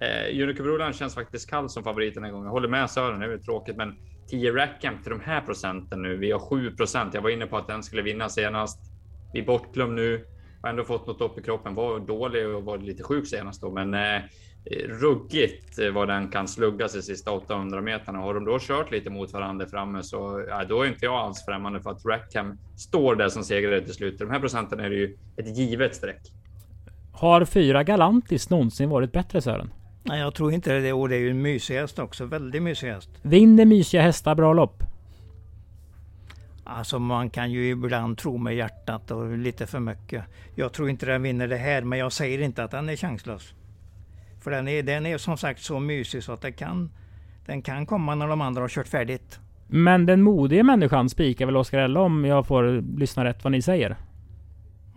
eh, 0.00 0.42
Unico 0.42 0.92
känns 0.92 1.14
faktiskt 1.14 1.50
kall 1.50 1.70
som 1.70 1.84
favorit 1.84 2.14
den 2.14 2.24
här 2.24 2.30
gången. 2.30 2.44
Jag 2.44 2.52
håller 2.52 2.68
med 2.68 2.90
Sören, 2.90 3.20
det 3.20 3.32
är 3.32 3.38
tråkigt, 3.38 3.76
men 3.76 3.96
10 4.28 4.52
Rackham 4.52 5.02
till 5.02 5.10
de 5.10 5.20
här 5.20 5.40
procenten 5.40 6.02
nu. 6.02 6.16
Vi 6.16 6.30
har 6.30 6.38
7 6.38 6.70
procent. 6.70 7.14
Jag 7.14 7.22
var 7.22 7.30
inne 7.30 7.46
på 7.46 7.56
att 7.56 7.66
den 7.66 7.82
skulle 7.82 8.02
vinna 8.02 8.28
senast. 8.28 8.78
Vi 9.32 9.42
bortglömd 9.42 9.94
nu. 9.94 10.24
Har 10.62 10.70
ändå 10.70 10.84
fått 10.84 11.06
något 11.06 11.20
upp 11.20 11.38
i 11.38 11.42
kroppen. 11.42 11.74
Var 11.74 12.00
dålig 12.00 12.48
och 12.48 12.64
var 12.64 12.78
lite 12.78 13.02
sjuk 13.02 13.26
senast 13.26 13.60
då, 13.60 13.70
men 13.70 13.94
eh, 13.94 14.22
ruggigt 14.88 15.78
vad 15.92 16.08
den 16.08 16.28
kan 16.28 16.48
slugga 16.48 16.88
sig 16.88 17.02
sista 17.02 17.32
800 17.32 17.80
meterna. 17.80 18.18
Har 18.18 18.34
de 18.34 18.44
då 18.44 18.58
kört 18.60 18.90
lite 18.90 19.10
mot 19.10 19.32
varandra 19.32 19.66
framme 19.66 20.02
så 20.02 20.44
ja, 20.48 20.64
då 20.64 20.82
är 20.82 20.86
inte 20.86 21.04
jag 21.04 21.14
alls 21.14 21.44
främmande 21.44 21.80
för 21.80 21.90
att 21.90 22.04
Rackham 22.04 22.58
står 22.76 23.14
där 23.14 23.28
som 23.28 23.44
segrare 23.44 23.84
till 23.84 23.94
slut. 23.94 24.18
De 24.18 24.30
här 24.30 24.40
procenten 24.40 24.80
är 24.80 24.90
det 24.90 24.96
ju 24.96 25.16
ett 25.36 25.56
givet 25.58 25.94
streck. 25.94 26.20
Har 27.12 27.44
fyra 27.44 27.84
Galantis 27.84 28.50
någonsin 28.50 28.90
varit 28.90 29.12
bättre 29.12 29.40
Sören? 29.40 29.70
Nej, 30.08 30.20
jag 30.20 30.34
tror 30.34 30.52
inte 30.52 30.78
det. 30.80 30.92
Och 30.92 31.08
det 31.08 31.16
är 31.16 31.20
ju 31.20 31.30
en 31.30 31.42
mysig 31.42 31.74
häst 31.74 31.98
också. 31.98 32.24
Väldigt 32.24 32.62
mysig 32.62 32.88
häst. 32.88 33.10
Vinner 33.22 33.64
mysiga 33.64 34.02
hästar 34.02 34.34
bra 34.34 34.52
lopp? 34.52 34.82
Alltså 36.64 36.98
man 36.98 37.30
kan 37.30 37.52
ju 37.52 37.70
ibland 37.70 38.18
tro 38.18 38.38
med 38.38 38.56
hjärtat 38.56 39.10
och 39.10 39.38
lite 39.38 39.66
för 39.66 39.80
mycket. 39.80 40.24
Jag 40.54 40.72
tror 40.72 40.90
inte 40.90 41.06
den 41.06 41.22
vinner 41.22 41.48
det 41.48 41.56
här, 41.56 41.82
men 41.82 41.98
jag 41.98 42.12
säger 42.12 42.38
inte 42.40 42.64
att 42.64 42.70
den 42.70 42.88
är 42.88 42.96
chanslös. 42.96 43.54
För 44.40 44.50
den 44.50 44.68
är, 44.68 44.82
den 44.82 45.06
är 45.06 45.18
som 45.18 45.36
sagt 45.36 45.60
så 45.60 45.80
mysig 45.80 46.22
så 46.22 46.32
att 46.32 46.40
det 46.40 46.52
kan, 46.52 46.90
den 47.46 47.62
kan 47.62 47.86
komma 47.86 48.14
när 48.14 48.28
de 48.28 48.40
andra 48.40 48.60
har 48.60 48.68
kört 48.68 48.88
färdigt. 48.88 49.40
Men 49.66 50.06
den 50.06 50.22
modige 50.22 50.62
människan 50.62 51.08
spikar 51.08 51.46
väl 51.46 51.56
Oskar 51.56 51.78
Ella 51.78 52.00
om 52.00 52.24
jag 52.24 52.46
får 52.46 52.98
lyssna 52.98 53.24
rätt 53.24 53.44
vad 53.44 53.52
ni 53.52 53.62
säger? 53.62 53.96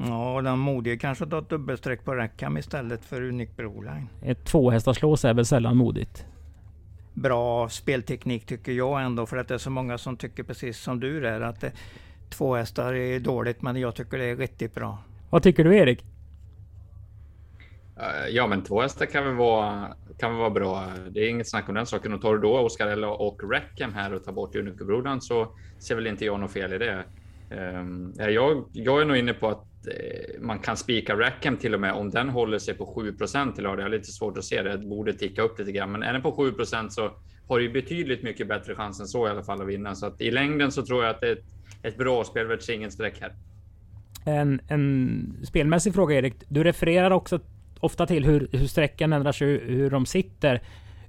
Ja, 0.08 0.41
den 0.41 0.60
modige 0.60 0.97
kanske 0.97 1.26
tar 1.26 1.39
ett 1.39 1.49
dubbelstreck 1.49 2.06
på 2.06 2.16
Rackham 2.16 2.58
istället 2.58 3.06
för 3.06 3.22
Unique 3.22 3.54
Broline. 3.56 4.08
Ett 4.22 4.45
tvåhästarslås 4.45 5.26
är 5.26 5.34
väl 5.34 5.45
sällan 5.45 5.78
modigt? 5.78 6.26
Bra 7.14 7.70
spelteknik 7.70 8.45
tycker 8.45 8.72
jag 8.72 9.04
ändå, 9.04 9.26
för 9.26 9.38
att 9.38 9.47
det 9.47 9.54
är 9.54 9.58
så 9.58 9.70
många 9.70 9.97
som 9.97 10.18
tycker 10.18 10.43
precis 10.43 10.78
som 10.78 10.99
du 10.99 11.20
där, 11.20 11.41
att 11.41 11.62
det, 11.62 11.72
två 12.30 12.56
hästar 12.56 12.93
är 12.93 13.20
dåligt, 13.20 13.62
men 13.62 13.76
jag 13.76 13.95
tycker 13.95 14.18
det 14.18 14.26
är 14.26 14.36
riktigt 14.36 14.76
bra. 14.76 14.97
Vad 15.30 15.43
tycker 15.43 15.64
du 15.64 15.78
Erik? 15.78 16.06
Eh, 17.97 18.30
ja, 18.30 18.47
men 18.47 18.64
två 18.64 18.82
hästar 18.82 19.06
kan 19.06 19.26
väl 19.26 19.36
vara, 19.36 19.95
kan 20.20 20.32
väl 20.32 20.39
vara 20.39 20.49
bra. 20.49 20.88
Det 21.10 21.20
är 21.20 21.30
inget 21.30 21.49
snack 21.49 21.70
om 21.70 21.76
den 21.76 21.86
saken. 21.86 22.14
Och 22.14 22.22
tar 22.22 22.34
du 22.34 22.41
då 22.41 22.60
Oscarella 22.60 23.10
och 23.10 23.52
Rackham 23.52 23.93
här 23.93 24.14
och 24.14 24.24
tar 24.24 24.32
bort 24.32 24.56
Unicobrodan 24.56 25.22
så 25.22 25.47
ser 25.80 25.95
väl 25.95 26.08
inte 26.08 26.26
jag 26.26 26.39
något 26.39 26.52
fel 26.52 26.74
i 26.74 26.78
det. 26.78 27.04
Um, 27.52 28.14
jag, 28.18 28.66
jag 28.74 29.02
är 29.02 29.06
nog 29.06 29.18
inne 29.18 29.34
på 29.34 29.47
att 29.47 29.70
Eh, 29.88 30.41
man 30.41 30.59
kan 30.59 30.77
spika 30.77 31.15
Rackham 31.15 31.57
till 31.57 31.73
och 31.73 31.79
med 31.79 31.93
om 31.93 32.09
den 32.09 32.29
håller 32.29 32.59
sig 32.59 32.73
på 32.73 32.86
7% 32.86 33.53
till 33.53 33.63
lördag. 33.63 33.79
Jag 33.79 33.86
har 33.86 33.89
lite 33.89 34.11
svårt 34.11 34.38
att 34.38 34.45
se 34.45 34.61
det. 34.61 34.77
Det 34.77 34.88
borde 34.88 35.13
ticka 35.13 35.41
upp 35.41 35.59
lite 35.59 35.71
grann, 35.71 35.91
men 35.91 36.03
är 36.03 36.13
den 36.13 36.21
på 36.21 36.32
7% 36.32 36.89
så 36.89 37.11
har 37.47 37.59
du 37.59 37.69
betydligt 37.69 38.23
mycket 38.23 38.47
bättre 38.47 38.75
chans 38.75 38.99
än 38.99 39.07
så 39.07 39.27
i 39.27 39.29
alla 39.29 39.43
fall 39.43 39.61
att 39.61 39.67
vinna. 39.67 39.95
Så 39.95 40.05
att 40.05 40.21
i 40.21 40.32
längden 40.32 40.71
så 40.71 40.86
tror 40.86 41.03
jag 41.03 41.15
att 41.15 41.21
det 41.21 41.27
är 41.27 41.32
ett, 41.32 41.45
ett 41.84 41.97
bra 41.97 42.23
spelvärt 42.23 42.61
singelsträck 42.61 43.21
här. 43.21 43.34
En, 44.25 44.61
en 44.67 45.38
spelmässig 45.43 45.93
fråga 45.93 46.15
Erik. 46.15 46.34
Du 46.47 46.63
refererar 46.63 47.11
också 47.11 47.39
ofta 47.79 48.07
till 48.07 48.25
hur, 48.25 48.47
hur 48.51 48.67
sträckan 48.67 49.13
ändrar 49.13 49.32
sig, 49.32 49.47
hur 49.47 49.89
de 49.89 50.05
sitter. 50.05 50.61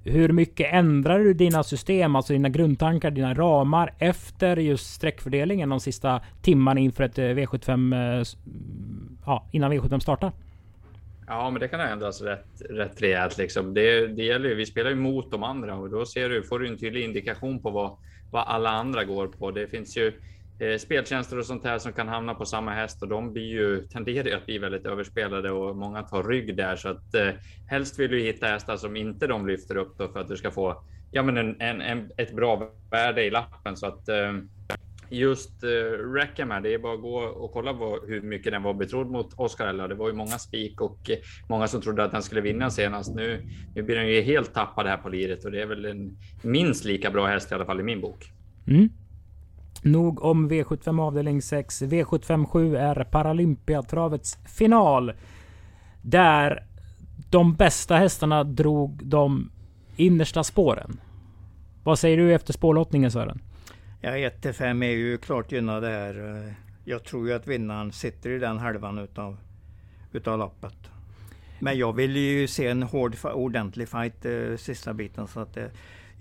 Hur 0.05 0.29
mycket 0.29 0.73
ändrar 0.73 1.19
du 1.19 1.33
dina 1.33 1.63
system, 1.63 2.15
alltså 2.15 2.33
dina 2.33 2.49
grundtankar, 2.49 3.11
dina 3.11 3.33
ramar 3.33 3.93
efter 3.99 4.57
just 4.57 4.93
sträckfördelningen 4.93 5.69
de 5.69 5.79
sista 5.79 6.21
timmarna 6.41 6.79
inför 6.79 7.03
ett 7.03 7.17
eh, 7.17 7.23
V75, 7.23 8.19
eh, 8.19 8.25
ja, 9.25 9.47
innan 9.51 9.73
V75 9.73 9.99
startar? 9.99 10.31
Ja, 11.27 11.49
men 11.49 11.59
det 11.59 11.67
kan 11.67 11.79
ändras 11.79 12.21
rätt, 12.21 12.61
rätt 12.69 13.01
rejält. 13.01 13.37
Liksom. 13.37 13.73
Det, 13.73 14.07
det 14.07 14.23
gäller 14.23 14.49
ju, 14.49 14.55
vi 14.55 14.65
spelar 14.65 14.89
ju 14.89 14.95
mot 14.95 15.31
de 15.31 15.43
andra 15.43 15.75
och 15.75 15.89
då 15.89 16.05
ser 16.05 16.29
du, 16.29 16.43
får 16.43 16.59
du 16.59 16.67
en 16.67 16.77
tydlig 16.77 17.03
indikation 17.03 17.59
på 17.59 17.69
vad, 17.69 17.97
vad 18.31 18.43
alla 18.47 18.69
andra 18.69 19.03
går 19.03 19.27
på. 19.27 19.51
Det 19.51 19.67
finns 19.67 19.97
ju 19.97 20.13
Eh, 20.59 20.77
speltjänster 20.77 21.39
och 21.39 21.45
sånt 21.45 21.63
här 21.63 21.77
som 21.77 21.93
kan 21.93 22.07
hamna 22.07 22.33
på 22.33 22.45
samma 22.45 22.71
häst 22.71 23.01
och 23.01 23.07
de 23.07 23.33
blir 23.33 23.51
ju, 23.51 23.87
tenderar 23.87 24.37
att 24.37 24.45
bli 24.45 24.57
väldigt 24.57 24.85
överspelade 24.85 25.51
och 25.51 25.75
många 25.75 26.01
tar 26.01 26.23
rygg 26.23 26.57
där. 26.57 26.75
Så 26.75 26.89
att 26.89 27.15
eh, 27.15 27.29
helst 27.67 27.99
vill 27.99 28.11
du 28.11 28.21
hitta 28.21 28.47
hästar 28.47 28.77
som 28.77 28.95
inte 28.95 29.27
de 29.27 29.47
lyfter 29.47 29.77
upp 29.77 29.97
då 29.97 30.07
för 30.07 30.19
att 30.19 30.27
du 30.27 30.37
ska 30.37 30.51
få 30.51 30.83
ja, 31.11 31.23
men 31.23 31.37
en, 31.37 31.61
en, 31.61 31.81
en 31.81 32.11
ett 32.17 32.35
bra 32.35 32.71
värde 32.91 33.23
i 33.23 33.29
lappen. 33.29 33.77
Så 33.77 33.87
att 33.87 34.09
eh, 34.09 34.33
just 35.09 35.63
eh, 35.63 35.69
Rackham 36.13 36.51
här, 36.51 36.61
det 36.61 36.73
är 36.73 36.79
bara 36.79 36.93
att 36.93 37.01
gå 37.01 37.17
och 37.17 37.51
kolla 37.51 37.73
vad, 37.73 38.07
hur 38.07 38.21
mycket 38.21 38.51
den 38.51 38.63
var 38.63 38.73
betrodd 38.73 39.11
mot 39.11 39.33
Oscar 39.33 39.67
Ella. 39.67 39.87
Det 39.87 39.95
var 39.95 40.07
ju 40.07 40.13
många 40.13 40.37
spik 40.39 40.81
och 40.81 41.09
eh, 41.09 41.17
många 41.49 41.67
som 41.67 41.81
trodde 41.81 42.03
att 42.03 42.11
den 42.11 42.23
skulle 42.23 42.41
vinna 42.41 42.69
senast. 42.69 43.15
Nu, 43.15 43.41
nu 43.75 43.83
blir 43.83 43.95
den 43.95 44.07
ju 44.07 44.21
helt 44.21 44.53
tappad 44.53 44.87
här 44.87 44.97
på 44.97 45.09
liret 45.09 45.45
och 45.45 45.51
det 45.51 45.61
är 45.61 45.65
väl 45.65 45.85
en 45.85 46.17
minst 46.41 46.85
lika 46.85 47.11
bra 47.11 47.25
häst 47.25 47.51
i 47.51 47.55
alla 47.55 47.65
fall 47.65 47.79
i 47.79 47.83
min 47.83 48.01
bok. 48.01 48.31
Mm. 48.67 48.89
Nog 49.83 50.23
om 50.23 50.51
V75 50.51 51.01
avdelning 51.01 51.41
6. 51.41 51.81
V75 51.81 52.45
7 52.45 52.75
är 52.75 53.03
Paralympiatravets 53.03 54.37
final. 54.45 55.13
Där 56.01 56.67
de 57.29 57.55
bästa 57.55 57.95
hästarna 57.95 58.43
drog 58.43 59.05
de 59.05 59.51
innersta 59.95 60.43
spåren. 60.43 60.99
Vad 61.83 61.99
säger 61.99 62.17
du 62.17 62.33
efter 62.33 62.53
spårlottningen 62.53 63.11
Sören? 63.11 63.41
Ja, 64.01 64.17
1 64.17 64.55
5 64.55 64.83
är 64.83 64.87
ju 64.87 65.17
klart 65.17 65.51
gynnade 65.51 65.87
här. 65.87 66.53
Jag 66.85 67.03
tror 67.03 67.27
ju 67.27 67.33
att 67.33 67.47
vinnaren 67.47 67.91
sitter 67.91 68.29
i 68.29 68.39
den 68.39 68.57
halvan 68.57 68.97
utav, 68.97 69.37
utav 70.11 70.39
loppet. 70.39 70.75
Men 71.59 71.77
jag 71.77 71.93
vill 71.93 72.15
ju 72.15 72.47
se 72.47 72.67
en 72.67 72.83
hård, 72.83 73.15
ordentlig 73.23 73.89
fight 73.89 74.25
eh, 74.25 74.57
sista 74.57 74.93
biten. 74.93 75.27
Så 75.27 75.39
att, 75.39 75.57
eh, 75.57 75.65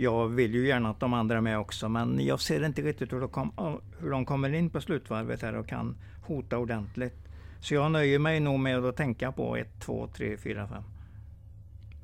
jag 0.03 0.28
vill 0.28 0.55
ju 0.55 0.66
gärna 0.66 0.90
att 0.90 1.00
de 1.00 1.14
andra 1.14 1.36
är 1.36 1.40
med 1.40 1.59
också, 1.59 1.88
men 1.88 2.26
jag 2.26 2.40
ser 2.40 2.66
inte 2.66 2.82
riktigt 2.82 3.12
hur 3.12 3.20
de, 3.20 3.28
kom, 3.28 3.80
hur 3.98 4.11
de 4.11 4.24
kommer 4.24 4.53
in 4.53 4.70
på 4.70 4.80
slutvarvet 4.80 5.42
här 5.42 5.55
och 5.55 5.68
kan 5.68 5.96
hota 6.26 6.59
ordentligt. 6.59 7.28
Så 7.61 7.74
jag 7.74 7.92
nöjer 7.92 8.18
mig 8.18 8.40
nog 8.40 8.61
med 8.61 8.84
att 8.84 8.96
tänka 8.96 9.32
på 9.32 9.57
1, 9.57 9.80
2, 9.80 10.09
3, 10.16 10.36
4, 10.36 10.68
5. 10.68 10.82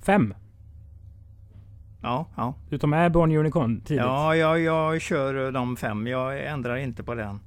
5? 0.03 0.35
Ja, 2.03 2.27
ja. 2.37 2.55
Utom 2.71 2.93
Airborne 2.93 3.39
Unicorn 3.39 3.81
tidigt? 3.81 4.05
Ja, 4.05 4.37
jag, 4.37 4.61
jag 4.61 5.01
kör 5.01 5.53
de 5.53 5.77
fem. 5.77 6.07
Jag 6.07 6.47
ändrar 6.47 6.77
inte 6.77 7.03
på 7.03 7.15
den. 7.15 7.41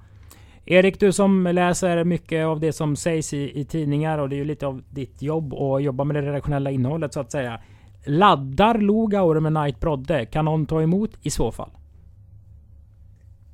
Erik, 0.66 1.00
du 1.00 1.12
som 1.12 1.44
läser 1.44 2.04
mycket 2.04 2.46
av 2.46 2.60
det 2.60 2.74
som 2.74 2.96
sägs 2.96 3.34
i, 3.34 3.60
i 3.60 3.66
tidningar 3.66 4.18
och 4.18 4.30
det 4.30 4.36
är 4.36 4.38
ju 4.38 4.46
lite 4.46 4.68
av 4.68 4.84
ditt 4.90 5.22
jobb 5.22 5.54
att 5.54 5.84
jobba 5.84 6.04
med 6.04 6.16
det 6.16 6.22
redaktionella 6.22 6.72
innehållet 6.72 7.14
så 7.14 7.20
att 7.20 7.32
säga. 7.32 7.62
Laddar 8.06 8.78
Logaur 8.78 9.40
med 9.40 9.54
Knight 9.54 9.80
Brodde? 9.80 10.26
Kan 10.26 10.46
någon 10.46 10.66
ta 10.66 10.82
emot 10.82 11.12
i 11.22 11.30
så 11.30 11.52
fall? 11.52 11.70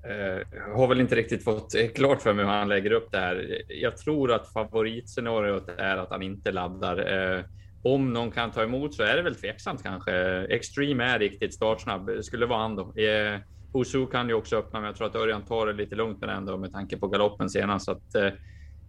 Uh, 0.05 0.75
har 0.77 0.87
väl 0.87 1.01
inte 1.01 1.15
riktigt 1.15 1.43
fått 1.43 1.75
eh, 1.75 1.87
klart 1.87 2.21
för 2.21 2.33
mig 2.33 2.45
hur 2.45 2.51
han 2.51 2.69
lägger 2.69 2.91
upp 2.91 3.11
det 3.11 3.17
här. 3.17 3.61
Jag 3.67 3.97
tror 3.97 4.31
att 4.31 4.53
favoritscenariot 4.53 5.69
är 5.77 5.97
att 5.97 6.09
han 6.09 6.21
inte 6.21 6.51
laddar. 6.51 7.13
Uh, 7.13 7.43
om 7.83 8.13
någon 8.13 8.31
kan 8.31 8.51
ta 8.51 8.63
emot 8.63 8.93
så 8.93 9.03
är 9.03 9.15
det 9.15 9.21
väl 9.21 9.35
tveksamt 9.35 9.83
kanske. 9.83 10.13
Extreme 10.49 11.03
är 11.03 11.19
riktigt 11.19 11.53
startsnabb. 11.53 12.09
Skulle 12.21 12.45
vara 12.45 12.59
han 12.59 12.75
då. 12.75 12.83
Uh, 12.83 13.39
Osu 13.71 14.07
kan 14.07 14.27
ju 14.27 14.33
också 14.33 14.57
öppna, 14.57 14.79
men 14.79 14.87
jag 14.87 14.95
tror 14.95 15.07
att 15.07 15.15
Örjan 15.15 15.45
tar 15.45 15.67
det 15.67 15.73
lite 15.73 15.95
lugnt 15.95 16.19
med 16.19 16.29
den 16.29 16.45
då 16.45 16.57
med 16.57 16.71
tanke 16.71 16.97
på 16.97 17.07
galoppen 17.07 17.49
senast. 17.49 17.85
Så 17.85 17.91
att, 17.91 18.15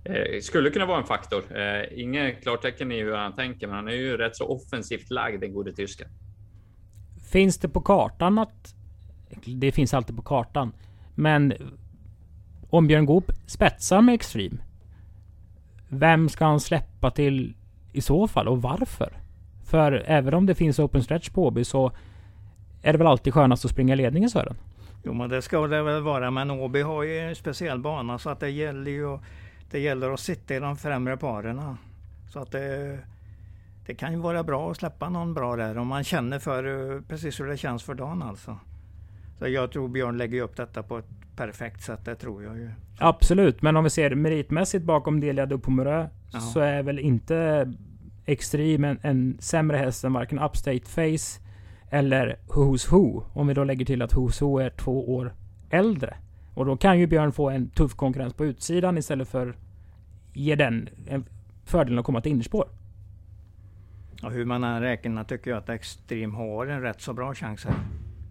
eh, 0.08 0.40
skulle 0.40 0.70
kunna 0.70 0.86
vara 0.86 0.98
en 0.98 1.04
faktor. 1.04 1.58
Eh, 1.58 2.00
Inget 2.00 2.42
klartecken 2.42 2.92
i 2.92 3.02
hur 3.02 3.14
han 3.14 3.34
tänker, 3.34 3.66
men 3.66 3.76
han 3.76 3.88
är 3.88 3.92
ju 3.92 4.16
rätt 4.16 4.36
så 4.36 4.48
offensivt 4.48 5.10
lagd, 5.10 5.40
den 5.40 5.52
gode 5.52 5.72
tysken. 5.72 6.08
Finns 7.32 7.58
det 7.58 7.68
på 7.68 7.80
kartan 7.80 8.38
att... 8.38 8.74
Det 9.46 9.72
finns 9.72 9.94
alltid 9.94 10.16
på 10.16 10.22
kartan. 10.22 10.72
Men 11.14 11.52
om 12.70 12.86
Björn 12.86 13.06
Goop 13.06 13.32
spetsar 13.46 14.00
med 14.00 14.14
Extreme. 14.14 14.56
Vem 15.88 16.28
ska 16.28 16.44
han 16.44 16.60
släppa 16.60 17.10
till 17.10 17.54
i 17.92 18.00
så 18.00 18.28
fall 18.28 18.48
och 18.48 18.62
varför? 18.62 19.12
För 19.64 19.92
även 20.06 20.34
om 20.34 20.46
det 20.46 20.54
finns 20.54 20.78
open 20.78 21.02
stretch 21.02 21.30
på 21.30 21.46
Åby 21.46 21.64
så 21.64 21.92
är 22.82 22.92
det 22.92 22.98
väl 22.98 23.06
alltid 23.06 23.34
skönast 23.34 23.64
att 23.64 23.70
springa 23.70 23.94
ledningen 23.94 24.30
Sören? 24.30 24.56
Jo 25.04 25.12
men 25.12 25.30
det 25.30 25.42
ska 25.42 25.66
det 25.66 25.82
väl 25.82 26.02
vara. 26.02 26.30
Men 26.30 26.50
Åby 26.50 26.82
har 26.82 27.02
ju 27.02 27.18
en 27.18 27.34
speciell 27.34 27.78
bana 27.78 28.18
så 28.18 28.30
att 28.30 28.40
det 28.40 28.50
gäller 28.50 28.90
ju 28.90 29.18
det 29.70 29.78
gäller 29.78 30.10
att 30.10 30.20
sitta 30.20 30.54
i 30.54 30.58
de 30.58 30.76
främre 30.76 31.16
paren. 31.16 31.76
Så 32.32 32.38
att 32.38 32.50
det, 32.50 32.98
det 33.86 33.94
kan 33.94 34.12
ju 34.12 34.18
vara 34.18 34.44
bra 34.44 34.70
att 34.70 34.76
släppa 34.76 35.08
någon 35.08 35.34
bra 35.34 35.56
där 35.56 35.78
om 35.78 35.86
man 35.86 36.04
känner 36.04 36.38
för 36.38 37.00
precis 37.00 37.40
hur 37.40 37.46
det 37.46 37.56
känns 37.56 37.82
för 37.82 37.94
dagen 37.94 38.22
alltså. 38.22 38.58
Så 39.38 39.48
jag 39.48 39.72
tror 39.72 39.88
Björn 39.88 40.18
lägger 40.18 40.42
upp 40.42 40.56
detta 40.56 40.82
på 40.82 40.98
ett 40.98 41.08
perfekt 41.36 41.82
sätt, 41.82 42.04
det 42.04 42.14
tror 42.14 42.44
jag 42.44 42.56
ju. 42.58 42.70
Absolut, 42.98 43.62
men 43.62 43.76
om 43.76 43.84
vi 43.84 43.90
ser 43.90 44.14
meritmässigt 44.14 44.84
bakom 44.84 45.20
Delia 45.20 45.46
Dupomurö 45.46 46.08
så 46.52 46.60
är 46.60 46.82
väl 46.82 46.98
inte 46.98 47.68
Extreme 48.26 48.88
en, 48.88 48.98
en 49.02 49.36
sämre 49.40 49.76
häst 49.76 50.04
än 50.04 50.12
varken 50.12 50.38
Upstate 50.38 50.84
Face 50.84 51.40
eller 51.90 52.38
Who's 52.46 52.90
Who. 52.90 53.22
Om 53.32 53.46
vi 53.46 53.54
då 53.54 53.64
lägger 53.64 53.84
till 53.84 54.02
att 54.02 54.14
Who's 54.14 54.40
Who 54.40 54.58
är 54.58 54.70
två 54.70 55.14
år 55.14 55.34
äldre. 55.70 56.16
Och 56.58 56.66
då 56.66 56.76
kan 56.76 56.98
ju 56.98 57.06
Björn 57.06 57.32
få 57.32 57.50
en 57.50 57.70
tuff 57.70 57.94
konkurrens 57.94 58.34
på 58.34 58.44
utsidan 58.44 58.98
istället 58.98 59.28
för 59.28 59.56
ge 60.32 60.54
den 60.54 60.88
en 61.06 61.24
fördelen 61.64 61.98
att 61.98 62.04
komma 62.04 62.20
till 62.20 62.32
innerspår. 62.32 62.68
Ja, 64.22 64.28
hur 64.28 64.44
man 64.44 64.64
än 64.64 64.80
räknar 64.80 65.24
tycker 65.24 65.50
jag 65.50 65.58
att 65.58 65.68
Extreme 65.68 66.36
har 66.36 66.66
en 66.66 66.82
rätt 66.82 67.00
så 67.00 67.12
bra 67.12 67.34
chans 67.34 67.64
här. 67.64 67.74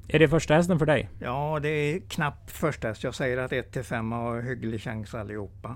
Är 0.08 0.20
det 0.20 0.28
första 0.28 0.54
hästen 0.54 0.80
för 0.80 0.86
dig? 0.86 1.10
Ja, 1.20 1.60
det 1.62 1.70
är 1.70 2.00
knappt 2.00 2.52
första 2.52 2.88
häst. 2.88 3.04
Jag 3.04 3.16
säger 3.16 3.38
att 3.38 3.54
1 3.54 3.72
till 3.72 3.84
5 3.84 4.12
har 4.12 4.42
hygglig 4.42 4.82
chans 4.82 5.14
allihopa. 5.14 5.76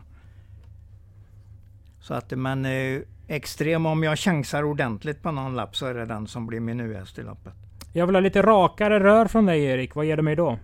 Så 2.01 2.13
att, 2.13 2.31
men 2.31 2.65
eh, 2.65 3.01
extrem, 3.27 3.85
om 3.85 4.03
jag 4.03 4.19
chansar 4.19 4.63
ordentligt 4.63 5.21
på 5.21 5.31
någon 5.31 5.55
lapp 5.55 5.75
så 5.75 5.85
är 5.85 5.93
det 5.93 6.05
den 6.05 6.27
som 6.27 6.47
blir 6.47 6.59
min 6.59 6.79
U-häst 6.79 7.19
i 7.19 7.23
loppet. 7.23 7.53
Jag 7.93 8.05
vill 8.05 8.15
ha 8.15 8.21
lite 8.21 8.41
rakare 8.41 8.99
rör 8.99 9.25
från 9.25 9.45
dig 9.45 9.63
Erik. 9.63 9.95
Vad 9.95 10.05
ger 10.05 10.17
du 10.17 10.23
mig 10.23 10.35
då? 10.35 10.59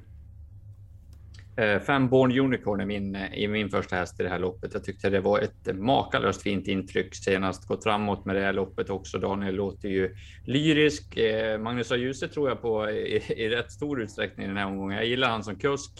Eh, 1.57 1.79
fem 1.79 2.09
Born 2.09 2.39
Unicorn 2.39 2.79
är 2.79 2.85
min, 2.85 3.15
eh, 3.15 3.43
är 3.43 3.47
min 3.47 3.69
första 3.69 3.95
häst 3.95 4.19
i 4.19 4.23
det 4.23 4.29
här 4.29 4.39
loppet. 4.39 4.73
Jag 4.73 4.83
tyckte 4.83 5.09
det 5.09 5.19
var 5.19 5.39
ett 5.39 5.75
makalöst 5.75 6.41
fint 6.41 6.67
intryck 6.67 7.15
senast. 7.15 7.67
Gått 7.67 7.83
framåt 7.83 8.25
med 8.25 8.35
det 8.35 8.41
här 8.41 8.53
loppet 8.53 8.89
också. 8.89 9.17
Daniel 9.17 9.55
låter 9.55 9.89
ju 9.89 10.15
lyrisk. 10.45 11.17
Eh, 11.17 11.59
Magnus 11.59 11.89
har 11.89 11.97
ljuset 11.97 12.33
tror 12.33 12.49
jag 12.49 12.61
på 12.61 12.89
i, 12.89 13.23
i 13.37 13.49
rätt 13.49 13.71
stor 13.71 14.01
utsträckning 14.01 14.45
i 14.45 14.47
den 14.47 14.57
här 14.57 14.65
omgången. 14.65 14.97
Jag 14.97 15.05
gillar 15.05 15.29
han 15.29 15.43
som 15.43 15.55
kusk. 15.55 15.91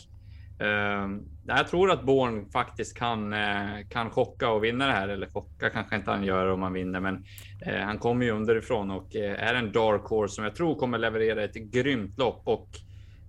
Ehm, 0.59 1.21
jag 1.47 1.67
tror 1.67 1.91
att 1.91 2.03
Born 2.03 2.49
faktiskt 2.49 2.97
kan, 2.97 3.35
kan 3.89 4.09
chocka 4.09 4.49
och 4.49 4.63
vinna 4.63 4.85
det 4.85 4.91
här. 4.91 5.07
Eller 5.07 5.27
chocka 5.27 5.69
kanske 5.69 5.95
inte 5.95 6.11
han 6.11 6.23
gör 6.23 6.47
om 6.47 6.61
han 6.61 6.73
vinner, 6.73 6.99
men 6.99 7.25
han 7.83 7.97
kommer 7.97 8.25
ju 8.25 8.31
underifrån 8.31 8.91
och 8.91 9.15
är 9.15 9.53
en 9.53 9.71
dark 9.71 10.01
horse 10.01 10.35
som 10.35 10.43
jag 10.43 10.55
tror 10.55 10.75
kommer 10.75 10.97
leverera 10.97 11.43
ett 11.43 11.53
grymt 11.55 12.17
lopp. 12.17 12.41
Och 12.45 12.69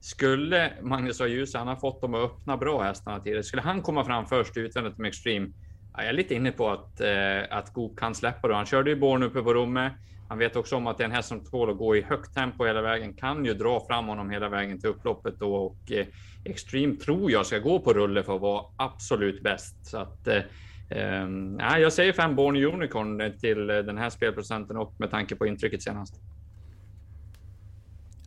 skulle 0.01 0.73
Magnus 0.83 1.19
ha 1.19 1.27
ljus, 1.27 1.55
han 1.55 1.69
har 1.69 1.77
fått 1.77 2.01
dem 2.01 2.15
att 2.15 2.21
öppna 2.21 2.57
bra 2.57 2.83
hästarna 2.83 3.21
tidigare. 3.21 3.43
Skulle 3.43 3.63
han 3.63 3.83
komma 3.83 4.05
fram 4.05 4.27
först 4.27 4.57
utvändigt 4.57 4.99
med 4.99 5.09
Extreme? 5.09 5.49
Jag 5.97 6.07
är 6.07 6.13
lite 6.13 6.35
inne 6.35 6.53
på 6.53 6.71
att, 6.71 7.01
eh, 7.01 7.57
att 7.59 7.73
Goop 7.73 7.99
kan 7.99 8.15
släppa 8.15 8.49
då. 8.49 8.55
Han 8.55 8.67
körde 8.67 8.91
ju 8.91 8.97
Born 8.97 9.23
uppe 9.23 9.43
på 9.43 9.55
Romme. 9.55 9.91
Han 10.29 10.39
vet 10.39 10.57
också 10.57 10.77
om 10.77 10.87
att 10.87 10.99
det 10.99 11.03
är 11.03 11.09
en 11.09 11.13
häst 11.15 11.29
som 11.29 11.45
tål 11.45 11.71
att 11.71 11.79
gå 11.79 11.97
i 11.97 12.03
högt 12.03 12.35
tempo 12.35 12.65
hela 12.65 12.83
vägen, 12.83 13.15
kan 13.15 13.45
ju 13.45 13.55
dra 13.55 13.87
fram 13.87 14.07
honom 14.07 14.31
hela 14.31 14.49
vägen 14.49 14.81
till 14.81 14.91
upploppet 14.91 15.39
då 15.39 15.55
och 15.55 15.93
eh, 15.93 16.07
Extreme 16.45 16.97
tror 16.97 17.31
jag 17.31 17.47
ska 17.47 17.59
gå 17.59 17.81
på 17.81 17.93
rulle 17.93 18.23
för 18.23 18.35
att 18.35 18.41
vara 18.41 18.65
absolut 18.77 19.43
bäst. 19.43 19.87
Så 19.87 19.99
att 19.99 20.27
eh, 20.27 20.43
eh, 20.91 21.79
jag 21.79 21.93
säger 21.93 22.13
fem 22.13 22.37
Born 22.37 22.57
Unicorn 22.57 23.39
till 23.39 23.71
eh, 23.71 23.77
den 23.77 23.99
här 23.99 24.11
spelprocenten 24.11 24.77
och 24.77 24.95
med 24.99 25.11
tanke 25.11 25.37
på 25.37 25.47
intrycket 25.47 25.83
senast. 25.83 26.21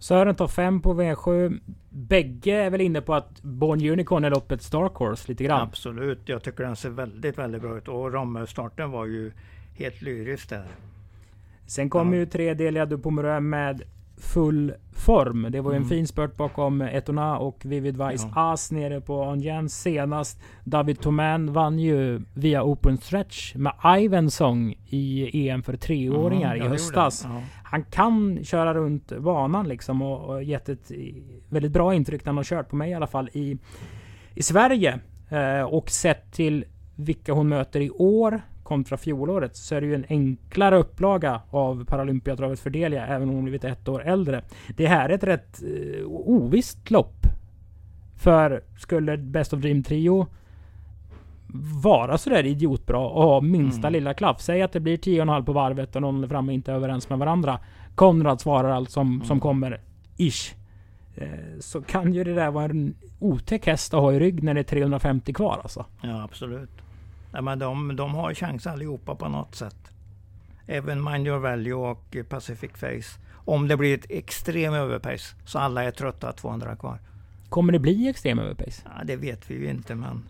Sören 0.01 0.35
tar 0.35 0.47
fem 0.47 0.81
på 0.81 0.93
V7. 0.93 1.59
Bägge 1.89 2.55
är 2.55 2.69
väl 2.69 2.81
inne 2.81 3.01
på 3.01 3.13
att 3.13 3.41
Born 3.41 3.89
Unicorn 3.89 4.23
är 4.23 4.29
loppets 4.29 4.69
Dark 4.69 4.95
Horse 4.95 5.27
lite 5.27 5.43
grann? 5.43 5.61
Absolut. 5.61 6.19
Jag 6.25 6.43
tycker 6.43 6.63
den 6.63 6.75
ser 6.75 6.89
väldigt, 6.89 7.37
väldigt 7.37 7.61
bra 7.61 7.77
ut. 7.77 7.87
Och 7.87 8.13
Romme-starten 8.13 8.91
var 8.91 9.05
ju 9.05 9.31
helt 9.75 10.01
lyrisk 10.01 10.49
där. 10.49 10.67
Sen 11.65 11.89
kom 11.89 12.13
ja. 12.13 12.19
ju 12.19 12.25
tredeliga 12.25 12.85
Dupomurö 12.85 13.39
med 13.39 13.83
full 14.21 14.73
form. 14.93 15.47
Det 15.49 15.61
var 15.61 15.71
ju 15.71 15.75
mm. 15.75 15.83
en 15.83 15.89
fin 15.89 16.07
spurt 16.07 16.37
bakom 16.37 16.81
Etona 16.81 17.37
och 17.37 17.65
Vivid 17.65 17.97
Vice 17.97 18.27
ja. 18.35 18.51
As 18.51 18.71
nere 18.71 19.01
på 19.01 19.21
Onjens 19.21 19.81
senast. 19.81 20.39
David 20.63 20.99
Toman 20.99 21.53
vann 21.53 21.79
ju 21.79 22.21
via 22.33 22.63
Open 22.63 22.97
Stretch 22.97 23.55
med 23.55 23.73
Ivensong 23.99 24.75
i 24.89 25.29
EM 25.49 25.63
för 25.63 25.77
treåringar 25.77 26.55
mm, 26.55 26.67
i 26.67 26.69
höstas. 26.69 27.27
Ja. 27.29 27.41
Han 27.63 27.83
kan 27.83 28.43
köra 28.43 28.73
runt 28.73 29.17
banan 29.17 29.67
liksom 29.67 30.01
och, 30.01 30.29
och 30.29 30.43
gett 30.43 30.69
ett 30.69 30.91
väldigt 31.49 31.71
bra 31.71 31.93
intryck 31.93 32.25
när 32.25 32.29
han 32.29 32.37
har 32.37 32.43
kört 32.43 32.69
på 32.69 32.75
mig 32.75 32.91
i 32.91 32.93
alla 32.93 33.07
fall 33.07 33.29
i, 33.33 33.57
i 34.35 34.43
Sverige. 34.43 34.99
Eh, 35.29 35.61
och 35.61 35.89
sett 35.89 36.31
till 36.31 36.65
vilka 36.95 37.33
hon 37.33 37.49
möter 37.49 37.79
i 37.79 37.89
år 37.89 38.41
kontra 38.71 38.97
fjolåret 38.97 39.55
så 39.55 39.75
är 39.75 39.81
det 39.81 39.87
ju 39.87 39.95
en 39.95 40.05
enklare 40.09 40.77
upplaga 40.77 41.41
av 41.49 41.85
Paralympiatravet 41.85 42.59
för 42.59 42.69
Delia, 42.69 43.07
även 43.07 43.29
om 43.29 43.35
hon 43.35 43.43
blivit 43.43 43.63
ett 43.63 43.87
år 43.87 44.03
äldre. 44.03 44.41
Det 44.77 44.87
här 44.87 45.09
är 45.09 45.13
ett 45.13 45.23
rätt 45.23 45.63
eh, 45.63 46.05
ovisst 46.07 46.91
lopp. 46.91 47.27
För 48.17 48.63
skulle 48.77 49.17
Best 49.17 49.53
of 49.53 49.59
Dream 49.59 49.83
Trio 49.83 50.27
vara 51.83 52.17
sådär 52.17 52.45
idiotbra 52.45 52.99
och 52.99 53.23
ha 53.23 53.41
minsta 53.41 53.87
mm. 53.87 53.93
lilla 53.93 54.13
klaff. 54.13 54.41
Säg 54.41 54.61
att 54.61 54.71
det 54.71 54.79
blir 54.79 54.97
10,5 54.97 55.45
på 55.45 55.53
varvet 55.53 55.95
och 55.95 56.01
någon 56.01 56.29
framme 56.29 56.53
inte 56.53 56.71
är 56.71 56.75
överens 56.75 57.09
med 57.09 57.19
varandra. 57.19 57.59
Konrad 57.95 58.41
svarar 58.41 58.69
allt 58.69 58.89
som, 58.89 59.07
mm. 59.07 59.25
som 59.25 59.39
kommer. 59.39 59.81
Ish. 60.17 60.55
Eh, 61.15 61.27
så 61.59 61.81
kan 61.81 62.13
ju 62.13 62.23
det 62.23 62.33
där 62.33 62.51
vara 62.51 62.65
en 62.65 62.93
otäck 63.19 63.65
häst 63.65 63.93
att 63.93 63.99
ha 63.99 64.13
i 64.13 64.19
rygg 64.19 64.43
när 64.43 64.53
det 64.53 64.59
är 64.59 64.63
350 64.63 65.33
kvar 65.33 65.59
alltså. 65.63 65.85
Ja 66.01 66.23
absolut. 66.23 66.69
Ja, 67.31 67.41
men 67.41 67.59
de, 67.59 67.95
de 67.95 68.13
har 68.15 68.33
chans 68.33 68.67
allihopa 68.67 69.15
på 69.15 69.27
något 69.29 69.55
sätt. 69.55 69.91
Även 70.65 71.03
Mind 71.03 71.27
Your 71.27 71.39
Value 71.39 71.73
och 71.73 72.17
Pacific 72.29 72.71
Face. 72.73 73.19
Om 73.33 73.67
det 73.67 73.77
blir 73.77 73.97
ett 73.97 74.05
extrem 74.09 74.73
överpace 74.73 75.35
så 75.45 75.59
alla 75.59 75.83
är 75.83 75.91
trötta 75.91 76.31
200 76.31 76.75
kvar. 76.75 76.99
Kommer 77.49 77.73
det 77.73 77.79
bli 77.79 78.09
extrem 78.09 78.39
överpace? 78.39 78.81
Ja, 78.85 79.03
det 79.03 79.15
vet 79.15 79.51
vi 79.51 79.55
ju 79.55 79.69
inte 79.69 79.95
men 79.95 80.23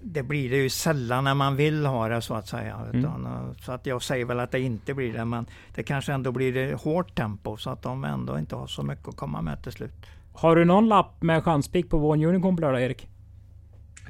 det 0.00 0.22
blir 0.22 0.50
det 0.50 0.56
ju 0.56 0.68
sällan 0.68 1.24
när 1.24 1.34
man 1.34 1.56
vill 1.56 1.86
ha 1.86 2.08
det 2.08 2.22
så 2.22 2.34
att 2.34 2.48
säga. 2.48 2.74
Mm. 2.74 2.98
Utan, 2.98 3.26
eh, 3.26 3.52
så 3.62 3.72
att 3.72 3.86
jag 3.86 4.02
säger 4.02 4.24
väl 4.24 4.40
att 4.40 4.50
det 4.50 4.60
inte 4.60 4.94
blir 4.94 5.12
det. 5.12 5.24
Men 5.24 5.46
det 5.74 5.82
kanske 5.82 6.12
ändå 6.12 6.32
blir 6.32 6.52
det 6.52 6.74
hårt 6.74 7.14
tempo 7.14 7.56
så 7.56 7.70
att 7.70 7.82
de 7.82 8.04
ändå 8.04 8.38
inte 8.38 8.56
har 8.56 8.66
så 8.66 8.82
mycket 8.82 9.08
att 9.08 9.16
komma 9.16 9.42
med 9.42 9.62
till 9.62 9.72
slut. 9.72 9.92
Har 10.32 10.56
du 10.56 10.64
någon 10.64 10.88
lapp 10.88 11.22
med 11.22 11.44
chanspik 11.44 11.90
på 11.90 12.10
One 12.10 12.26
Unicorn 12.26 12.56
på 12.56 12.62
lördag 12.62 12.82
Erik? 12.82 13.08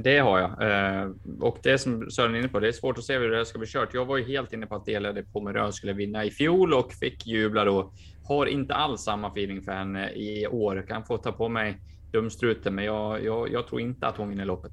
Det 0.03 0.19
har 0.19 0.39
jag. 0.39 0.51
Eh, 0.51 1.11
och 1.41 1.59
det 1.63 1.79
som 1.79 2.11
Sören 2.11 2.35
är 2.35 2.39
inne 2.39 2.49
på, 2.49 2.61
det 2.61 2.69
är 2.69 2.73
svårt 2.73 2.99
att 2.99 3.05
se 3.05 3.19
hur 3.19 3.31
det 3.31 3.37
här 3.37 3.45
ska 3.45 3.59
bli 3.59 3.69
kört. 3.69 3.95
Jag 3.95 4.05
var 4.05 4.17
ju 4.17 4.25
helt 4.25 4.53
inne 4.53 4.67
på 4.67 4.75
att 4.75 4.87
Delade 4.87 5.23
Pomerö 5.23 5.73
skulle 5.73 5.93
vinna 5.93 6.25
i 6.25 6.31
fjol 6.31 6.75
och 6.75 6.93
fick 6.93 7.27
jubla 7.27 7.65
då. 7.65 7.93
Har 8.25 8.47
inte 8.47 8.75
alls 8.75 9.03
samma 9.03 9.29
feeling 9.29 9.63
för 9.63 9.73
henne 9.73 10.11
i 10.11 10.47
år. 10.47 10.85
Kan 10.89 11.05
få 11.05 11.19
ta 11.19 11.33
på 11.33 11.49
mig 11.49 11.79
dumstruten, 12.13 12.75
men 12.75 12.85
jag, 12.85 13.25
jag, 13.25 13.53
jag 13.53 13.67
tror 13.67 13.81
inte 13.81 14.07
att 14.07 14.17
hon 14.17 14.29
vinner 14.29 14.45
loppet. 14.45 14.73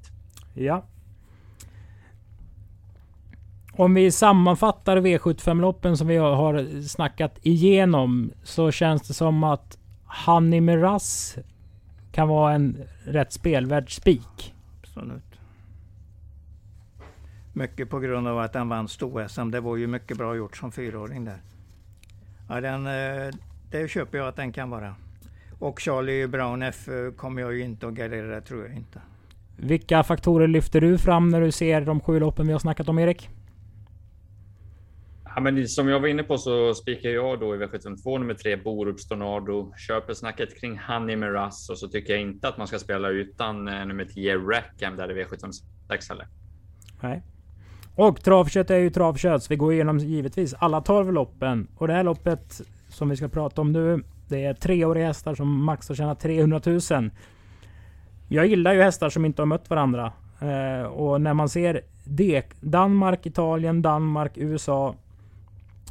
Ja. 0.54 0.84
Om 3.72 3.94
vi 3.94 4.10
sammanfattar 4.10 4.96
V75-loppen 4.96 5.96
som 5.96 6.06
vi 6.06 6.16
har 6.16 6.82
snackat 6.82 7.38
igenom 7.42 8.30
så 8.42 8.70
känns 8.70 9.08
det 9.08 9.14
som 9.14 9.44
att 9.44 9.78
Hanni 10.04 10.60
Miraz 10.60 11.36
kan 12.12 12.28
vara 12.28 12.54
en 12.54 12.76
rätt 13.04 13.32
spelvärd 13.32 13.96
spik 13.96 14.54
absolut. 14.98 15.40
Mycket 17.52 17.90
på 17.90 17.98
grund 17.98 18.28
av 18.28 18.38
att 18.38 18.54
han 18.54 18.68
vann 18.68 18.88
sto-SM. 18.88 19.50
Det 19.50 19.60
var 19.60 19.76
ju 19.76 19.86
mycket 19.86 20.18
bra 20.18 20.36
gjort 20.36 20.56
som 20.56 20.72
fyraåring 20.72 21.24
där. 21.24 21.38
Ja, 22.48 22.60
den, 22.60 22.86
eh, 22.86 23.34
det 23.70 23.88
köper 23.88 24.18
jag 24.18 24.28
att 24.28 24.36
den 24.36 24.52
kan 24.52 24.70
vara. 24.70 24.94
Och 25.58 25.80
Charlie 25.80 26.26
Brown 26.26 26.62
F 26.62 26.88
eh, 26.88 27.12
kommer 27.12 27.42
jag 27.42 27.54
ju 27.54 27.60
inte 27.60 27.88
att 27.88 27.94
gardera, 27.94 28.40
tror 28.40 28.66
jag 28.66 28.76
inte. 28.76 29.00
Vilka 29.56 30.02
faktorer 30.02 30.46
lyfter 30.46 30.80
du 30.80 30.98
fram 30.98 31.28
när 31.28 31.40
du 31.40 31.52
ser 31.52 31.80
de 31.80 32.00
sju 32.00 32.20
loppen 32.20 32.46
vi 32.46 32.52
har 32.52 32.60
snackat 32.60 32.88
om, 32.88 32.98
Erik? 32.98 33.28
Ja, 35.34 35.40
men 35.40 35.68
som 35.68 35.88
jag 35.88 36.00
var 36.00 36.08
inne 36.08 36.22
på 36.22 36.38
så 36.38 36.74
spikar 36.74 37.10
jag 37.10 37.40
då 37.40 37.54
i 37.54 37.58
V752 37.58 38.18
nummer 38.18 38.34
tre 38.34 38.56
Borups 38.56 39.08
Tornado. 39.08 39.72
Köper 39.76 40.14
snacket 40.14 40.60
kring 40.60 40.78
Honey 40.78 41.16
Miraz 41.16 41.70
och 41.70 41.78
så 41.78 41.88
tycker 41.88 42.12
jag 42.12 42.22
inte 42.22 42.48
att 42.48 42.58
man 42.58 42.66
ska 42.66 42.78
spela 42.78 43.08
utan 43.08 43.68
eh, 43.68 43.86
nummer 43.86 44.04
10 44.04 44.36
Rackham 44.36 44.96
där 44.96 45.18
i 45.18 45.24
V756 45.24 46.08
heller. 46.08 46.28
Nej. 47.02 47.22
Och 47.94 48.22
travkött 48.22 48.70
är 48.70 48.78
ju 48.78 48.90
travkött. 48.90 49.42
Så 49.42 49.48
vi 49.48 49.56
går 49.56 49.72
igenom 49.72 49.98
givetvis 49.98 50.54
alla 50.54 50.80
12 50.80 51.12
loppen. 51.12 51.68
Och 51.76 51.88
det 51.88 51.94
här 51.94 52.04
loppet 52.04 52.60
som 52.88 53.08
vi 53.08 53.16
ska 53.16 53.28
prata 53.28 53.60
om 53.60 53.72
nu. 53.72 54.02
Det 54.28 54.44
är 54.44 54.54
treåriga 54.54 55.06
hästar 55.06 55.34
som 55.34 55.64
max 55.64 55.88
har 55.88 55.96
tjänat 55.96 56.20
300 56.20 56.60
000. 56.66 56.80
Jag 58.28 58.46
gillar 58.46 58.72
ju 58.72 58.82
hästar 58.82 59.10
som 59.10 59.24
inte 59.24 59.42
har 59.42 59.46
mött 59.46 59.70
varandra. 59.70 60.12
Eh, 60.40 60.86
och 60.86 61.20
när 61.20 61.34
man 61.34 61.48
ser 61.48 61.80
det, 62.04 62.44
Danmark, 62.60 63.26
Italien, 63.26 63.82
Danmark, 63.82 64.32
USA, 64.36 64.94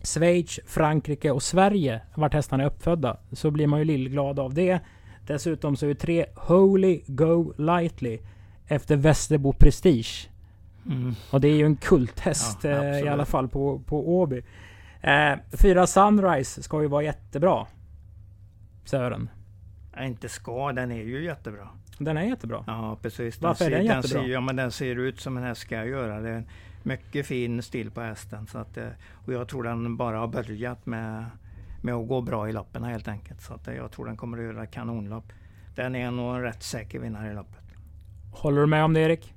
Schweiz, 0.08 0.60
Frankrike 0.66 1.32
och 1.32 1.44
Sverige 1.44 2.02
vart 2.16 2.34
hästarna 2.34 2.64
är 2.64 2.68
uppfödda. 2.68 3.18
Så 3.32 3.52
blir 3.52 3.68
man 3.68 3.80
ju 3.80 3.86
lillglad 3.86 4.40
av 4.40 4.54
det. 4.54 4.80
Dessutom 5.28 5.76
så 5.76 5.86
är 5.86 5.90
det 5.90 5.96
tre 5.96 6.26
Holy 6.36 7.02
Go 7.08 7.54
Lightly 7.58 8.20
efter 8.68 8.96
Västerbo 8.96 9.54
Prestige. 9.54 10.30
Mm. 10.86 11.16
Och 11.32 11.42
det 11.42 11.48
är 11.48 11.56
ju 11.56 11.66
en 11.66 11.76
kulthäst 11.76 12.64
ja, 12.64 12.70
eh, 12.70 13.00
i 13.00 13.08
alla 13.08 13.26
fall 13.26 13.48
på, 13.48 13.80
på 13.80 14.20
Åby. 14.20 14.44
Eh, 15.02 15.34
fyra 15.62 15.88
Sunrise 15.88 16.64
ska 16.64 16.82
ju 16.82 16.88
vara 16.88 17.04
jättebra. 17.04 17.68
Sören. 18.86 19.30
Ja, 19.96 20.04
inte 20.04 20.30
ska, 20.30 20.72
den 20.72 20.92
är 20.92 21.04
ju 21.04 21.24
jättebra. 21.24 21.68
Den 21.98 22.18
är 22.18 22.24
jättebra? 22.24 22.64
Ja 22.68 22.98
precis. 23.02 23.42
Varför 23.42 23.66
den 23.66 23.72
ser, 23.72 23.80
är 23.80 23.84
den 23.84 23.96
jättebra? 23.96 24.24
Ser, 24.24 24.30
ja 24.30 24.42
men 24.42 24.56
den 24.56 24.72
ser 24.72 24.96
ut 24.96 25.20
som 25.20 25.38
en 25.38 25.44
häst 25.44 25.62
ska 25.62 25.86
göra. 25.86 26.22
Det 26.22 26.30
är 26.30 26.34
en 26.34 26.48
mycket 26.84 27.26
fin 27.26 27.62
stil 27.62 27.92
på 27.92 28.02
hästen. 28.02 28.48
Så 28.48 28.58
att, 28.58 28.78
eh, 28.78 28.90
och 29.26 29.34
jag 29.34 29.48
tror 29.48 29.64
den 29.64 29.98
bara 29.98 30.18
har 30.18 30.28
börjat 30.28 30.86
med, 30.86 31.26
med 31.84 31.94
att 31.94 32.08
gå 32.08 32.22
bra 32.22 32.50
i 32.50 32.54
loppen 32.54 32.84
helt 32.84 33.08
enkelt. 33.08 33.42
Så 33.42 33.54
att 33.54 33.68
eh, 33.68 33.76
jag 33.76 33.92
tror 33.92 34.06
den 34.06 34.18
kommer 34.18 34.38
att 34.38 34.44
göra 34.44 34.66
kanonlopp. 34.66 35.34
Den 35.76 35.96
är 35.96 36.12
nog 36.12 36.36
en 36.36 36.42
rätt 36.42 36.64
säker 36.64 37.00
vinnare 37.00 37.32
i 37.32 37.36
loppet. 37.36 37.64
Håller 38.32 38.62
du 38.62 38.68
med 38.68 38.84
om 38.84 38.94
det 38.94 39.00
Erik? 39.00 39.34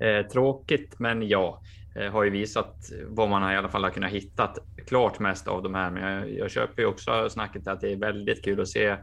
Eh, 0.00 0.26
tråkigt, 0.26 0.98
men 0.98 1.28
ja. 1.28 1.62
Eh, 1.94 2.12
har 2.12 2.24
ju 2.24 2.30
visat 2.30 2.90
vad 3.06 3.28
man 3.28 3.52
i 3.52 3.56
alla 3.56 3.68
fall 3.68 3.84
har 3.84 3.90
kunnat 3.90 4.10
hitta 4.10 4.54
klart 4.86 5.18
mest 5.18 5.48
av 5.48 5.62
de 5.62 5.74
här. 5.74 5.90
Men 5.90 6.02
jag, 6.02 6.32
jag 6.32 6.50
köper 6.50 6.82
ju 6.82 6.88
också 6.88 7.28
snacket 7.30 7.68
att 7.68 7.80
det 7.80 7.92
är 7.92 7.96
väldigt 7.96 8.44
kul 8.44 8.60
att 8.60 8.68
se 8.68 8.96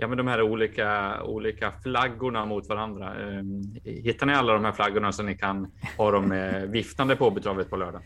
ja, 0.00 0.08
men 0.08 0.18
de 0.18 0.26
här 0.26 0.42
olika, 0.42 1.22
olika 1.22 1.72
flaggorna 1.82 2.44
mot 2.44 2.68
varandra. 2.68 3.14
Ehm, 3.14 3.62
hittar 3.84 4.26
ni 4.26 4.32
alla 4.32 4.52
de 4.52 4.64
här 4.64 4.72
flaggorna 4.72 5.12
så 5.12 5.22
ni 5.22 5.36
kan 5.36 5.70
ha 5.96 6.10
dem 6.10 6.32
eh, 6.32 6.60
viftande 6.60 7.16
på 7.16 7.30
betravet 7.30 7.70
på 7.70 7.76
lördag? 7.76 8.00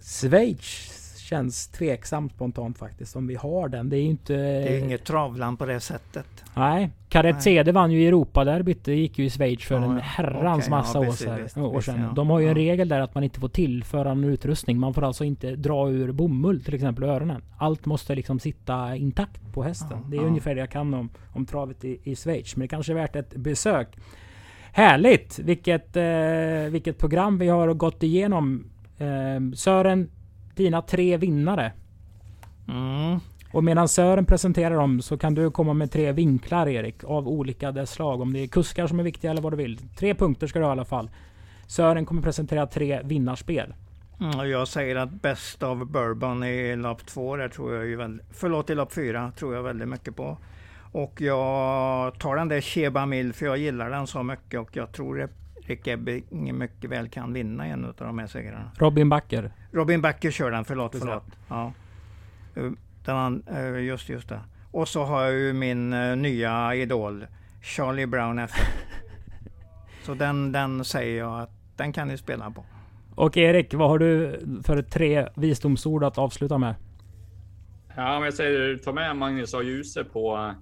Schweiz 0.00 0.98
känns 1.28 1.68
tveksamt 1.68 2.32
spontant 2.32 2.78
faktiskt 2.78 3.16
om 3.16 3.26
vi 3.26 3.34
har 3.34 3.68
den. 3.68 3.88
Det 3.88 3.96
är 3.96 4.00
ju 4.00 4.10
inte... 4.10 4.32
Det 4.32 4.68
är 4.68 4.78
inget 4.78 5.04
travland 5.04 5.58
på 5.58 5.66
det 5.66 5.80
sättet. 5.80 6.44
Nej. 6.54 6.90
Karet 7.08 7.42
CD 7.42 7.72
vann 7.72 7.92
ju 7.92 8.08
Europaderbyt. 8.08 8.84
Det 8.84 8.94
gick 8.94 9.18
ju 9.18 9.24
i 9.24 9.30
Schweiz 9.30 9.64
för 9.64 9.74
ja, 9.74 9.84
en 9.84 9.98
herrans 9.98 10.58
okay, 10.58 10.70
massa 10.70 10.98
ja, 10.98 11.08
år, 11.08 11.40
visst, 11.42 11.58
år 11.58 11.80
sedan. 11.80 12.00
Ja. 12.00 12.12
De 12.14 12.30
har 12.30 12.38
ju 12.38 12.48
en 12.48 12.54
regel 12.54 12.88
där 12.88 13.00
att 13.00 13.14
man 13.14 13.24
inte 13.24 13.40
får 13.40 13.48
tillföra 13.48 14.14
någon 14.14 14.24
utrustning. 14.24 14.80
Man 14.80 14.94
får 14.94 15.04
alltså 15.04 15.24
inte 15.24 15.56
dra 15.56 15.90
ur 15.90 16.12
bomull 16.12 16.64
till 16.64 16.74
exempel 16.74 17.04
öronen. 17.04 17.42
Allt 17.58 17.86
måste 17.86 18.14
liksom 18.14 18.40
sitta 18.40 18.96
intakt 18.96 19.52
på 19.52 19.62
hästen. 19.62 19.98
det 20.10 20.16
är 20.16 20.20
ungefär 20.20 20.54
det 20.54 20.60
jag 20.60 20.70
kan 20.70 20.94
om, 20.94 21.10
om 21.32 21.46
travet 21.46 21.84
i, 21.84 22.00
i 22.02 22.16
Schweiz. 22.16 22.56
Men 22.56 22.62
det 22.62 22.68
kanske 22.68 22.92
är 22.92 22.94
värt 22.94 23.16
ett 23.16 23.36
besök. 23.36 23.88
Härligt! 24.72 25.38
Vilket, 25.38 25.96
eh, 25.96 26.70
vilket 26.70 26.98
program 26.98 27.38
vi 27.38 27.48
har 27.48 27.74
gått 27.74 28.02
igenom. 28.02 28.70
Eh, 28.98 29.54
Sören, 29.54 30.10
dina 30.58 30.82
tre 30.82 31.16
vinnare. 31.16 31.72
Mm. 32.68 33.20
Och 33.52 33.64
medan 33.64 33.88
Sören 33.88 34.24
presenterar 34.24 34.74
dem 34.74 35.02
så 35.02 35.18
kan 35.18 35.34
du 35.34 35.50
komma 35.50 35.74
med 35.74 35.90
tre 35.90 36.12
vinklar 36.12 36.68
Erik. 36.68 37.04
Av 37.04 37.28
olika 37.28 37.72
dess 37.72 37.90
slag. 37.90 38.20
Om 38.20 38.32
det 38.32 38.40
är 38.40 38.46
kuskar 38.46 38.86
som 38.86 38.98
är 38.98 39.02
viktiga 39.02 39.30
eller 39.30 39.42
vad 39.42 39.52
du 39.52 39.56
vill. 39.56 39.78
Tre 39.78 40.14
punkter 40.14 40.46
ska 40.46 40.58
du 40.58 40.64
ha 40.64 40.70
i 40.70 40.72
alla 40.72 40.84
fall. 40.84 41.10
Sören 41.66 42.06
kommer 42.06 42.22
presentera 42.22 42.66
tre 42.66 43.00
vinnarspel. 43.04 43.74
Mm, 44.20 44.50
jag 44.50 44.68
säger 44.68 44.96
att 44.96 45.10
bäst 45.10 45.62
av 45.62 45.86
Bourbon 45.86 46.44
i 46.44 46.76
lopp 46.76 47.06
två, 47.06 47.36
där 47.36 47.48
tror 47.48 47.74
jag 47.74 47.86
ju 47.86 47.96
väldigt, 47.96 48.26
förlåt 48.30 48.70
i 48.70 48.74
lopp 48.74 48.92
fyra, 48.92 49.32
tror 49.38 49.54
jag 49.54 49.62
väldigt 49.62 49.88
mycket 49.88 50.16
på. 50.16 50.38
Och 50.92 51.20
jag 51.20 52.18
tar 52.18 52.36
den 52.36 52.48
där 52.48 52.60
Sheba 52.60 53.06
Mill 53.06 53.32
för 53.32 53.46
jag 53.46 53.58
gillar 53.58 53.90
den 53.90 54.06
så 54.06 54.22
mycket 54.22 54.60
och 54.60 54.76
jag 54.76 54.92
tror 54.92 55.22
att 55.22 55.30
Rick 55.68 55.86
Ebbing 55.86 56.58
mycket 56.58 56.90
väl 56.90 57.08
kan 57.08 57.32
vinna 57.32 57.66
en 57.66 57.84
av 57.84 57.94
de 57.98 58.18
här 58.18 58.26
segrarna. 58.26 58.70
Robin 58.78 59.08
Backer? 59.08 59.52
Robin 59.72 60.02
Backer 60.02 60.30
kör 60.30 60.50
den, 60.50 60.64
förlåt, 60.64 60.96
förlåt. 60.98 61.24
Ja. 61.48 61.72
Den, 63.04 63.42
eh, 63.46 63.78
just, 63.78 64.08
just 64.08 64.28
det. 64.28 64.40
Och 64.70 64.88
så 64.88 65.04
har 65.04 65.22
jag 65.22 65.32
ju 65.32 65.52
min 65.52 65.92
uh, 65.92 66.16
nya 66.16 66.74
idol, 66.74 67.26
Charlie 67.62 68.06
Brown 68.06 68.38
F. 68.38 68.50
så 70.02 70.14
den, 70.14 70.52
den 70.52 70.84
säger 70.84 71.18
jag 71.18 71.40
att 71.40 71.50
den 71.76 71.92
kan 71.92 72.08
ni 72.08 72.18
spela 72.18 72.50
på. 72.50 72.64
Och 73.14 73.36
Erik, 73.36 73.74
vad 73.74 73.88
har 73.88 73.98
du 73.98 74.40
för 74.64 74.82
tre 74.82 75.28
visdomsord 75.36 76.04
att 76.04 76.18
avsluta 76.18 76.58
med? 76.58 76.74
Ja, 77.96 78.14
men 78.14 78.22
jag 78.22 78.34
säger 78.34 78.76
ta 78.76 78.92
med 78.92 79.16
Magnus 79.16 79.54
A. 79.54 79.62
Djuse 79.62 80.04
på, 80.04 80.54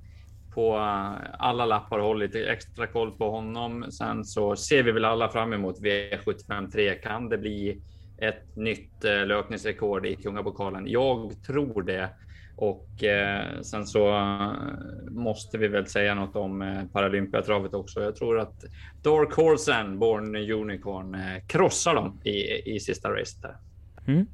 på 0.57 0.77
eh, 0.77 1.31
alla 1.39 1.67
lappar 1.67 1.99
och 1.99 2.05
hållit 2.05 2.35
extra 2.35 2.87
koll 2.87 3.11
på 3.11 3.31
honom. 3.31 3.87
Sen 3.91 4.25
så 4.25 4.57
ser 4.57 4.83
vi 4.83 4.93
väl 4.93 5.05
alla 5.05 5.29
fram 5.29 5.53
emot 5.53 5.81
V753. 5.81 7.03
Kan 7.03 7.29
det 7.29 7.39
bli 7.39 7.81
ett 8.19 8.57
nytt 8.57 9.05
eh, 9.05 9.27
löpningsrekord 9.27 10.07
i 10.07 10.17
Kungapokalen? 10.17 10.85
Jag 10.87 11.33
tror 11.47 11.83
det. 11.83 12.11
Och 12.57 13.05
eh, 13.05 13.61
sen 13.63 13.87
så 13.87 14.09
eh, 14.09 14.53
måste 15.11 15.59
vi 15.59 15.69
väl 15.69 15.87
säga 15.87 16.15
något 16.15 16.37
om 16.37 16.63
eh, 16.63 16.85
Paralympiatravet 16.93 17.75
också. 17.75 18.03
Jag 18.03 18.17
tror 18.17 18.39
att 18.39 18.65
Dark 19.03 19.35
Horsen, 19.35 19.99
Born 19.99 20.37
Unicorn, 20.37 21.15
eh, 21.15 21.47
krossar 21.47 21.95
dem 21.95 22.21
i, 22.25 22.71
i 22.75 22.81
sista 22.81 23.11
racet 23.11 23.43
där. 23.43 23.57
Mm. 24.07 24.27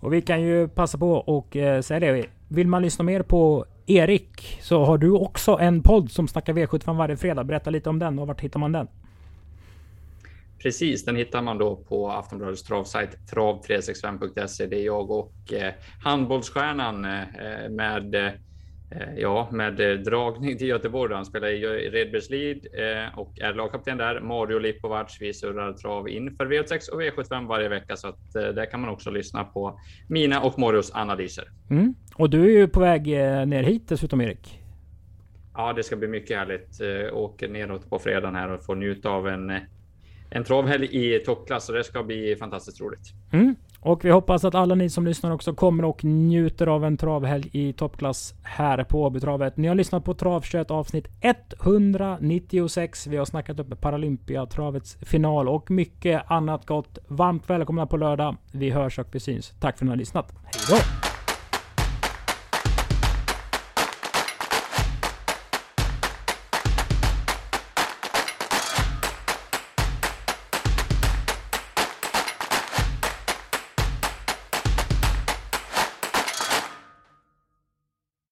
Och 0.00 0.12
vi 0.12 0.22
kan 0.22 0.42
ju 0.42 0.68
passa 0.68 0.98
på 0.98 1.12
och 1.12 1.56
eh, 1.56 1.80
säga 1.80 2.00
det. 2.00 2.26
Vill 2.48 2.66
man 2.68 2.82
lyssna 2.82 3.04
mer 3.04 3.22
på 3.22 3.66
Erik 3.86 4.58
så 4.62 4.84
har 4.84 4.98
du 4.98 5.10
också 5.10 5.58
en 5.60 5.82
podd 5.82 6.10
som 6.10 6.28
snackar 6.28 6.52
V75 6.52 6.96
varje 6.96 7.16
fredag. 7.16 7.44
Berätta 7.44 7.70
lite 7.70 7.90
om 7.90 7.98
den 7.98 8.18
och 8.18 8.26
vart 8.26 8.40
hittar 8.40 8.60
man 8.60 8.72
den? 8.72 8.88
Precis, 10.58 11.04
den 11.04 11.16
hittar 11.16 11.42
man 11.42 11.58
då 11.58 11.76
på 11.76 12.10
Aftonbladets 12.10 12.62
travsajt 12.62 13.18
trav365.se. 13.32 14.66
Det 14.66 14.76
är 14.76 14.84
jag 14.84 15.10
och 15.10 15.52
eh, 15.52 15.72
handbollsstjärnan 16.04 17.04
eh, 17.04 17.70
med 17.70 18.14
eh, 18.14 18.32
Ja, 19.16 19.48
med 19.52 19.80
eh, 19.80 19.98
dragning 19.98 20.58
till 20.58 20.68
Göteborg. 20.68 21.14
Han 21.14 21.24
spelar 21.24 21.48
i 21.48 21.90
Redbergslid 21.90 22.66
eh, 22.72 23.18
och 23.18 23.40
är 23.40 23.54
lagkapten 23.54 23.98
där. 23.98 24.20
Mario 24.20 24.58
Lipovac. 24.58 25.16
Vi 25.20 25.34
surrar 25.34 25.72
trav 25.72 26.08
inför 26.08 26.46
V6 26.46 26.90
och 26.90 27.02
V75 27.02 27.48
varje 27.48 27.68
vecka, 27.68 27.96
så 27.96 28.08
att 28.08 28.34
eh, 28.34 28.42
där 28.42 28.70
kan 28.70 28.80
man 28.80 28.90
också 28.90 29.10
lyssna 29.10 29.44
på 29.44 29.80
mina 30.08 30.40
och 30.40 30.58
Marios 30.58 30.90
analyser. 30.94 31.44
Mm. 31.70 31.94
Och 32.14 32.30
du 32.30 32.44
är 32.44 32.60
ju 32.60 32.68
på 32.68 32.80
väg 32.80 33.06
ner 33.46 33.62
hit 33.62 33.88
dessutom, 33.88 34.20
Erik. 34.20 34.60
Ja, 35.54 35.72
det 35.72 35.82
ska 35.82 35.96
bli 35.96 36.08
mycket 36.08 36.38
härligt. 36.38 36.80
Åker 37.12 37.48
neråt 37.48 37.90
på 37.90 37.98
fredagen 37.98 38.34
här 38.34 38.50
och 38.50 38.64
får 38.64 38.74
njuta 38.74 39.10
av 39.10 39.28
en 39.28 39.60
en 40.30 40.44
travhelg 40.44 40.88
i 40.92 41.18
toppklass 41.18 41.68
och 41.68 41.74
det 41.74 41.84
ska 41.84 42.02
bli 42.02 42.36
fantastiskt 42.36 42.80
roligt. 42.80 43.12
Mm. 43.32 43.56
Och 43.86 44.04
vi 44.04 44.10
hoppas 44.10 44.44
att 44.44 44.54
alla 44.54 44.74
ni 44.74 44.90
som 44.90 45.06
lyssnar 45.06 45.30
också 45.30 45.54
kommer 45.54 45.84
och 45.84 46.04
njuter 46.04 46.66
av 46.66 46.84
en 46.84 46.96
travhelg 46.96 47.50
i 47.52 47.72
toppklass 47.72 48.34
här 48.42 48.84
på 48.84 49.02
Åbytravet. 49.04 49.56
Ni 49.56 49.68
har 49.68 49.74
lyssnat 49.74 50.04
på 50.04 50.14
Travkött 50.14 50.70
avsnitt 50.70 51.08
196. 51.20 53.06
Vi 53.06 53.16
har 53.16 53.24
snackat 53.24 53.60
upp 53.60 53.80
Paralympiatravets 53.80 54.96
final 55.02 55.48
och 55.48 55.70
mycket 55.70 56.30
annat 56.30 56.66
gott. 56.66 56.98
Varmt 57.08 57.50
välkomna 57.50 57.86
på 57.86 57.96
lördag. 57.96 58.36
Vi 58.52 58.70
hörs 58.70 58.98
och 58.98 59.08
vi 59.12 59.20
syns. 59.20 59.54
Tack 59.60 59.78
för 59.78 59.84
att 59.84 59.86
ni 59.86 59.90
har 59.90 59.96
lyssnat. 59.96 60.32
Hej 60.44 60.62
då! 60.70 61.15